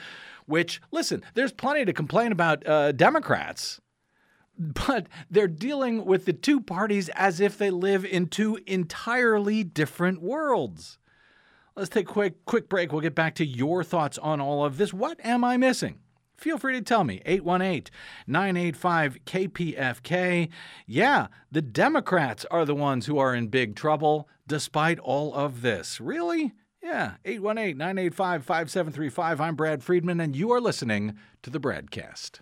which, 0.47 0.81
listen, 0.91 1.21
there's 1.35 1.53
plenty 1.53 1.85
to 1.85 1.93
complain 1.93 2.31
about 2.31 2.65
uh, 2.67 2.91
Democrats 2.91 3.79
but 4.57 5.07
they're 5.29 5.49
dealing 5.49 6.05
with 6.05 6.23
the 6.23 6.31
two 6.31 6.61
parties 6.61 7.09
as 7.09 7.41
if 7.41 7.57
they 7.57 7.69
live 7.69 8.05
in 8.05 8.25
two 8.27 8.57
entirely 8.65 9.65
different 9.65 10.21
worlds. 10.21 10.97
Let's 11.75 11.89
take 11.89 12.09
a 12.09 12.13
quick 12.13 12.45
quick 12.45 12.69
break. 12.69 12.91
We'll 12.93 13.01
get 13.01 13.15
back 13.15 13.35
to 13.35 13.45
your 13.45 13.83
thoughts 13.83 14.17
on 14.17 14.39
all 14.39 14.63
of 14.63 14.77
this. 14.77 14.93
What 14.93 15.19
am 15.25 15.43
I 15.43 15.57
missing? 15.57 15.99
Feel 16.37 16.57
free 16.57 16.73
to 16.73 16.81
tell 16.81 17.03
me. 17.03 17.21
818 17.25 17.93
985 18.27 19.19
KPFK. 19.25 20.49
Yeah, 20.85 21.27
the 21.51 21.61
Democrats 21.61 22.45
are 22.51 22.65
the 22.65 22.75
ones 22.75 23.05
who 23.05 23.17
are 23.17 23.33
in 23.33 23.47
big 23.47 23.75
trouble 23.75 24.27
despite 24.47 24.99
all 24.99 25.33
of 25.33 25.61
this. 25.61 25.99
Really? 25.99 26.53
Yeah, 26.83 27.13
818 27.25 27.77
985 27.77 28.45
5735. 28.45 29.41
I'm 29.41 29.55
Brad 29.55 29.83
Friedman, 29.83 30.19
and 30.19 30.35
you 30.35 30.51
are 30.51 30.61
listening 30.61 31.17
to 31.41 31.49
the 31.49 31.59
BradCast. 31.59 32.41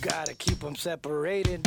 Gotta 0.00 0.34
keep 0.34 0.60
them 0.60 0.74
separated. 0.76 1.60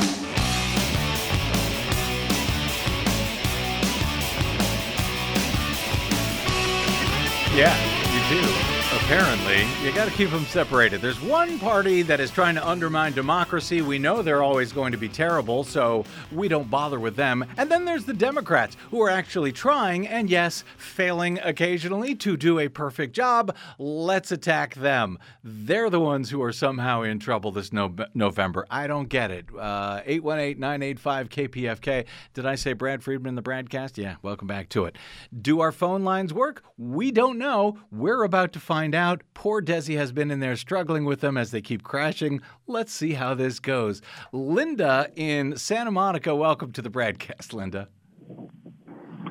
Yeah, 7.54 7.72
you 8.12 8.42
do. 8.42 8.73
Apparently, 8.96 9.64
you 9.82 9.92
got 9.92 10.06
to 10.06 10.14
keep 10.14 10.30
them 10.30 10.44
separated. 10.44 11.00
There's 11.00 11.20
one 11.20 11.58
party 11.58 12.02
that 12.02 12.20
is 12.20 12.30
trying 12.30 12.54
to 12.54 12.66
undermine 12.66 13.12
democracy. 13.12 13.82
We 13.82 13.98
know 13.98 14.22
they're 14.22 14.42
always 14.42 14.72
going 14.72 14.92
to 14.92 14.98
be 14.98 15.08
terrible, 15.08 15.64
so 15.64 16.04
we 16.30 16.46
don't 16.46 16.70
bother 16.70 17.00
with 17.00 17.16
them. 17.16 17.44
And 17.56 17.70
then 17.70 17.84
there's 17.84 18.04
the 18.04 18.14
Democrats, 18.14 18.76
who 18.92 19.02
are 19.02 19.10
actually 19.10 19.50
trying 19.50 20.06
and, 20.06 20.30
yes, 20.30 20.62
failing 20.76 21.40
occasionally 21.42 22.14
to 22.14 22.36
do 22.36 22.60
a 22.60 22.68
perfect 22.68 23.14
job. 23.16 23.54
Let's 23.78 24.30
attack 24.30 24.76
them. 24.76 25.18
They're 25.42 25.90
the 25.90 26.00
ones 26.00 26.30
who 26.30 26.40
are 26.42 26.52
somehow 26.52 27.02
in 27.02 27.18
trouble 27.18 27.50
this 27.50 27.72
no- 27.72 27.94
November. 28.14 28.64
I 28.70 28.86
don't 28.86 29.08
get 29.08 29.32
it. 29.32 29.46
Uh, 29.54 30.02
818 30.06 30.60
985 30.60 31.28
KPFK. 31.30 32.04
Did 32.32 32.46
I 32.46 32.54
say 32.54 32.72
Brad 32.74 33.02
Friedman, 33.02 33.30
in 33.30 33.34
the 33.34 33.42
BradCast? 33.42 33.98
Yeah, 33.98 34.16
welcome 34.22 34.46
back 34.46 34.68
to 34.70 34.84
it. 34.84 34.96
Do 35.42 35.60
our 35.60 35.72
phone 35.72 36.04
lines 36.04 36.32
work? 36.32 36.62
We 36.78 37.10
don't 37.10 37.38
know. 37.38 37.80
We're 37.90 38.22
about 38.22 38.52
to 38.52 38.60
find 38.60 38.83
out. 38.92 39.22
Poor 39.34 39.62
Desi 39.62 39.96
has 39.96 40.10
been 40.10 40.32
in 40.32 40.40
there 40.40 40.56
struggling 40.56 41.04
with 41.04 41.20
them 41.20 41.36
as 41.36 41.52
they 41.52 41.62
keep 41.62 41.84
crashing. 41.84 42.40
Let's 42.66 42.92
see 42.92 43.12
how 43.12 43.34
this 43.34 43.60
goes. 43.60 44.02
Linda 44.32 45.12
in 45.14 45.56
Santa 45.56 45.92
Monica, 45.92 46.34
welcome 46.34 46.72
to 46.72 46.82
the 46.82 46.90
BradCast, 46.90 47.52
Linda. 47.52 47.88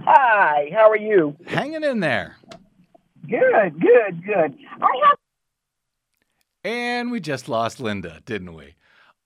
Hi, 0.06 0.70
how 0.74 0.90
are 0.90 0.98
you? 0.98 1.36
Hanging 1.46 1.84
in 1.84 2.00
there. 2.00 2.38
Good, 3.30 3.82
good, 3.82 4.26
good. 4.26 4.58
I 4.82 4.88
have 5.04 5.18
And 6.64 7.12
we 7.12 7.20
just 7.20 7.50
lost 7.50 7.82
Linda, 7.82 8.22
didn't 8.26 8.54
we? 8.54 8.76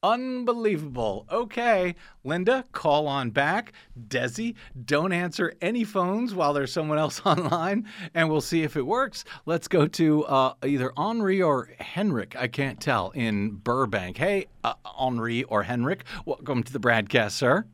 Unbelievable. 0.03 1.25
Okay, 1.31 1.95
Linda, 2.23 2.63
call 2.71 3.07
on 3.07 3.31
back. 3.31 3.73
Desi, 4.07 4.53
don't 4.85 5.11
answer 5.11 5.53
any 5.59 5.83
phones 5.83 6.35
while 6.35 6.53
there's 6.53 6.71
someone 6.71 6.99
else 6.99 7.19
online, 7.25 7.87
and 8.13 8.29
we'll 8.29 8.39
see 8.41 8.61
if 8.61 8.77
it 8.77 8.85
works. 8.85 9.25
Let's 9.47 9.67
go 9.67 9.87
to 9.87 10.23
uh, 10.25 10.53
either 10.63 10.93
Henri 10.97 11.41
or 11.41 11.71
Henrik. 11.79 12.35
I 12.35 12.47
can't 12.47 12.79
tell 12.79 13.09
in 13.11 13.55
Burbank. 13.55 14.17
Hey, 14.17 14.45
uh, 14.63 14.75
Henri 14.85 15.43
or 15.45 15.63
Henrik, 15.63 16.03
welcome 16.25 16.61
to 16.61 16.71
the 16.71 16.79
BradCast, 16.79 17.31
sir. 17.31 17.65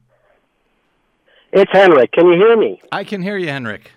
It's 1.52 1.72
Henrik. 1.74 2.14
Can 2.14 2.28
you 2.28 2.38
hear 2.38 2.56
me? 2.56 2.82
I 2.92 3.04
can 3.04 3.22
hear 3.22 3.38
you, 3.38 3.50
Henrik. 3.50 3.92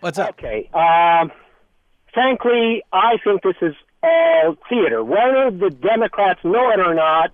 What's 0.00 0.18
up? 0.18 0.30
Okay. 0.30 0.68
Um, 0.74 1.30
frankly, 2.12 2.82
I 2.92 3.16
think 3.24 3.42
this 3.42 3.56
is 3.62 3.74
all 4.04 4.56
theater. 4.68 5.02
Whether 5.02 5.50
the 5.50 5.70
Democrats 5.70 6.40
know 6.44 6.70
it 6.70 6.80
or 6.80 6.94
not, 6.94 7.32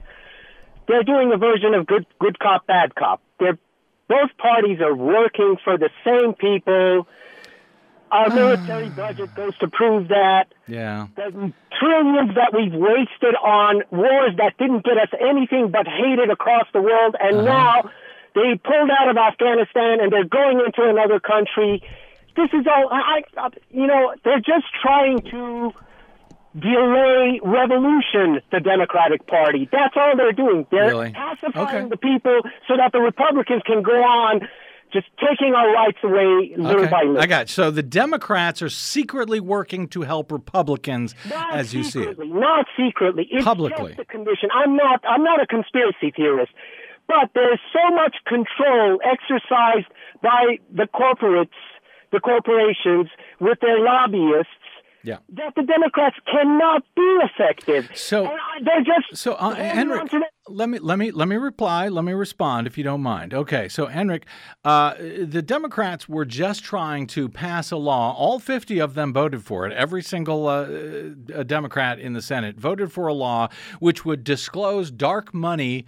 they're 0.86 1.02
doing 1.02 1.32
a 1.32 1.36
version 1.36 1.74
of 1.74 1.86
good 1.86 2.06
good 2.18 2.38
cop, 2.38 2.66
bad 2.66 2.94
cop. 2.94 3.20
They're 3.38 3.58
both 4.08 4.36
parties 4.38 4.80
are 4.80 4.94
working 4.94 5.56
for 5.62 5.78
the 5.78 5.90
same 6.04 6.34
people. 6.34 7.06
Our 8.10 8.28
military 8.34 8.88
budget 8.88 9.34
goes 9.36 9.56
to 9.58 9.68
prove 9.68 10.08
that. 10.08 10.52
Yeah. 10.66 11.06
the 11.14 11.52
trillions 11.78 12.34
that 12.34 12.52
we've 12.52 12.74
wasted 12.74 13.34
on 13.36 13.82
wars 13.90 14.34
that 14.38 14.58
didn't 14.58 14.84
get 14.84 14.98
us 14.98 15.08
anything 15.20 15.70
but 15.70 15.86
hated 15.86 16.30
across 16.30 16.66
the 16.72 16.82
world, 16.82 17.14
and 17.20 17.36
uh-huh. 17.36 17.44
now 17.44 17.90
they 18.34 18.58
pulled 18.62 18.90
out 18.90 19.08
of 19.08 19.16
Afghanistan 19.16 20.00
and 20.00 20.12
they're 20.12 20.24
going 20.24 20.60
into 20.64 20.88
another 20.88 21.20
country. 21.20 21.82
This 22.36 22.50
is 22.52 22.66
all, 22.66 22.88
I, 22.90 23.22
I, 23.36 23.48
you 23.70 23.86
know, 23.86 24.14
they're 24.24 24.38
just 24.38 24.66
trying 24.82 25.20
to 25.30 25.72
delay 26.58 27.40
revolution, 27.44 28.40
the 28.50 28.60
Democratic 28.60 29.26
Party. 29.26 29.68
That's 29.70 29.94
all 29.96 30.16
they're 30.16 30.32
doing. 30.32 30.66
They're 30.70 30.88
Really? 30.88 31.10
pacifying 31.12 31.84
Okay. 31.84 31.88
the 31.88 31.96
people 31.96 32.40
so 32.66 32.76
that 32.76 32.92
the 32.92 33.00
Republicans 33.00 33.62
can 33.64 33.82
go 33.82 34.02
on 34.02 34.48
just 34.92 35.06
taking 35.24 35.54
our 35.54 35.72
rights 35.72 35.98
away 36.02 36.52
little 36.56 36.88
by 36.88 37.02
little. 37.02 37.20
I 37.22 37.26
got 37.26 37.42
you. 37.42 37.52
So 37.54 37.70
the 37.70 37.82
Democrats 37.84 38.60
are 38.60 38.68
secretly 38.68 39.38
working 39.38 39.86
to 39.88 40.02
help 40.02 40.32
Republicans 40.32 41.14
Not 41.28 41.54
as 41.54 41.72
you 41.72 41.84
see 41.84 42.02
it. 42.02 42.18
Not 42.18 42.66
secretly. 42.76 43.28
It's 43.30 43.44
Publicly. 43.44 43.94
a 43.96 44.04
condition. 44.04 44.48
I'm 44.52 44.74
not. 44.74 45.04
I'm 45.08 45.22
not 45.22 45.40
a 45.40 45.46
conspiracy 45.46 46.10
theorist, 46.16 46.50
but 47.06 47.30
there's 47.34 47.60
so 47.72 47.94
much 47.94 48.16
control 48.26 48.98
exercised 49.04 49.86
by 50.22 50.58
the 50.74 50.88
corporates, 50.92 51.54
the 52.10 52.18
corporations, 52.18 53.08
with 53.38 53.60
their 53.60 53.78
lobbyists. 53.78 54.50
Yeah. 55.02 55.16
That 55.30 55.54
the 55.56 55.62
Democrats 55.62 56.16
cannot 56.30 56.82
be 56.94 57.18
effective. 57.22 57.88
So- 57.94 58.26
And 58.26 58.66
they're 58.66 58.84
just 58.84 59.16
So, 59.16 59.32
uh, 59.34 59.54
Henrik, 59.54 60.00
on 60.00 60.08
to 60.08 60.18
the- 60.18 60.26
let 60.52 60.68
me 60.68 60.78
let 60.78 60.98
me 60.98 61.10
let 61.10 61.26
me 61.28 61.36
reply. 61.36 61.88
Let 61.88 62.04
me 62.04 62.12
respond, 62.12 62.66
if 62.66 62.76
you 62.76 62.84
don't 62.84 63.00
mind. 63.02 63.32
Okay. 63.32 63.68
So, 63.68 63.86
Henrik, 63.86 64.26
uh, 64.64 64.94
the 64.98 65.42
Democrats 65.42 66.08
were 66.08 66.24
just 66.24 66.64
trying 66.64 67.06
to 67.08 67.28
pass 67.28 67.70
a 67.70 67.76
law. 67.76 68.14
All 68.14 68.38
fifty 68.38 68.78
of 68.78 68.94
them 68.94 69.12
voted 69.12 69.42
for 69.42 69.66
it. 69.66 69.72
Every 69.72 70.02
single 70.02 70.46
uh, 70.48 70.66
uh, 71.34 71.42
Democrat 71.44 71.98
in 71.98 72.12
the 72.12 72.22
Senate 72.22 72.58
voted 72.58 72.92
for 72.92 73.06
a 73.06 73.14
law 73.14 73.48
which 73.78 74.04
would 74.04 74.22
disclose 74.24 74.90
dark 74.90 75.32
money. 75.32 75.86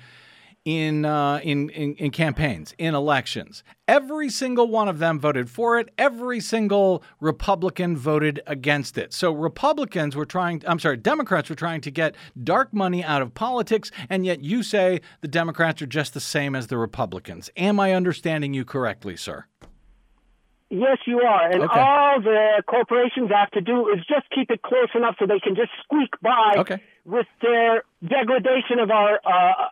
In, 0.65 1.05
uh, 1.05 1.41
in 1.43 1.71
in 1.71 1.97
in 1.97 2.13
campaigns, 2.13 2.73
in 2.79 2.95
elections, 2.95 3.65
every 3.89 4.31
single 4.31 4.69
one 4.69 4.87
of 4.89 5.01
them 5.01 5.19
voted 5.19 5.51
for 5.51 5.77
it. 5.81 5.89
Every 5.99 6.39
single 6.39 7.03
Republican 7.19 7.97
voted 7.97 8.41
against 8.47 8.97
it. 8.97 9.13
So 9.13 9.33
Republicans 9.33 10.15
were 10.15 10.25
trying. 10.25 10.63
I'm 10.65 10.79
sorry, 10.79 10.99
Democrats 10.99 11.51
were 11.51 11.57
trying 11.57 11.81
to 11.81 11.91
get 11.91 12.15
dark 12.45 12.73
money 12.73 13.03
out 13.03 13.23
of 13.23 13.35
politics, 13.35 13.91
and 14.09 14.25
yet 14.25 14.45
you 14.45 14.63
say 14.63 15.01
the 15.21 15.27
Democrats 15.27 15.83
are 15.83 15.87
just 15.87 16.15
the 16.15 16.21
same 16.21 16.55
as 16.55 16.69
the 16.69 16.79
Republicans. 16.79 17.51
Am 17.57 17.81
I 17.81 17.93
understanding 17.93 18.55
you 18.55 18.65
correctly, 18.65 19.17
sir? 19.17 19.47
Yes, 20.71 20.99
you 21.07 21.21
are. 21.21 21.51
And 21.51 21.63
Okay. 21.65 21.81
all 21.81 22.21
the 22.23 22.63
corporations 22.67 23.31
have 23.31 23.51
to 23.51 23.61
do 23.61 23.89
is 23.91 23.99
just 24.07 24.31
keep 24.31 24.49
it 24.51 24.63
close 24.63 24.89
enough 24.95 25.17
so 25.19 25.27
they 25.27 25.41
can 25.41 25.57
just 25.57 25.73
squeak 25.83 26.15
by 26.23 26.55
Okay. 26.57 26.79
with 27.05 27.27
their 27.43 27.83
degradation 28.07 28.79
of 28.79 28.91
our 28.93 29.21
uh, 29.27 29.69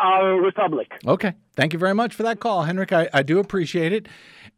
our 0.00 0.40
republic. 0.40 0.92
Okay. 1.06 1.34
Thank 1.56 1.72
you 1.72 1.78
very 1.78 1.94
much 1.94 2.14
for 2.14 2.22
that 2.22 2.40
call, 2.40 2.64
Henrik. 2.64 2.92
I, 2.92 3.08
I 3.12 3.22
do 3.22 3.38
appreciate 3.38 3.92
it. 3.92 4.08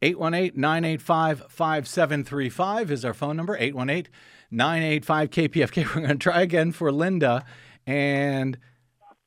818 0.03 0.59
985 0.59 1.45
5735 1.51 2.91
is 2.91 3.05
our 3.05 3.15
phone 3.15 3.37
number 3.37 3.57
818 3.57 4.11
985 4.51 5.31
KPFK. 5.31 5.87
We're 5.95 6.03
going 6.03 6.09
to 6.09 6.15
try 6.17 6.43
again 6.43 6.73
for 6.73 6.91
Linda. 6.91 7.45
And 7.87 8.59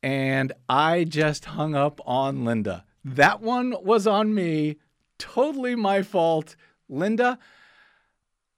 and 0.01 0.51
I 0.67 1.05
just 1.05 1.45
hung 1.45 1.75
up 1.75 2.01
on 2.05 2.43
Linda. 2.43 2.83
That 3.05 3.41
one 3.41 3.75
was 3.81 4.05
on 4.05 4.33
me. 4.33 4.77
Totally 5.17 5.75
my 5.75 6.01
fault. 6.01 6.55
Linda, 6.89 7.39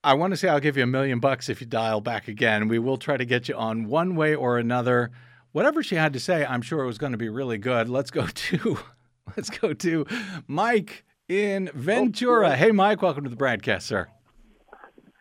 I 0.04 0.14
want 0.14 0.32
to 0.32 0.38
say 0.38 0.50
I'll 0.50 0.60
give 0.60 0.78
you 0.78 0.84
a 0.84 0.88
million 0.88 1.20
bucks 1.20 1.50
if 1.50 1.62
you 1.62 1.68
dial 1.68 2.02
back 2.02 2.28
again. 2.28 2.68
We 2.68 2.80
will 2.80 2.98
try 2.98 3.18
to 3.18 3.26
get 3.26 3.48
you 3.48 3.56
on 3.56 3.88
one 3.88 4.16
way 4.16 4.34
or 4.34 4.58
another. 4.58 5.12
Whatever 5.56 5.82
she 5.82 5.96
had 5.96 6.12
to 6.12 6.20
say, 6.20 6.46
I'm 6.46 6.62
sure 6.62 6.84
it 6.84 6.86
was 6.86 6.98
going 6.98 7.14
to 7.14 7.18
be 7.18 7.30
really 7.30 7.58
good. 7.58 7.88
Let's 7.88 8.12
go 8.12 8.28
to 8.34 8.78
let's 9.38 9.50
go 9.50 9.72
to 9.72 10.06
Mike 10.48 11.06
in 11.30 11.72
Ventura. 11.74 12.58
Hey 12.58 12.72
Mike, 12.72 13.02
welcome 13.02 13.24
to 13.24 13.30
the 13.30 13.38
BradCast, 13.38 13.84
sir. 13.84 14.10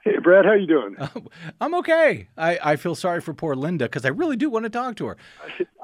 Hey, 0.03 0.19
Brad, 0.19 0.45
how 0.45 0.55
you 0.55 0.67
doing? 0.67 0.97
I'm 1.61 1.73
okay. 1.77 2.27
I, 2.37 2.59
I 2.61 2.75
feel 2.75 2.97
sorry 2.97 3.21
for 3.21 3.33
poor 3.33 3.55
Linda 3.55 3.85
because 3.85 4.05
I 4.05 4.09
really 4.09 4.37
do 4.37 4.51
want 4.51 4.65
to 4.65 4.71
talk 4.71 4.97
to 4.97 5.07
her. 5.07 5.17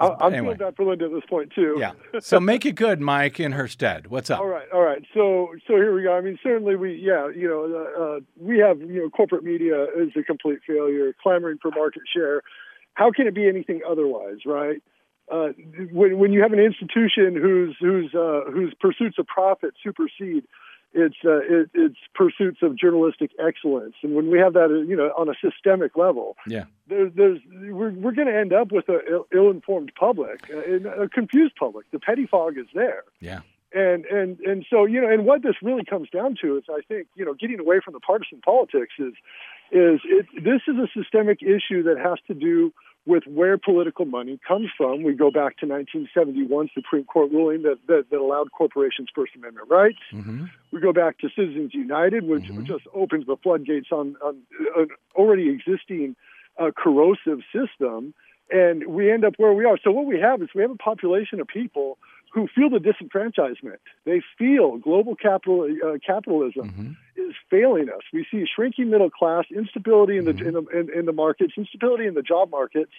I, 0.00 0.08
I'm 0.20 0.34
anyway. 0.34 0.46
feeling 0.46 0.58
bad 0.58 0.76
for 0.76 0.84
Linda 0.84 1.04
at 1.04 1.12
this 1.12 1.22
point 1.30 1.52
too. 1.54 1.76
Yeah. 1.78 1.92
So 2.18 2.40
make 2.40 2.66
it 2.66 2.74
good, 2.74 3.00
Mike, 3.00 3.38
in 3.38 3.52
her 3.52 3.68
stead. 3.68 4.08
What's 4.08 4.30
up? 4.30 4.40
All 4.40 4.48
right, 4.48 4.66
all 4.74 4.82
right. 4.82 5.04
So, 5.14 5.50
so 5.68 5.74
here 5.76 5.94
we 5.94 6.02
go. 6.02 6.12
I 6.12 6.22
mean, 6.22 6.40
certainly 6.42 6.74
we, 6.74 6.96
yeah, 6.96 7.30
you 7.30 7.48
know, 7.48 7.72
uh, 7.72 8.02
uh, 8.02 8.20
we 8.36 8.58
have, 8.58 8.80
you 8.80 9.00
know, 9.00 9.10
corporate 9.10 9.44
media 9.44 9.84
is 9.96 10.10
a 10.16 10.24
complete 10.24 10.58
failure, 10.66 11.14
clamoring 11.22 11.58
for 11.62 11.70
market 11.70 12.02
share. 12.12 12.42
How 13.00 13.10
can 13.16 13.26
it 13.26 13.34
be 13.34 13.46
anything 13.48 13.80
otherwise, 13.92 14.40
right? 14.44 14.82
Uh, 15.32 15.48
when 16.00 16.18
when 16.18 16.30
you 16.34 16.40
have 16.42 16.52
an 16.52 16.58
institution 16.70 17.28
whose 17.46 17.74
whose 17.80 18.10
uh, 18.14 18.42
whose 18.56 18.72
pursuits 18.78 19.16
of 19.18 19.26
profit 19.26 19.72
supersede 19.82 20.44
its 20.92 21.14
uh, 21.24 21.38
it, 21.56 21.70
its 21.72 21.96
pursuits 22.14 22.58
of 22.62 22.76
journalistic 22.76 23.30
excellence, 23.48 23.94
and 24.02 24.14
when 24.16 24.28
we 24.30 24.38
have 24.44 24.52
that, 24.54 24.68
you 24.88 24.96
know, 24.96 25.08
on 25.16 25.28
a 25.28 25.36
systemic 25.46 25.96
level, 25.96 26.36
Yeah. 26.46 26.64
there's, 26.88 27.12
there's 27.14 27.38
we're, 27.78 27.92
we're 28.02 28.12
going 28.20 28.26
to 28.34 28.38
end 28.44 28.52
up 28.52 28.68
with 28.72 28.88
a 28.88 28.98
Ill- 29.10 29.28
ill-informed 29.32 29.92
public, 29.98 30.38
uh, 30.52 31.04
a 31.04 31.08
confused 31.08 31.54
public. 31.56 31.84
The 31.92 32.00
petty 32.00 32.26
fog 32.26 32.58
is 32.58 32.66
there, 32.74 33.04
Yeah. 33.20 33.40
and 33.72 34.04
and 34.06 34.30
and 34.40 34.66
so 34.68 34.84
you 34.84 35.00
know, 35.00 35.08
and 35.14 35.24
what 35.24 35.42
this 35.42 35.56
really 35.62 35.84
comes 35.92 36.08
down 36.10 36.36
to 36.42 36.58
is, 36.58 36.64
I 36.68 36.80
think, 36.88 37.06
you 37.14 37.24
know, 37.24 37.34
getting 37.42 37.60
away 37.60 37.78
from 37.84 37.94
the 37.94 38.00
partisan 38.00 38.40
politics 38.52 38.94
is 38.98 39.14
is 39.70 40.00
it, 40.04 40.26
this 40.50 40.62
is 40.66 40.76
a 40.86 40.88
systemic 40.98 41.38
issue 41.56 41.84
that 41.84 41.98
has 42.08 42.18
to 42.26 42.34
do 42.34 42.72
with 43.06 43.24
where 43.26 43.56
political 43.56 44.04
money 44.04 44.38
comes 44.46 44.68
from. 44.76 45.02
We 45.02 45.14
go 45.14 45.30
back 45.30 45.56
to 45.58 45.66
1971 45.66 46.70
Supreme 46.74 47.04
Court 47.04 47.30
ruling 47.30 47.62
that 47.62 47.78
that, 47.86 48.06
that 48.10 48.18
allowed 48.18 48.52
corporations 48.52 49.08
First 49.14 49.34
Amendment 49.34 49.68
rights. 49.70 49.98
Mm-hmm. 50.12 50.44
We 50.70 50.80
go 50.80 50.92
back 50.92 51.18
to 51.18 51.28
Citizens 51.34 51.74
United, 51.74 52.24
which 52.24 52.44
just 52.64 52.84
opens 52.94 53.26
the 53.26 53.36
floodgates 53.42 53.88
on, 53.90 54.16
on 54.22 54.36
an 54.76 54.88
already 55.14 55.48
existing 55.48 56.14
uh, 56.58 56.70
corrosive 56.76 57.40
system, 57.54 58.14
and 58.50 58.86
we 58.86 59.10
end 59.10 59.24
up 59.24 59.34
where 59.38 59.52
we 59.52 59.64
are. 59.64 59.78
So 59.82 59.90
what 59.90 60.06
we 60.06 60.20
have 60.20 60.42
is 60.42 60.48
we 60.54 60.62
have 60.62 60.70
a 60.70 60.76
population 60.76 61.40
of 61.40 61.48
people 61.48 61.98
who 62.30 62.48
feel 62.54 62.70
the 62.70 62.78
disenfranchisement. 62.78 63.78
They 64.04 64.22
feel 64.38 64.78
global 64.78 65.16
capital 65.16 65.68
uh, 65.84 65.98
capitalism 66.04 66.96
is 67.16 67.30
is 67.30 67.36
failing 67.50 67.88
us. 67.88 68.02
We 68.12 68.26
see 68.30 68.44
shrinking 68.46 68.90
middle 68.90 69.10
class, 69.10 69.44
instability 69.54 70.16
in 70.16 70.24
the 70.24 70.30
in 70.30 70.54
the 70.54 70.64
in, 70.72 70.98
in 70.98 71.06
the 71.06 71.12
markets, 71.12 71.52
instability 71.56 72.06
in 72.06 72.14
the 72.14 72.22
job 72.22 72.50
markets, 72.50 72.92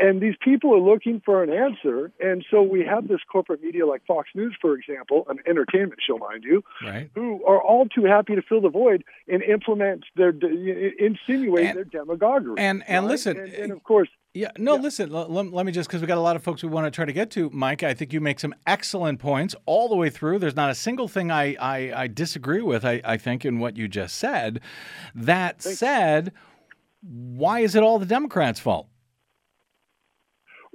and 0.00 0.20
these 0.20 0.34
people 0.40 0.74
are 0.74 0.80
looking 0.80 1.20
for 1.24 1.42
an 1.42 1.50
answer. 1.50 2.10
And 2.20 2.44
so 2.50 2.62
we 2.62 2.84
have 2.84 3.08
this 3.08 3.20
corporate 3.30 3.62
media 3.62 3.86
like 3.86 4.04
Fox 4.06 4.28
News, 4.34 4.56
for 4.60 4.74
example, 4.76 5.26
an 5.28 5.38
entertainment 5.46 6.00
show, 6.06 6.18
mind 6.18 6.44
you, 6.44 6.62
Right. 6.84 7.10
who 7.14 7.44
are 7.44 7.60
all 7.62 7.86
too 7.86 8.04
happy 8.04 8.34
to 8.34 8.42
fill 8.42 8.60
the 8.60 8.68
void 8.68 9.04
and 9.28 9.42
implement 9.42 10.04
their 10.16 10.30
insinuate 10.30 11.66
And- 11.66 11.76
their 11.78 11.84
demagoguery. 11.84 12.54
and- 12.58 12.82
and 12.88 13.04
right? 13.04 13.10
listen, 13.10 13.36
and, 13.38 13.52
eh, 13.52 13.62
and 13.62 13.72
of 13.72 13.82
course. 13.82 14.08
Yeah, 14.34 14.50
no, 14.58 14.76
listen, 14.76 15.12
l- 15.12 15.28
let 15.28 15.66
me 15.66 15.72
just, 15.72 15.88
because 15.88 16.00
we 16.00 16.06
got 16.06 16.18
a 16.18 16.20
lot 16.20 16.36
of 16.36 16.42
folks 16.42 16.62
we 16.62 16.68
want 16.68 16.86
to 16.86 16.90
try 16.90 17.04
to 17.04 17.12
get 17.12 17.30
to, 17.32 17.50
Mike. 17.50 17.82
I 17.82 17.94
think 17.94 18.12
you 18.12 18.20
make 18.20 18.38
some 18.38 18.54
excellent 18.66 19.18
points 19.18 19.56
all 19.66 19.88
the 19.88 19.96
way 19.96 20.10
through. 20.10 20.38
There's 20.38 20.54
not 20.54 20.70
a 20.70 20.74
single 20.74 21.08
thing 21.08 21.30
I, 21.30 21.54
I, 21.54 22.02
I 22.02 22.06
disagree 22.08 22.60
with, 22.60 22.84
I, 22.84 23.00
I 23.04 23.16
think, 23.16 23.44
in 23.44 23.58
what 23.58 23.76
you 23.76 23.88
just 23.88 24.16
said. 24.16 24.60
That 25.14 25.62
said, 25.62 26.32
why 27.02 27.60
is 27.60 27.74
it 27.74 27.82
all 27.82 27.98
the 27.98 28.06
Democrats' 28.06 28.60
fault? 28.60 28.86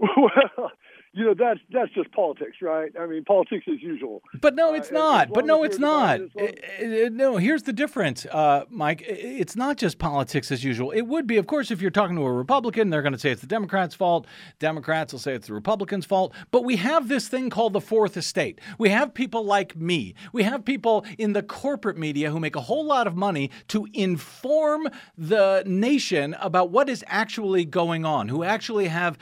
Well, 0.17 0.71
you 1.15 1.25
know 1.25 1.35
that's 1.37 1.59
that's 1.71 1.91
just 1.93 2.11
politics, 2.11 2.57
right? 2.61 2.91
I 2.99 3.05
mean, 3.05 3.23
politics 3.23 3.65
as 3.71 3.81
usual. 3.81 4.23
But 4.41 4.55
no, 4.55 4.71
Uh, 4.71 4.77
it's 4.77 4.87
as 4.87 4.93
not. 4.93 5.29
But 5.31 5.45
no, 5.45 5.63
it's 5.63 5.77
not. 5.77 6.19
as 6.21 6.29
long 6.35 6.47
Uh, 6.47 7.05
uh, 7.05 7.09
No, 7.11 7.37
here's 7.37 7.63
the 7.63 7.73
difference, 7.73 8.25
uh, 8.25 8.65
Mike. 8.69 9.03
It's 9.07 9.55
not 9.55 9.77
just 9.77 9.99
politics 9.99 10.51
as 10.51 10.63
usual. 10.63 10.89
It 10.89 11.03
would 11.03 11.27
be, 11.27 11.37
of 11.37 11.45
course, 11.45 11.69
if 11.69 11.81
you're 11.81 11.91
talking 11.91 12.15
to 12.15 12.23
a 12.23 12.31
Republican, 12.31 12.89
they're 12.89 13.03
going 13.03 13.13
to 13.13 13.19
say 13.19 13.29
it's 13.29 13.41
the 13.41 13.47
Democrats' 13.47 13.93
fault. 13.93 14.25
Democrats 14.57 15.13
will 15.13 15.19
say 15.19 15.35
it's 15.35 15.47
the 15.47 15.53
Republicans' 15.53 16.05
fault. 16.05 16.33
But 16.49 16.63
we 16.63 16.77
have 16.77 17.07
this 17.07 17.27
thing 17.27 17.51
called 17.51 17.73
the 17.73 17.81
fourth 17.81 18.17
estate. 18.17 18.59
We 18.79 18.89
have 18.89 19.13
people 19.13 19.45
like 19.45 19.75
me. 19.75 20.15
We 20.31 20.41
have 20.43 20.65
people 20.65 21.05
in 21.19 21.33
the 21.33 21.43
corporate 21.43 21.97
media 21.97 22.31
who 22.31 22.39
make 22.39 22.55
a 22.55 22.61
whole 22.61 22.85
lot 22.85 23.05
of 23.05 23.15
money 23.15 23.51
to 23.67 23.87
inform 23.93 24.87
the 25.15 25.61
nation 25.67 26.35
about 26.39 26.71
what 26.71 26.89
is 26.89 27.03
actually 27.07 27.65
going 27.65 28.03
on, 28.03 28.29
who 28.29 28.43
actually 28.43 28.87
have 28.87 29.17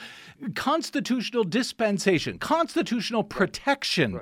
constitutional 0.56 1.44
dispensation, 1.82 2.38
constitutional 2.38 3.24
protection 3.24 4.20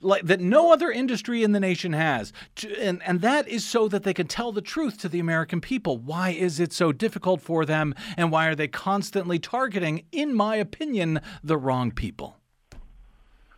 like 0.00 0.24
that 0.26 0.40
no 0.40 0.72
other 0.72 0.92
industry 0.92 1.42
in 1.42 1.52
the 1.52 1.58
nation 1.58 1.92
has. 1.92 2.32
And 2.78 3.02
and 3.02 3.20
that 3.22 3.48
is 3.48 3.64
so 3.64 3.88
that 3.88 4.04
they 4.04 4.14
can 4.14 4.28
tell 4.28 4.52
the 4.52 4.60
truth 4.60 4.98
to 4.98 5.08
the 5.08 5.18
American 5.18 5.60
people. 5.60 5.96
Why 5.96 6.30
is 6.30 6.60
it 6.60 6.72
so 6.72 6.92
difficult 6.92 7.40
for 7.40 7.64
them 7.64 7.94
and 8.16 8.30
why 8.30 8.46
are 8.46 8.54
they 8.54 8.68
constantly 8.68 9.38
targeting 9.38 10.04
in 10.12 10.34
my 10.34 10.56
opinion 10.56 11.20
the 11.42 11.56
wrong 11.56 11.90
people? 11.90 12.36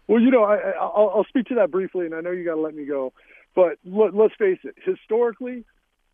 Well, 0.09 0.21
you 0.21 0.31
know, 0.31 0.45
I, 0.45 0.57
I- 0.57 0.79
I'll, 0.81 1.13
I'll 1.17 1.27
speak 1.29 1.47
to 1.47 1.57
that 1.57 1.71
briefly, 1.71 2.07
and 2.07 2.15
I 2.15 2.21
know 2.21 2.31
you 2.31 2.45
got 2.45 2.55
to 2.55 2.61
let 2.61 2.75
me 2.75 2.85
go. 2.85 3.13
But 3.55 3.79
let, 3.85 4.15
let's 4.15 4.35
face 4.39 4.59
it, 4.65 4.77
historically, 4.85 5.65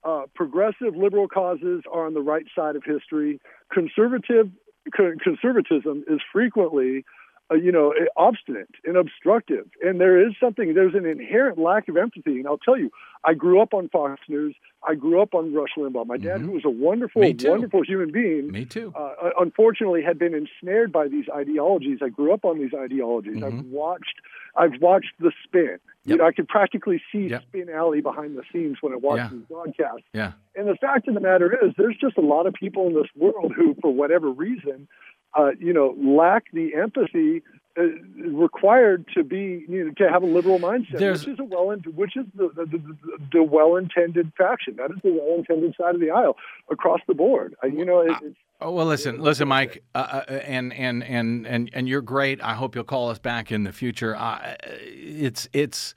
uh, 0.04 0.22
progressive 0.34 0.96
liberal 0.96 1.28
causes 1.28 1.82
are 1.92 2.06
on 2.06 2.14
the 2.14 2.20
right 2.20 2.46
side 2.54 2.76
of 2.76 2.82
history. 2.84 3.40
Conservative 3.72 4.50
co- 4.94 5.14
conservatism 5.22 6.04
is 6.08 6.20
frequently, 6.32 7.04
uh, 7.50 7.54
you 7.54 7.70
know, 7.70 7.94
obstinate 8.16 8.68
and 8.84 8.96
obstructive. 8.96 9.66
And 9.82 10.00
there 10.00 10.26
is 10.26 10.34
something. 10.40 10.74
There's 10.74 10.94
an 10.94 11.06
inherent 11.06 11.58
lack 11.58 11.88
of 11.88 11.96
empathy. 11.96 12.38
And 12.38 12.46
I'll 12.46 12.58
tell 12.58 12.78
you, 12.78 12.90
I 13.24 13.34
grew 13.34 13.60
up 13.60 13.74
on 13.74 13.88
Fox 13.88 14.20
News. 14.28 14.54
I 14.86 14.94
grew 14.94 15.20
up 15.20 15.34
on 15.34 15.52
Rush 15.54 15.70
Limbaugh. 15.76 16.06
My 16.06 16.16
dad, 16.16 16.40
who 16.40 16.52
was 16.52 16.64
a 16.64 16.70
wonderful, 16.70 17.22
wonderful 17.22 17.82
human 17.84 18.12
being, 18.12 18.50
me 18.52 18.64
too 18.64 18.92
uh, 18.96 19.30
unfortunately 19.40 20.02
had 20.02 20.18
been 20.18 20.34
ensnared 20.34 20.92
by 20.92 21.08
these 21.08 21.24
ideologies. 21.34 21.98
I 22.02 22.08
grew 22.08 22.32
up 22.32 22.44
on 22.44 22.58
these 22.58 22.72
ideologies. 22.74 23.42
I've 23.42 23.64
watched 23.66 24.16
I've 24.56 24.80
watched 24.80 25.12
the 25.20 25.32
spin. 25.44 25.78
You 26.04 26.16
know, 26.16 26.24
I 26.26 26.30
could 26.32 26.46
practically 26.46 27.02
see 27.10 27.26
Yep. 27.28 27.42
Spin 27.48 27.68
Alley 27.68 28.00
behind 28.00 28.38
the 28.38 28.42
scenes 28.52 28.76
when 28.80 28.92
I 28.92 28.96
watched 28.96 29.18
Yeah. 29.24 29.28
these 29.32 29.46
broadcasts. 29.50 30.06
yeah 30.14 30.32
And 30.54 30.68
the 30.68 30.76
fact 30.76 31.08
of 31.08 31.14
the 31.14 31.20
matter 31.20 31.52
is, 31.66 31.74
there's 31.76 31.96
just 31.96 32.16
a 32.16 32.20
lot 32.20 32.46
of 32.46 32.54
people 32.54 32.86
in 32.86 32.94
this 32.94 33.08
world 33.16 33.52
who, 33.56 33.74
for 33.82 33.92
whatever 33.92 34.30
reason, 34.30 34.86
uh, 35.34 35.50
you 35.58 35.72
know, 35.72 35.94
lack 35.98 36.44
the 36.52 36.74
empathy 36.74 37.42
uh, 37.78 37.82
required 38.30 39.06
to 39.14 39.22
be, 39.22 39.64
you 39.68 39.84
know, 39.84 39.92
to 39.98 40.08
have 40.10 40.22
a 40.22 40.26
liberal 40.26 40.58
mindset, 40.58 40.98
There's- 40.98 41.26
which 41.26 41.34
is 41.34 41.40
a 41.40 41.44
well, 41.44 41.76
which 41.94 42.16
is 42.16 42.24
the 42.34 42.48
the, 42.54 42.64
the, 42.64 42.96
the 43.32 43.42
well-intended 43.42 44.32
faction. 44.36 44.76
That 44.76 44.90
is 44.90 44.96
the 45.02 45.12
well-intended 45.12 45.74
side 45.80 45.94
of 45.94 46.00
the 46.00 46.10
aisle 46.10 46.36
across 46.70 47.00
the 47.06 47.14
board. 47.14 47.54
Uh, 47.62 47.66
you 47.68 47.84
know, 47.84 48.00
it, 48.00 48.12
it's 48.22 48.36
Oh 48.58 48.70
well, 48.72 48.86
listen, 48.86 49.20
listen, 49.20 49.48
Mike, 49.48 49.82
uh, 49.94 50.22
and 50.28 50.72
and 50.72 51.04
and 51.04 51.46
and 51.46 51.70
and 51.74 51.86
you're 51.86 52.00
great. 52.00 52.42
I 52.42 52.54
hope 52.54 52.74
you'll 52.74 52.84
call 52.84 53.10
us 53.10 53.18
back 53.18 53.52
in 53.52 53.64
the 53.64 53.72
future. 53.72 54.16
Uh, 54.16 54.54
it's 54.62 55.46
it's 55.52 55.94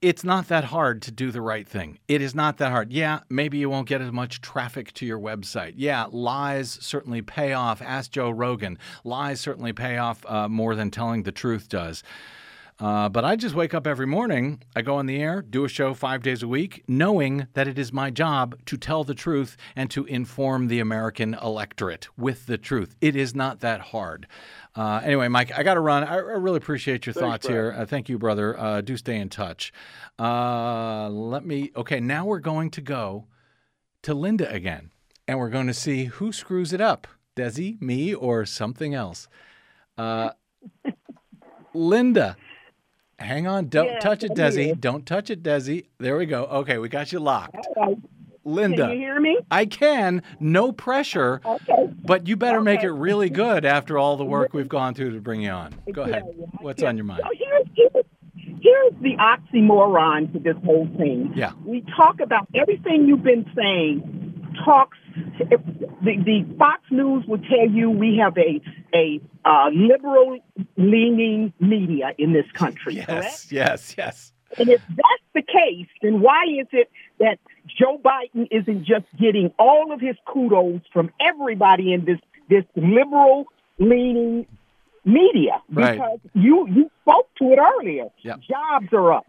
it's 0.00 0.24
not 0.24 0.48
that 0.48 0.64
hard 0.64 1.02
to 1.02 1.10
do 1.10 1.30
the 1.30 1.40
right 1.40 1.66
thing. 1.66 1.98
It 2.08 2.22
is 2.22 2.34
not 2.34 2.58
that 2.58 2.70
hard. 2.70 2.92
Yeah, 2.92 3.20
maybe 3.28 3.58
you 3.58 3.70
won't 3.70 3.88
get 3.88 4.00
as 4.00 4.12
much 4.12 4.40
traffic 4.40 4.92
to 4.94 5.06
your 5.06 5.18
website. 5.18 5.74
Yeah, 5.76 6.06
lies 6.10 6.78
certainly 6.80 7.22
pay 7.22 7.52
off. 7.52 7.82
Ask 7.82 8.12
Joe 8.12 8.30
Rogan. 8.30 8.78
Lies 9.04 9.40
certainly 9.40 9.72
pay 9.72 9.98
off 9.98 10.24
uh, 10.26 10.48
more 10.48 10.74
than 10.74 10.90
telling 10.90 11.22
the 11.22 11.32
truth 11.32 11.68
does. 11.68 12.02
Uh, 12.80 13.10
but 13.10 13.26
I 13.26 13.36
just 13.36 13.54
wake 13.54 13.74
up 13.74 13.86
every 13.86 14.06
morning, 14.06 14.62
I 14.74 14.80
go 14.80 14.96
on 14.96 15.04
the 15.04 15.20
air, 15.20 15.42
do 15.42 15.66
a 15.66 15.68
show 15.68 15.92
five 15.92 16.22
days 16.22 16.42
a 16.42 16.48
week, 16.48 16.82
knowing 16.88 17.46
that 17.52 17.68
it 17.68 17.78
is 17.78 17.92
my 17.92 18.10
job 18.10 18.56
to 18.64 18.78
tell 18.78 19.04
the 19.04 19.14
truth 19.14 19.58
and 19.76 19.90
to 19.90 20.06
inform 20.06 20.68
the 20.68 20.80
American 20.80 21.34
electorate 21.34 22.08
with 22.16 22.46
the 22.46 22.56
truth. 22.56 22.96
It 23.02 23.16
is 23.16 23.34
not 23.34 23.60
that 23.60 23.80
hard. 23.80 24.26
Uh, 24.74 25.02
anyway, 25.04 25.28
Mike, 25.28 25.52
I 25.56 25.62
got 25.62 25.74
to 25.74 25.80
run. 25.80 26.04
I, 26.04 26.14
I 26.14 26.16
really 26.16 26.56
appreciate 26.56 27.04
your 27.04 27.12
thoughts 27.12 27.46
Brad. 27.46 27.54
here. 27.54 27.74
Uh, 27.76 27.84
thank 27.84 28.08
you, 28.08 28.18
brother. 28.18 28.58
Uh, 28.58 28.80
do 28.80 28.96
stay 28.96 29.16
in 29.16 29.28
touch. 29.28 29.74
Uh, 30.18 31.10
let 31.10 31.44
me. 31.44 31.72
Okay, 31.76 32.00
now 32.00 32.24
we're 32.24 32.38
going 32.38 32.70
to 32.70 32.80
go 32.80 33.26
to 34.02 34.14
Linda 34.14 34.50
again, 34.50 34.90
and 35.28 35.38
we're 35.38 35.50
going 35.50 35.66
to 35.66 35.74
see 35.74 36.04
who 36.04 36.32
screws 36.32 36.72
it 36.72 36.80
up 36.80 37.06
Desi, 37.36 37.78
me, 37.82 38.14
or 38.14 38.46
something 38.46 38.94
else. 38.94 39.28
Uh, 39.98 40.30
Linda. 41.74 42.36
Hang 43.20 43.46
on. 43.46 43.68
Don't 43.68 43.86
Yes, 43.86 44.02
touch 44.02 44.24
it, 44.24 44.32
Desi. 44.32 44.78
Don't 44.80 45.06
touch 45.06 45.30
it, 45.30 45.42
Desi. 45.42 45.86
There 45.98 46.16
we 46.16 46.26
go. 46.26 46.44
Okay, 46.44 46.78
we 46.78 46.88
got 46.88 47.12
you 47.12 47.20
locked. 47.20 47.56
Can 47.74 48.02
Linda. 48.44 48.88
you 48.92 48.98
hear 48.98 49.20
me? 49.20 49.38
I 49.50 49.66
can. 49.66 50.22
No 50.40 50.72
pressure. 50.72 51.40
Okay. 51.44 51.92
But 52.04 52.26
you 52.26 52.36
better 52.36 52.60
make 52.62 52.82
it 52.82 52.90
really 52.90 53.28
good 53.28 53.64
after 53.64 53.98
all 53.98 54.16
the 54.16 54.24
work 54.24 54.54
we've 54.54 54.68
gone 54.68 54.94
through 54.94 55.12
to 55.12 55.20
bring 55.20 55.42
you 55.42 55.50
on. 55.50 55.74
Go 55.92 56.02
ahead. 56.02 56.24
Yeah, 56.26 56.32
yeah. 56.40 56.46
What's 56.60 56.82
on 56.82 56.96
your 56.96 57.04
mind? 57.04 57.22
So 57.22 57.30
here's, 57.36 57.66
here's, 57.76 58.04
here's 58.62 58.92
the 59.02 59.16
oxymoron 59.18 60.32
to 60.32 60.38
this 60.38 60.56
whole 60.64 60.88
thing. 60.96 61.32
Yeah. 61.36 61.52
We 61.64 61.84
talk 61.96 62.20
about 62.20 62.48
everything 62.54 63.06
you've 63.06 63.22
been 63.22 63.50
saying. 63.54 64.54
Talks. 64.64 64.96
If 65.38 65.60
the, 66.02 66.16
the 66.24 66.56
Fox 66.58 66.82
News 66.90 67.24
will 67.26 67.38
tell 67.38 67.68
you 67.68 67.90
we 67.90 68.20
have 68.22 68.36
a 68.36 68.60
a 68.94 69.20
uh, 69.44 69.70
liberal 69.72 70.38
leaning 70.76 71.52
media 71.60 72.12
in 72.18 72.32
this 72.32 72.46
country. 72.52 72.96
Correct? 72.96 73.08
Yes, 73.08 73.52
yes, 73.52 73.94
yes. 73.96 74.32
And 74.58 74.68
if 74.68 74.80
that's 74.88 75.28
the 75.34 75.42
case, 75.42 75.86
then 76.02 76.20
why 76.20 76.44
is 76.60 76.66
it 76.72 76.90
that 77.18 77.38
Joe 77.66 78.00
Biden 78.02 78.48
isn't 78.50 78.84
just 78.84 79.06
getting 79.18 79.52
all 79.58 79.92
of 79.92 80.00
his 80.00 80.16
kudos 80.26 80.80
from 80.92 81.10
everybody 81.20 81.92
in 81.92 82.04
this 82.04 82.18
this 82.48 82.64
liberal 82.74 83.46
leaning 83.78 84.46
media? 85.04 85.62
Right. 85.70 85.94
Because 85.94 86.18
you 86.34 86.66
you 86.68 86.90
spoke 87.02 87.28
to 87.38 87.52
it 87.52 87.58
earlier. 87.58 88.08
Yep. 88.22 88.40
Jobs 88.48 88.92
are 88.92 89.12
up. 89.12 89.26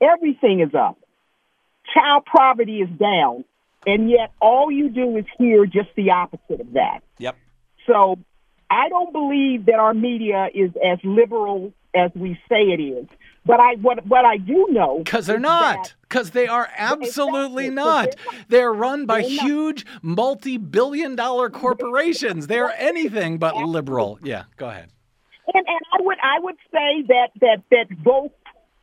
Everything 0.00 0.60
is 0.60 0.74
up. 0.74 0.98
Child 1.92 2.24
poverty 2.24 2.80
is 2.80 2.88
down. 2.98 3.44
And 3.86 4.10
yet 4.10 4.32
all 4.40 4.70
you 4.70 4.88
do 4.88 5.16
is 5.16 5.24
hear 5.38 5.66
just 5.66 5.88
the 5.96 6.10
opposite 6.10 6.60
of 6.60 6.72
that. 6.74 7.00
Yep. 7.18 7.36
So 7.86 8.18
I 8.70 8.88
don't 8.88 9.12
believe 9.12 9.66
that 9.66 9.74
our 9.76 9.94
media 9.94 10.48
is 10.54 10.70
as 10.84 10.98
liberal 11.04 11.72
as 11.94 12.10
we 12.14 12.38
say 12.48 12.62
it 12.62 12.80
is. 12.80 13.06
But 13.46 13.60
I 13.60 13.74
what 13.74 14.06
what 14.06 14.24
I 14.24 14.38
do 14.38 14.68
know 14.70 14.98
Because 15.04 15.26
they're 15.26 15.38
not. 15.38 15.94
Because 16.02 16.30
they 16.30 16.46
are 16.46 16.68
absolutely 16.76 17.66
Exactly, 17.66 17.70
not. 17.70 18.16
they're 18.16 18.32
not. 18.38 18.48
They're 18.48 18.72
run 18.72 19.04
by 19.06 19.20
They're 19.20 19.30
huge 19.30 19.84
multi 20.02 20.56
billion 20.56 21.14
dollar 21.14 21.50
corporations. 21.50 22.46
They're 22.46 22.72
anything 22.78 23.36
but 23.38 23.54
liberal. 23.56 24.18
Yeah, 24.22 24.44
go 24.56 24.70
ahead. 24.70 24.88
and, 25.52 25.66
and 25.66 25.80
I 25.92 26.02
would 26.02 26.16
I 26.22 26.40
would 26.40 26.56
say 26.72 27.02
that 27.08 27.28
that 27.42 27.62
that 27.70 28.02
both 28.02 28.32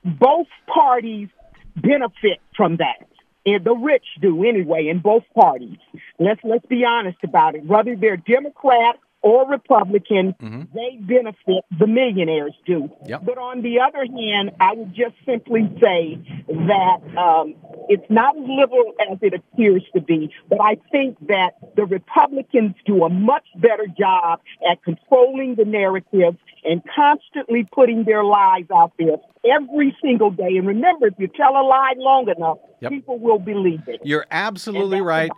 both 0.06 0.48
parties 0.72 1.30
benefit 1.76 2.40
from 2.56 2.78
that. 2.78 3.08
And 3.46 3.64
the 3.64 3.74
rich 3.74 4.06
do 4.22 4.44
anyway 4.44 4.88
in 4.88 5.00
both 5.00 5.24
parties. 5.34 5.78
Let's 6.20 6.42
let's 6.44 6.66
be 6.68 6.86
honest 6.86 7.18
about 7.24 7.56
it. 7.56 7.66
Whether 7.66 7.96
they're 7.96 8.18
Democrat 8.18 8.98
or 9.24 9.48
Republican, 9.50 10.36
they 10.74 10.98
benefit. 11.00 11.64
The 11.78 11.88
millionaires 11.88 12.54
do. 12.66 12.90
Yep. 13.06 13.22
But 13.24 13.38
on 13.38 13.62
the 13.62 13.80
other 13.80 14.06
hand, 14.06 14.52
I 14.60 14.74
would 14.74 14.94
just 14.94 15.16
simply 15.26 15.70
say 15.82 16.18
that 16.48 17.00
um, 17.18 17.56
it's 17.88 18.10
not 18.10 18.36
as 18.36 18.44
liberal 18.48 18.94
as 19.12 19.20
it 19.22 19.34
appears 19.34 19.84
to 19.94 20.02
be. 20.02 20.34
But 20.50 20.60
I 20.62 20.78
think 20.92 21.18
that 21.28 21.52
the 21.76 21.86
Republicans 21.86 22.76
do 22.86 23.04
a 23.04 23.10
much 23.10 23.46
better 23.56 23.86
job 23.88 24.42
at 24.70 24.84
controlling 24.84 25.56
the 25.56 25.66
narrative 25.66 26.36
and 26.64 26.82
constantly 26.96 27.68
putting 27.72 28.04
their 28.06 28.24
lies 28.24 28.66
out 28.76 28.94
there 28.98 29.18
every 29.46 29.96
single 30.02 30.32
day. 30.32 30.58
And 30.58 30.68
remember, 30.68 31.08
if 31.08 31.14
you 31.18 31.28
tell 31.28 31.52
a 31.52 31.66
lie 31.66 31.94
long 31.98 32.28
enough, 32.36 32.58
Yep. 32.82 32.92
people 32.92 33.20
will 33.20 33.40
believe 33.40 33.88
it. 33.88 34.02
You're 34.04 34.26
absolutely 34.32 35.02
right. 35.02 35.30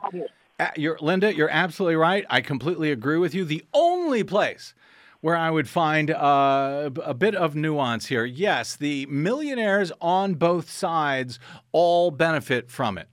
You're, 0.76 0.98
Linda, 1.02 1.34
you're 1.34 1.50
absolutely 1.50 1.96
right. 1.96 2.26
I 2.30 2.42
completely 2.42 2.92
agree 2.92 3.18
with 3.18 3.34
you. 3.34 3.46
The 3.46 3.64
only 3.74 4.24
place 4.24 4.74
where 5.22 5.38
I 5.38 5.50
would 5.50 5.70
find 5.70 6.12
uh, 6.12 6.90
a 7.02 7.14
bit 7.14 7.34
of 7.34 7.56
nuance 7.56 8.08
here 8.08 8.26
yes, 8.26 8.76
the 8.76 9.06
millionaires 9.06 9.92
on 10.02 10.34
both 10.34 10.70
sides 10.70 11.40
all 11.72 12.12
benefit 12.12 12.70
from 12.70 12.98
it. 12.98 13.08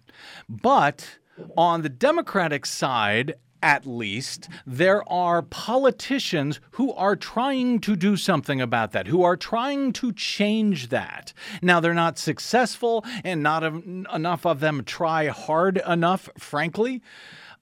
But 0.49 1.19
on 1.57 1.83
the 1.83 1.89
Democratic 1.89 2.67
side, 2.67 3.35
at 3.63 3.87
least, 3.87 4.49
there 4.67 5.09
are 5.11 5.43
politicians 5.43 6.61
who 6.73 6.93
are 6.95 7.15
trying 7.15 7.79
to 7.81 7.95
do 7.95 8.17
something 8.17 8.61
about 8.61 8.93
that, 8.93 9.07
who 9.07 9.23
are 9.23 9.37
trying 9.37 9.93
to 9.95 10.13
change 10.13 10.89
that. 10.89 11.33
Now, 11.61 11.79
they're 11.81 11.95
not 11.95 12.19
successful, 12.19 13.05
and 13.23 13.43
not 13.43 13.63
en- 13.63 14.07
enough 14.13 14.47
of 14.47 14.61
them 14.61 14.83
try 14.85 15.27
hard 15.27 15.81
enough, 15.87 16.29
frankly. 16.39 17.03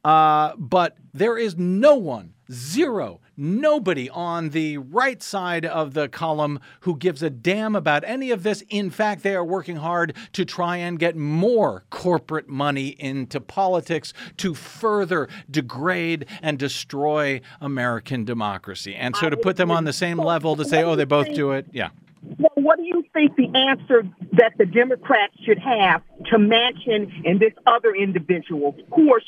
Uh, 0.05 0.53
but 0.57 0.97
there 1.13 1.37
is 1.37 1.57
no 1.57 1.97
one, 1.97 2.33
zero, 2.51 3.21
nobody 3.37 4.09
on 4.11 4.51
the 4.51 4.79
right 4.79 5.23
side 5.23 5.65
of 5.67 5.95
the 5.95 6.09
column 6.09 6.61
who 6.81 6.97
gives 6.97 7.23
a 7.23 7.31
damn 7.31 7.75
about 7.75 8.05
any 8.05 8.31
of 8.31 8.43
this. 8.43 8.63
In 8.69 8.91
fact, 8.91 9.23
they 9.23 9.35
are 9.35 9.45
working 9.45 9.77
hard 9.77 10.15
to 10.33 10.45
try 10.45 10.77
and 10.77 10.99
get 10.99 11.17
more 11.17 11.85
corporate 11.91 12.49
money 12.49 12.89
into 12.99 13.41
politics 13.41 14.13
to 14.37 14.55
further 14.55 15.29
degrade 15.51 16.27
and 16.43 16.59
destroy 16.59 17.41
American 17.61 18.25
democracy. 18.25 18.95
And 18.95 19.17
so 19.17 19.29
to 19.29 19.37
put 19.37 19.57
them 19.57 19.71
on 19.71 19.85
the 19.85 19.93
same 19.93 20.19
level 20.19 20.57
to 20.57 20.65
say, 20.65 20.83
oh, 20.85 20.95
they 20.95 21.05
both 21.05 21.35
do 21.35 21.53
it, 21.53 21.67
yeah. 21.73 21.91
Well, 22.39 22.51
what 22.57 22.79
do 22.79 22.85
you 22.85 23.05
think 23.13 23.37
the 23.37 23.47
answer 23.57 24.03
that 24.33 24.53
the 24.59 24.67
Democrats 24.67 25.35
should 25.45 25.59
have 25.59 26.03
to 26.27 26.37
Manchin 26.37 27.11
and 27.25 27.39
this 27.39 27.53
other 27.67 27.95
individual 27.95 28.77
who 28.95 29.13
are, 29.15 29.21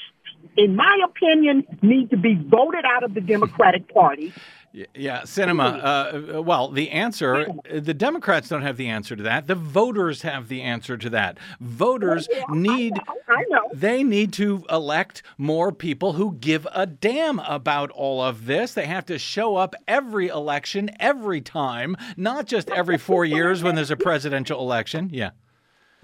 in 0.57 0.77
my 0.77 0.99
opinion, 1.05 1.65
need 1.83 2.11
to 2.11 2.17
be 2.17 2.35
voted 2.35 2.85
out 2.85 3.03
of 3.03 3.15
the 3.15 3.21
Democratic 3.21 3.93
Party? 3.93 4.33
Yeah, 4.73 5.23
Sinema. 5.23 6.37
Uh, 6.37 6.43
well, 6.43 6.71
the 6.71 6.91
answer, 6.91 7.47
the 7.69 7.93
Democrats 7.93 8.49
don't 8.49 8.63
have 8.63 8.77
the 8.77 8.87
answer 8.87 9.17
to 9.17 9.23
that. 9.25 9.49
The 9.49 9.57
voters 9.57 10.23
have 10.23 10.47
the 10.47 10.63
answer 10.63 10.97
to 10.97 11.11
that. 11.11 11.39
Voters 11.59 12.29
need, 12.51 12.93
I 13.29 13.45
know. 13.49 13.69
they 13.75 14.05
need 14.05 14.33
to 14.35 14.65
elect 14.71 15.25
more 15.37 15.73
people 15.73 16.13
who 16.13 16.35
give 16.35 16.69
a 16.73 16.87
damn 16.87 17.41
about 17.41 17.91
all 17.91 18.23
of 18.23 18.47
this. 18.47 18.75
They 18.75 18.87
have 18.87 19.07
to 19.07 19.19
show 19.19 19.57
up 19.57 19.75
every 19.89 20.29
election, 20.29 20.91
every 21.01 21.41
time, 21.41 21.97
not 22.17 22.47
just 22.47 22.71
every 22.71 22.97
four 22.97 23.25
years 23.25 23.65
when 23.65 23.75
there's 23.75 23.91
a 23.91 23.97
presidential 23.97 24.61
election. 24.61 25.11
Yeah. 25.13 25.31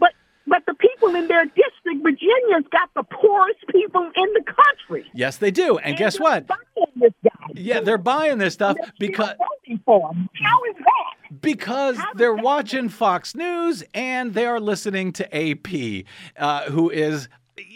But 0.01 0.11
but 0.49 0.65
the 0.67 0.75
people 0.75 1.15
in 1.15 1.29
their 1.29 1.45
district, 1.45 1.76
Virginia's 2.03 2.65
got 2.71 2.91
the 2.95 3.03
poorest 3.03 3.61
people 3.71 4.03
in 4.03 4.33
the 4.35 4.43
country. 4.43 5.11
Yes, 5.15 5.37
they 5.39 5.51
do. 5.51 5.79
And 5.79 5.97
guess 5.97 6.19
what? 6.19 6.47
buying 6.47 6.61
this 6.97 7.13
guy. 7.25 7.31
Yeah, 7.55 7.81
they're 7.81 7.99
buying 7.99 8.39
this 8.39 8.55
stuff 8.55 8.77
They're 8.77 8.93
because. 8.99 9.35
How 9.79 10.65
is 10.71 10.77
that? 10.79 11.41
Because 11.41 11.99
they're 12.15 12.35
watching 12.35 12.89
Fox 12.89 13.35
News 13.35 13.83
and 13.95 14.35
they 14.35 14.47
are 14.47 14.61
listening 14.61 15.13
to 15.15 15.37
AP, 15.37 16.05
uh, 16.39 16.71
who 16.71 16.91
is. 16.91 17.29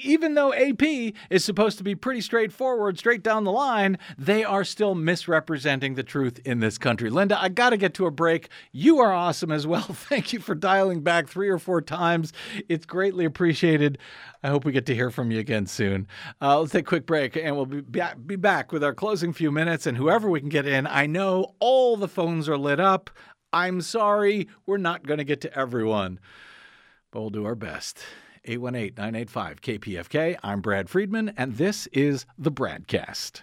Even 0.02 0.34
though 0.34 0.52
AP 0.52 1.14
is 1.30 1.44
supposed 1.44 1.78
to 1.78 1.84
be 1.84 1.94
pretty 1.94 2.20
straightforward, 2.20 2.98
straight 2.98 3.22
down 3.22 3.44
the 3.44 3.52
line, 3.52 3.98
they 4.18 4.44
are 4.44 4.62
still 4.62 4.94
misrepresenting 4.94 5.94
the 5.94 6.02
truth 6.02 6.38
in 6.44 6.60
this 6.60 6.76
country. 6.76 7.08
Linda, 7.08 7.40
I 7.40 7.48
got 7.48 7.70
to 7.70 7.78
get 7.78 7.94
to 7.94 8.06
a 8.06 8.10
break. 8.10 8.50
You 8.72 8.98
are 8.98 9.12
awesome 9.12 9.50
as 9.50 9.66
well. 9.66 9.80
Thank 9.82 10.34
you 10.34 10.38
for 10.38 10.54
dialing 10.54 11.00
back 11.00 11.28
three 11.28 11.48
or 11.48 11.58
four 11.58 11.80
times. 11.80 12.32
It's 12.68 12.84
greatly 12.84 13.24
appreciated. 13.24 13.98
I 14.42 14.48
hope 14.48 14.64
we 14.64 14.72
get 14.72 14.86
to 14.86 14.94
hear 14.94 15.10
from 15.10 15.30
you 15.30 15.38
again 15.38 15.66
soon. 15.66 16.06
Uh, 16.42 16.60
let's 16.60 16.72
take 16.72 16.86
a 16.86 16.88
quick 16.88 17.06
break 17.06 17.36
and 17.36 17.56
we'll 17.56 17.66
be 17.66 17.80
be 18.26 18.36
back 18.36 18.72
with 18.72 18.84
our 18.84 18.94
closing 18.94 19.32
few 19.32 19.50
minutes 19.50 19.86
and 19.86 19.96
whoever 19.96 20.28
we 20.28 20.40
can 20.40 20.48
get 20.48 20.66
in. 20.66 20.86
I 20.86 21.06
know 21.06 21.54
all 21.58 21.96
the 21.96 22.08
phones 22.08 22.48
are 22.48 22.58
lit 22.58 22.80
up. 22.80 23.10
I'm 23.52 23.80
sorry, 23.80 24.48
we're 24.66 24.76
not 24.76 25.06
going 25.06 25.18
to 25.18 25.24
get 25.24 25.40
to 25.42 25.58
everyone, 25.58 26.20
but 27.10 27.20
we'll 27.20 27.30
do 27.30 27.46
our 27.46 27.54
best. 27.54 28.04
818 28.44 28.94
985 28.96 29.60
KPFK. 29.60 30.36
I'm 30.42 30.60
Brad 30.60 30.88
Friedman, 30.88 31.32
and 31.36 31.56
this 31.56 31.86
is 31.88 32.26
the 32.38 32.52
Bradcast. 32.52 33.42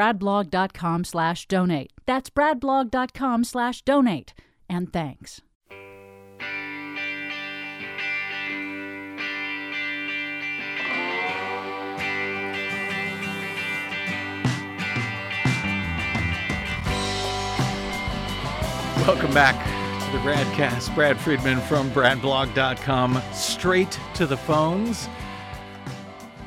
bradblog.com 0.00 1.04
slash 1.04 1.46
donate. 1.46 1.92
That's 2.06 2.30
bradblog.com 2.30 3.44
slash 3.44 3.82
donate. 3.82 4.32
And 4.68 4.90
thanks. 4.90 5.42
Welcome 19.06 19.34
back 19.34 19.64
to 20.04 20.12
the 20.12 20.18
Bradcast. 20.18 20.94
Brad 20.94 21.18
Friedman 21.18 21.60
from 21.62 21.90
bradblog.com. 21.90 23.20
Straight 23.34 24.00
to 24.14 24.26
the 24.26 24.36
phones. 24.36 25.08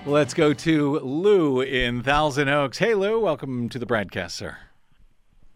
Let's 0.05 0.33
go 0.33 0.53
to 0.53 0.99
Lou 0.99 1.61
in 1.61 2.03
Thousand 2.03 2.49
Oaks. 2.49 2.77
Hey, 2.77 2.93
Lou, 2.93 3.21
welcome 3.21 3.69
to 3.69 3.79
the 3.79 3.85
BradCast, 3.85 4.31
sir. 4.31 4.57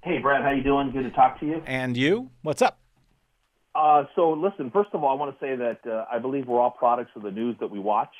Hey, 0.04 0.20
Brad, 0.20 0.42
how 0.42 0.52
you 0.52 0.64
doing? 0.64 0.92
Good 0.92 1.04
to 1.04 1.12
talk 1.12 1.40
to 1.42 1.46
you. 1.46 1.62
And 1.66 1.98
you? 1.98 2.32
What's 2.44 2.62
up? 2.62 2.80
Uh, 3.76 4.06
so, 4.16 4.32
listen, 4.32 4.72
first 4.72 4.90
of 4.94 5.04
all, 5.04 5.12
I 5.12 5.20
want 5.20 5.38
to 5.38 5.46
say 5.46 5.56
that 5.58 5.80
uh, 5.92 6.06
I 6.12 6.20
believe 6.20 6.48
we're 6.48 6.62
all 6.62 6.72
products 6.72 7.12
of 7.16 7.24
the 7.24 7.32
news 7.32 7.58
that 7.60 7.70
we 7.70 7.80
watch. 7.80 8.14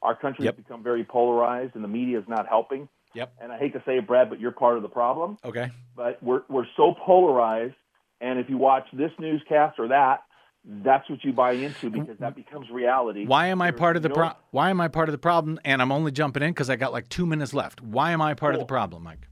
Our 0.00 0.16
country 0.16 0.46
Yep. 0.46 0.56
has 0.56 0.64
become 0.64 0.82
very 0.82 1.04
polarized, 1.04 1.74
and 1.74 1.84
the 1.84 1.88
media 1.88 2.18
is 2.18 2.24
not 2.28 2.48
helping. 2.48 2.88
Yep. 3.14 3.34
And 3.40 3.52
I 3.52 3.58
hate 3.58 3.74
to 3.74 3.82
say 3.84 3.98
it, 3.98 4.06
Brad, 4.06 4.30
but 4.30 4.40
you're 4.40 4.52
part 4.52 4.76
of 4.76 4.82
the 4.82 4.88
problem. 4.88 5.36
Okay. 5.44 5.70
But 5.94 6.22
we're 6.22 6.42
we're 6.48 6.66
so 6.76 6.94
polarized, 7.04 7.74
and 8.20 8.38
if 8.38 8.48
you 8.48 8.56
watch 8.58 8.84
this 8.92 9.10
newscast 9.18 9.78
or 9.78 9.88
that, 9.88 10.20
that's 10.64 11.08
what 11.08 11.24
you 11.24 11.32
buy 11.32 11.52
into 11.52 11.90
because 11.90 12.18
that 12.18 12.36
becomes 12.36 12.68
reality. 12.70 13.26
Why 13.26 13.46
am 13.48 13.62
I 13.62 13.70
There's 13.70 13.78
part 13.78 13.96
of 13.96 14.02
the 14.02 14.08
no- 14.10 14.14
pro- 14.14 14.32
Why 14.50 14.70
am 14.70 14.80
I 14.80 14.88
part 14.88 15.08
of 15.08 15.12
the 15.12 15.18
problem? 15.18 15.58
And 15.64 15.80
I'm 15.80 15.92
only 15.92 16.12
jumping 16.12 16.42
in 16.42 16.50
because 16.50 16.68
I 16.68 16.76
got 16.76 16.92
like 16.92 17.08
two 17.08 17.26
minutes 17.26 17.54
left. 17.54 17.80
Why 17.80 18.12
am 18.12 18.20
I 18.20 18.34
part 18.34 18.54
of 18.54 18.60
the 18.60 18.66
problem, 18.66 19.02
Mike? 19.02 19.28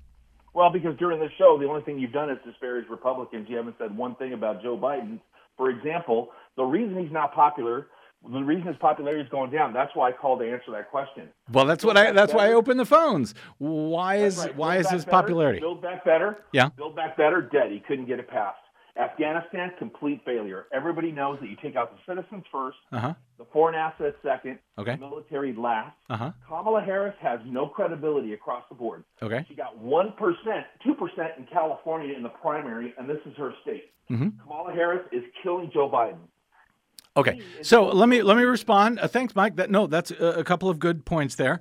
Well, 0.54 0.70
because 0.70 0.96
during 0.98 1.20
this 1.20 1.32
show, 1.36 1.58
the 1.60 1.68
only 1.68 1.82
thing 1.82 1.98
you've 1.98 2.12
done 2.12 2.30
is 2.30 2.38
disparage 2.44 2.88
Republicans. 2.88 3.46
You 3.50 3.58
haven't 3.58 3.76
said 3.78 3.94
one 3.94 4.14
thing 4.14 4.32
about 4.32 4.62
Joe 4.62 4.78
Biden. 4.78 5.20
For 5.58 5.68
example, 5.68 6.30
the 6.56 6.64
reason 6.64 6.98
he's 7.02 7.12
not 7.12 7.34
popular, 7.34 7.88
the 8.22 8.40
reason 8.40 8.66
his 8.66 8.76
popularity 8.76 9.22
is 9.22 9.28
going 9.28 9.50
down. 9.50 9.74
That's 9.74 9.94
why 9.94 10.08
I 10.08 10.12
called 10.12 10.40
to 10.40 10.50
answer 10.50 10.70
that 10.72 10.90
question. 10.90 11.28
Well, 11.52 11.66
that's 11.66 11.84
what 11.84 11.98
I. 11.98 12.10
That's 12.12 12.32
why 12.32 12.48
I 12.48 12.52
opened 12.54 12.80
the 12.80 12.86
phones. 12.86 13.34
Why 13.58 14.16
is 14.16 14.38
right. 14.38 14.56
why 14.56 14.74
Build 14.76 14.86
is 14.86 14.90
his 14.92 15.04
Better, 15.04 15.10
popularity? 15.10 15.60
Build 15.60 15.82
back 15.82 16.04
better. 16.04 16.38
Yeah. 16.52 16.70
Build 16.70 16.96
back 16.96 17.16
better. 17.18 17.42
Dead. 17.42 17.70
He 17.70 17.80
couldn't 17.80 18.06
get 18.06 18.18
it 18.18 18.28
passed. 18.28 18.58
Afghanistan, 18.98 19.72
complete 19.78 20.22
failure. 20.24 20.66
Everybody 20.72 21.12
knows 21.12 21.38
that 21.40 21.48
you 21.50 21.56
take 21.62 21.76
out 21.76 21.92
the 21.92 21.98
citizens 22.14 22.44
first, 22.50 22.78
Uh 22.92 22.98
huh. 22.98 23.14
the 23.38 23.44
foreign 23.52 23.74
assets 23.74 24.16
second, 24.22 24.58
Okay. 24.78 24.92
the 24.92 24.98
military 24.98 25.52
last. 25.54 25.96
Uh 26.08 26.16
huh. 26.16 26.32
Kamala 26.48 26.80
Harris 26.82 27.14
has 27.20 27.40
no 27.44 27.66
credibility 27.66 28.32
across 28.32 28.64
the 28.68 28.74
board. 28.74 29.04
Okay. 29.22 29.44
She 29.48 29.54
got 29.54 29.76
one 29.78 30.12
percent, 30.12 30.66
two 30.84 30.94
percent 30.94 31.32
in 31.38 31.46
California 31.46 32.14
in 32.16 32.22
the 32.22 32.30
primary, 32.30 32.94
and 32.98 33.08
this 33.08 33.18
is 33.26 33.34
her 33.36 33.52
state. 33.62 33.92
Mhm. 34.10 34.32
Kamala 34.42 34.72
Harris 34.72 35.06
is 35.12 35.22
killing 35.42 35.70
Joe 35.72 35.90
Biden. 35.90 36.18
Okay, 37.18 37.40
so 37.62 37.86
let 37.86 38.10
me 38.10 38.20
let 38.22 38.36
me 38.36 38.44
respond. 38.44 38.98
Uh, 39.00 39.08
thanks, 39.08 39.34
Mike. 39.34 39.56
That 39.56 39.70
no, 39.70 39.86
that's 39.86 40.10
a, 40.10 40.40
a 40.40 40.44
couple 40.44 40.68
of 40.68 40.78
good 40.78 41.06
points 41.06 41.34
there. 41.36 41.60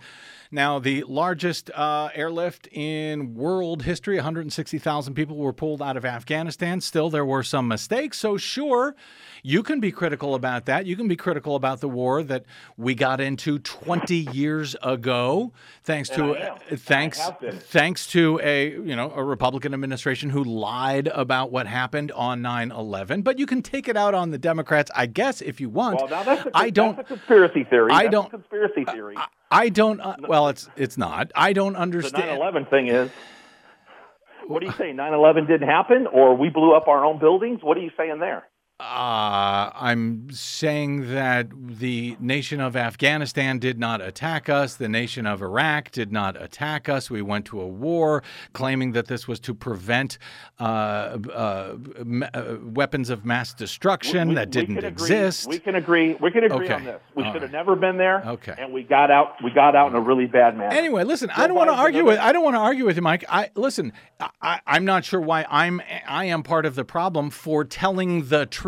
Now, 0.56 0.80
the 0.80 1.04
largest 1.04 1.70
uh, 1.72 2.08
airlift 2.16 2.70
in 2.72 3.36
world 3.36 3.84
history, 3.84 4.16
160,000 4.16 5.14
people 5.14 5.36
were 5.36 5.52
pulled 5.52 5.82
out 5.82 5.98
of 5.98 6.06
Afghanistan. 6.06 6.80
Still, 6.80 7.10
there 7.10 7.26
were 7.26 7.44
some 7.44 7.68
mistakes. 7.68 8.18
So, 8.18 8.38
sure, 8.38 8.96
you 9.44 9.64
can 9.64 9.82
be 9.82 9.92
critical 9.92 10.34
about 10.34 10.66
that. 10.68 10.86
You 10.86 10.96
can 10.96 11.10
be 11.10 11.18
critical 11.18 11.58
about 11.58 11.82
the 11.82 11.90
war 11.90 12.24
that 12.24 12.46
we 12.78 12.96
got 12.96 13.20
into 13.20 13.60
20 13.60 14.16
years 14.16 14.78
ago, 14.82 15.52
thanks 15.84 16.10
And 16.10 16.36
to 16.36 16.78
thanks 16.78 17.20
thanks 17.66 18.08
to 18.08 18.40
a 18.42 18.72
you 18.72 18.96
know 18.96 19.12
a 19.12 19.24
Republican 19.24 19.74
administration 19.74 20.30
who 20.30 20.44
lied 20.44 21.08
about 21.10 21.52
what 21.52 21.68
happened 21.68 22.14
on 22.14 22.42
9/11. 22.42 23.26
But 23.26 23.40
you 23.40 23.46
can 23.46 23.62
take 23.62 23.90
it 23.90 23.98
out 23.98 24.14
on 24.14 24.32
the 24.32 24.38
Democrats, 24.38 24.90
I 24.96 25.06
guess, 25.08 25.42
if 25.42 25.60
you 25.60 25.70
want. 25.70 25.98
Well, 26.00 26.08
now 26.08 26.24
that's 26.24 26.46
a, 26.46 26.52
I 26.54 26.70
don't. 26.70 26.96
That's 26.96 27.12
a 27.12 27.16
conspiracy 27.16 27.66
theory. 27.66 27.92
I 27.92 28.04
That's 28.04 28.12
don't- 28.14 28.30
conspiracy 28.32 28.86
theory. 28.86 29.16
I 29.18 29.28
don't. 29.70 30.00
Uh, 30.00 30.16
well, 30.28 30.50
it's 30.50 30.70
it's 30.76 30.98
not. 30.98 31.32
I 31.36 31.54
don't 31.54 31.74
the 31.74 31.80
understand. 31.80 32.40
9/11 32.42 32.70
thing 32.70 32.88
is. 32.88 33.12
What 34.48 34.60
do 34.60 34.68
you 34.68 34.74
say? 34.74 34.92
9/11 34.92 35.48
didn't 35.48 35.68
happen, 35.68 36.08
or 36.08 36.36
we 36.36 36.50
blew 36.50 36.74
up 36.76 36.88
our 36.88 37.04
own 37.04 37.20
buildings? 37.20 37.62
What 37.64 37.78
are 37.78 37.82
you 37.82 37.92
saying 37.98 38.20
there? 38.20 38.44
Uh, 38.78 39.70
I'm 39.74 40.28
saying 40.32 41.14
that 41.14 41.48
the 41.56 42.18
nation 42.20 42.60
of 42.60 42.76
Afghanistan 42.76 43.58
did 43.58 43.80
not 43.80 44.02
attack 44.02 44.50
us. 44.50 44.76
The 44.76 44.90
nation 44.90 45.26
of 45.26 45.42
Iraq 45.42 45.92
did 45.92 46.12
not 46.12 46.36
attack 46.42 46.90
us. 46.90 47.10
We 47.10 47.22
went 47.22 47.46
to 47.46 47.62
a 47.62 47.66
war 47.68 48.22
claiming 48.52 48.92
that 48.92 49.08
this 49.08 49.30
was 49.30 49.40
to 49.42 49.54
prevent 49.54 50.18
uh, 50.60 50.64
uh, 51.34 51.78
uh, 52.34 52.58
weapons 52.66 53.10
of 53.10 53.24
mass 53.24 53.54
destruction 53.54 54.30
We- 54.30 54.36
that 54.36 54.50
didn't 54.50 54.84
exist. 54.84 55.48
We 55.48 55.60
can 55.60 55.76
agree. 55.76 56.16
We 56.16 56.32
can 56.32 56.44
agree 56.44 56.66
Okay. 56.66 56.74
on 56.74 56.84
this. 56.84 57.02
We 57.16 57.24
All 57.24 57.32
should 57.32 57.44
have 57.44 57.54
never 57.54 57.78
been 57.78 57.96
there. 57.96 58.24
Okay. 58.28 58.56
And 58.58 58.74
we 58.74 58.84
got 58.84 59.10
out. 59.10 59.42
We 59.42 59.52
got 59.52 59.78
out 59.78 59.90
in 59.92 59.96
a 59.96 60.02
really 60.02 60.26
bad 60.26 60.58
manner. 60.58 60.76
Anyway, 60.76 61.06
listen, 61.06 61.30
I 61.34 61.48
don't 61.48 61.56
want 61.56 61.70
to 61.70 61.76
argue 61.76 62.04
with 62.04 62.20
I 62.20 62.34
don't 62.34 62.44
want 62.44 62.58
to 62.58 62.62
argue 62.62 62.84
with 62.84 62.98
you, 62.98 63.02
Mike. 63.02 63.24
I 63.30 63.52
listen. 63.56 63.94
I, 64.42 64.60
I'm 64.68 64.84
not 64.84 65.06
sure 65.06 65.22
why 65.22 65.46
I'm 65.50 65.82
I 66.06 66.26
am 66.26 66.44
part 66.44 66.66
of 66.66 66.76
the 66.76 66.84
problem 66.84 67.30
for 67.30 67.64
telling 67.64 68.28
the 68.28 68.46
truth. 68.46 68.65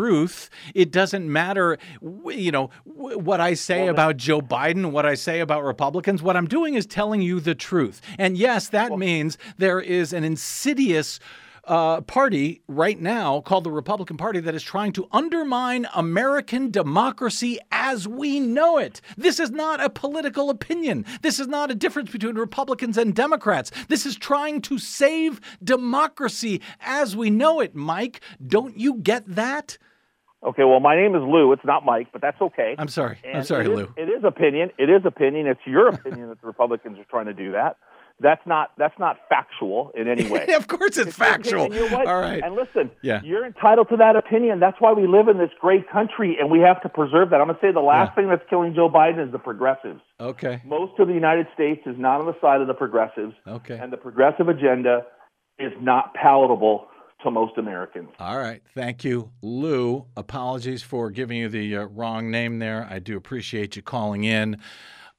It 0.74 0.92
doesn't 0.92 1.30
matter, 1.30 1.76
you 2.00 2.52
know, 2.52 2.70
what 2.84 3.40
I 3.40 3.54
say 3.54 3.88
about 3.88 4.16
Joe 4.16 4.40
Biden, 4.40 4.92
what 4.92 5.04
I 5.04 5.14
say 5.14 5.40
about 5.40 5.64
Republicans. 5.64 6.22
What 6.22 6.36
I'm 6.36 6.46
doing 6.46 6.74
is 6.74 6.86
telling 6.86 7.20
you 7.20 7.40
the 7.40 7.54
truth. 7.54 8.00
And 8.18 8.36
yes, 8.36 8.68
that 8.68 8.96
means 8.96 9.38
there 9.56 9.80
is 9.80 10.12
an 10.12 10.24
insidious. 10.24 11.18
Uh, 11.64 12.00
party 12.00 12.62
right 12.66 12.98
now 12.98 13.42
called 13.42 13.62
the 13.62 13.70
Republican 13.70 14.16
Party 14.16 14.40
that 14.40 14.54
is 14.54 14.62
trying 14.62 14.90
to 14.90 15.06
undermine 15.12 15.86
American 15.94 16.70
democracy 16.70 17.58
as 17.70 18.08
we 18.08 18.40
know 18.40 18.78
it. 18.78 19.02
This 19.18 19.38
is 19.38 19.50
not 19.50 19.78
a 19.78 19.90
political 19.90 20.48
opinion. 20.48 21.04
This 21.20 21.38
is 21.38 21.46
not 21.46 21.70
a 21.70 21.74
difference 21.74 22.10
between 22.10 22.36
Republicans 22.36 22.96
and 22.96 23.14
Democrats. 23.14 23.70
This 23.88 24.06
is 24.06 24.16
trying 24.16 24.62
to 24.62 24.78
save 24.78 25.42
democracy 25.62 26.62
as 26.80 27.14
we 27.14 27.28
know 27.28 27.60
it, 27.60 27.74
Mike. 27.74 28.22
Don't 28.46 28.78
you 28.78 28.94
get 28.94 29.26
that? 29.26 29.76
Okay. 30.48 30.64
Well, 30.64 30.80
my 30.80 30.96
name 30.96 31.14
is 31.14 31.22
Lou. 31.22 31.52
It's 31.52 31.64
not 31.64 31.84
Mike, 31.84 32.08
but 32.12 32.20
that's 32.22 32.40
okay. 32.40 32.74
I'm 32.78 32.88
sorry. 32.88 33.18
I'm 33.34 33.44
sorry, 33.44 33.66
it 33.66 33.70
is- 33.70 33.76
Lou. 33.76 33.92
It 33.96 34.08
is 34.08 34.24
opinion. 34.24 34.70
It 34.78 34.88
is 34.90 35.02
opinion. 35.04 35.46
It's 35.46 35.60
your 35.66 35.88
opinion 35.88 36.28
that 36.30 36.40
the 36.40 36.46
Republicans 36.46 36.98
are 36.98 37.04
trying 37.04 37.26
to 37.26 37.34
do 37.34 37.52
that. 37.52 37.76
That's 38.20 38.44
not 38.46 38.70
that's 38.76 38.98
not 38.98 39.16
factual 39.28 39.92
in 39.94 40.08
any 40.08 40.28
way. 40.28 40.48
of 40.56 40.66
course 40.66 40.96
it's 40.98 41.14
factual. 41.14 41.66
And 41.66 41.74
you 41.74 41.88
know? 41.88 41.98
All 42.04 42.20
right. 42.20 42.42
And 42.42 42.56
listen, 42.56 42.90
Yeah. 43.00 43.20
you're 43.22 43.46
entitled 43.46 43.90
to 43.90 43.96
that 43.98 44.16
opinion. 44.16 44.58
That's 44.58 44.80
why 44.80 44.92
we 44.92 45.06
live 45.06 45.28
in 45.28 45.38
this 45.38 45.50
great 45.60 45.88
country, 45.88 46.36
and 46.40 46.50
we 46.50 46.58
have 46.58 46.82
to 46.82 46.88
preserve 46.88 47.30
that. 47.30 47.40
I'm 47.40 47.46
going 47.46 47.58
to 47.60 47.64
say 47.64 47.70
the 47.72 47.78
last 47.78 48.16
thing 48.16 48.28
that's 48.28 48.42
killing 48.50 48.74
Joe 48.74 48.88
Biden 48.90 49.24
is 49.24 49.30
the 49.30 49.38
progressives. 49.38 50.00
Okay. 50.18 50.60
Most 50.66 50.98
of 50.98 51.06
the 51.06 51.14
United 51.14 51.46
States 51.54 51.82
is 51.86 51.94
not 51.96 52.18
on 52.20 52.26
the 52.26 52.34
side 52.40 52.60
of 52.60 52.66
the 52.66 52.74
progressives, 52.74 53.34
Okay. 53.46 53.78
and 53.80 53.92
the 53.92 53.96
progressive 53.96 54.48
agenda 54.48 55.02
is 55.60 55.72
not 55.80 56.12
palatable 56.14 56.88
to 57.22 57.30
most 57.30 57.58
Americans. 57.58 58.10
All 58.18 58.38
right. 58.38 58.62
Thank 58.74 59.04
you, 59.04 59.30
Lou. 59.42 60.06
Apologies 60.16 60.82
for 60.82 61.10
giving 61.10 61.38
you 61.38 61.48
the 61.48 61.76
uh, 61.76 61.84
wrong 61.84 62.30
name 62.30 62.58
there. 62.58 62.86
I 62.88 62.98
do 62.98 63.16
appreciate 63.16 63.76
you 63.76 63.82
calling 63.82 64.24
in. 64.24 64.58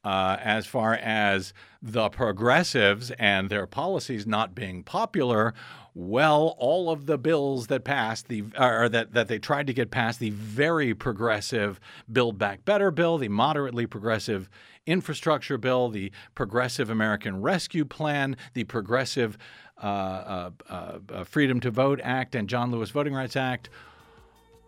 Uh, 0.01 0.37
as 0.41 0.65
far 0.65 0.93
as 0.93 1.53
the 1.81 2.09
progressives 2.09 3.11
and 3.11 3.49
their 3.49 3.67
policies 3.67 4.25
not 4.25 4.55
being 4.55 4.81
popular, 4.81 5.53
well, 5.93 6.55
all 6.57 6.89
of 6.89 7.05
the 7.05 7.17
bills 7.17 7.67
that 7.67 7.83
passed 7.83 8.29
the 8.29 8.45
or 8.57 8.87
that 8.87 9.13
that 9.13 9.27
they 9.27 9.39
tried 9.39 9.67
to 9.67 9.73
get 9.73 9.91
passed, 9.91 10.19
the 10.19 10.29
very 10.29 10.93
progressive 10.93 11.81
Build 12.09 12.37
Back 12.37 12.63
Better 12.63 12.91
bill, 12.91 13.17
the 13.17 13.27
moderately 13.27 13.85
progressive 13.85 14.49
infrastructure 14.85 15.57
bill, 15.57 15.89
the 15.89 16.11
progressive 16.33 16.89
American 16.89 17.41
Rescue 17.41 17.83
Plan, 17.83 18.37
the 18.53 18.63
progressive 18.63 19.37
Uh, 19.81 19.85
uh, 19.85 20.49
uh, 20.69 20.99
uh, 21.13 21.23
Freedom 21.23 21.59
to 21.61 21.71
Vote 21.71 22.01
Act, 22.03 22.35
and 22.35 22.49
John 22.49 22.69
Lewis 22.69 22.89
Voting 22.89 23.13
Rights 23.13 23.37
Act. 23.37 23.69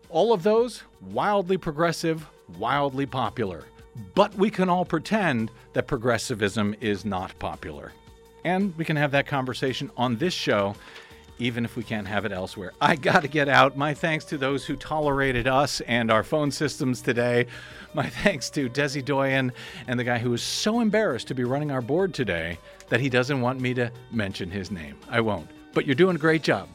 All 0.08 0.32
of 0.32 0.42
those 0.42 0.84
wildly 1.00 1.58
progressive, 1.58 2.26
wildly 2.58 3.04
popular. 3.04 3.64
But 4.14 4.34
we 4.36 4.48
can 4.48 4.70
all 4.70 4.86
pretend 4.86 5.50
that 5.74 5.86
progressivism 5.86 6.74
is 6.80 7.04
not 7.04 7.38
popular. 7.38 7.92
And 8.44 8.74
we 8.78 8.86
can 8.86 8.96
have 8.96 9.10
that 9.10 9.26
conversation 9.26 9.90
on 9.96 10.16
this 10.16 10.32
show, 10.32 10.74
even 11.42 11.64
if 11.64 11.76
we 11.76 11.82
can't 11.82 12.06
have 12.06 12.24
it 12.24 12.30
elsewhere. 12.30 12.72
I 12.80 12.94
got 12.94 13.22
to 13.22 13.28
get 13.28 13.48
out. 13.48 13.76
My 13.76 13.94
thanks 13.94 14.24
to 14.26 14.38
those 14.38 14.64
who 14.64 14.76
tolerated 14.76 15.48
us 15.48 15.80
and 15.82 16.10
our 16.10 16.22
phone 16.22 16.52
systems 16.52 17.02
today. 17.02 17.46
My 17.94 18.08
thanks 18.22 18.48
to 18.50 18.70
Desi 18.70 19.04
Doyen 19.04 19.52
and 19.88 19.98
the 19.98 20.04
guy 20.04 20.18
who 20.18 20.32
is 20.32 20.42
so 20.42 20.80
embarrassed 20.80 21.26
to 21.28 21.34
be 21.34 21.42
running 21.42 21.72
our 21.72 21.82
board 21.82 22.14
today 22.14 22.58
that 22.88 23.00
he 23.00 23.08
doesn't 23.08 23.40
want 23.40 23.60
me 23.60 23.74
to 23.74 23.90
mention 24.12 24.50
his 24.50 24.70
name. 24.70 24.96
I 25.10 25.20
won't. 25.20 25.48
But 25.74 25.84
you're 25.84 25.96
doing 25.96 26.14
a 26.14 26.18
great 26.18 26.42
job. 26.42 26.68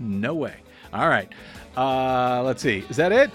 No 0.00 0.34
way. 0.34 0.56
All 0.92 1.08
right. 1.08 1.32
Uh, 1.76 2.42
let's 2.42 2.60
see. 2.60 2.84
Is 2.90 2.96
that 2.96 3.12
it? 3.12 3.30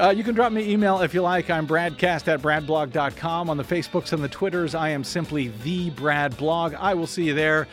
Uh, 0.00 0.10
you 0.10 0.24
can 0.24 0.34
drop 0.34 0.52
me 0.52 0.70
email 0.70 1.02
if 1.02 1.12
you 1.12 1.20
like. 1.20 1.50
I'm 1.50 1.66
bradcast 1.66 2.28
at 2.28 2.40
bradblog.com. 2.40 3.50
On 3.50 3.56
the 3.56 3.64
Facebooks 3.64 4.12
and 4.12 4.22
the 4.22 4.28
Twitters, 4.28 4.74
I 4.74 4.90
am 4.90 5.04
simply 5.04 5.48
the 5.62 5.90
Brad 5.90 6.36
Blog. 6.36 6.74
I 6.74 6.94
will 6.94 7.06
see 7.06 7.24
you 7.24 7.34
there. 7.34 7.66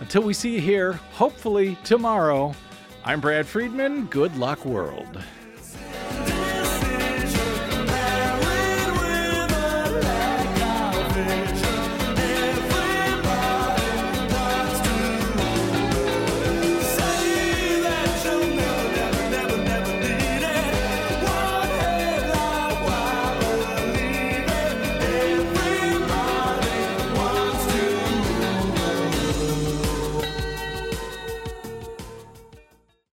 Until 0.00 0.22
we 0.22 0.34
see 0.34 0.54
you 0.54 0.60
here, 0.60 0.94
hopefully 1.12 1.76
tomorrow, 1.84 2.54
I'm 3.04 3.20
Brad 3.20 3.46
Friedman. 3.46 4.06
Good 4.06 4.36
luck, 4.36 4.64
world. 4.64 5.22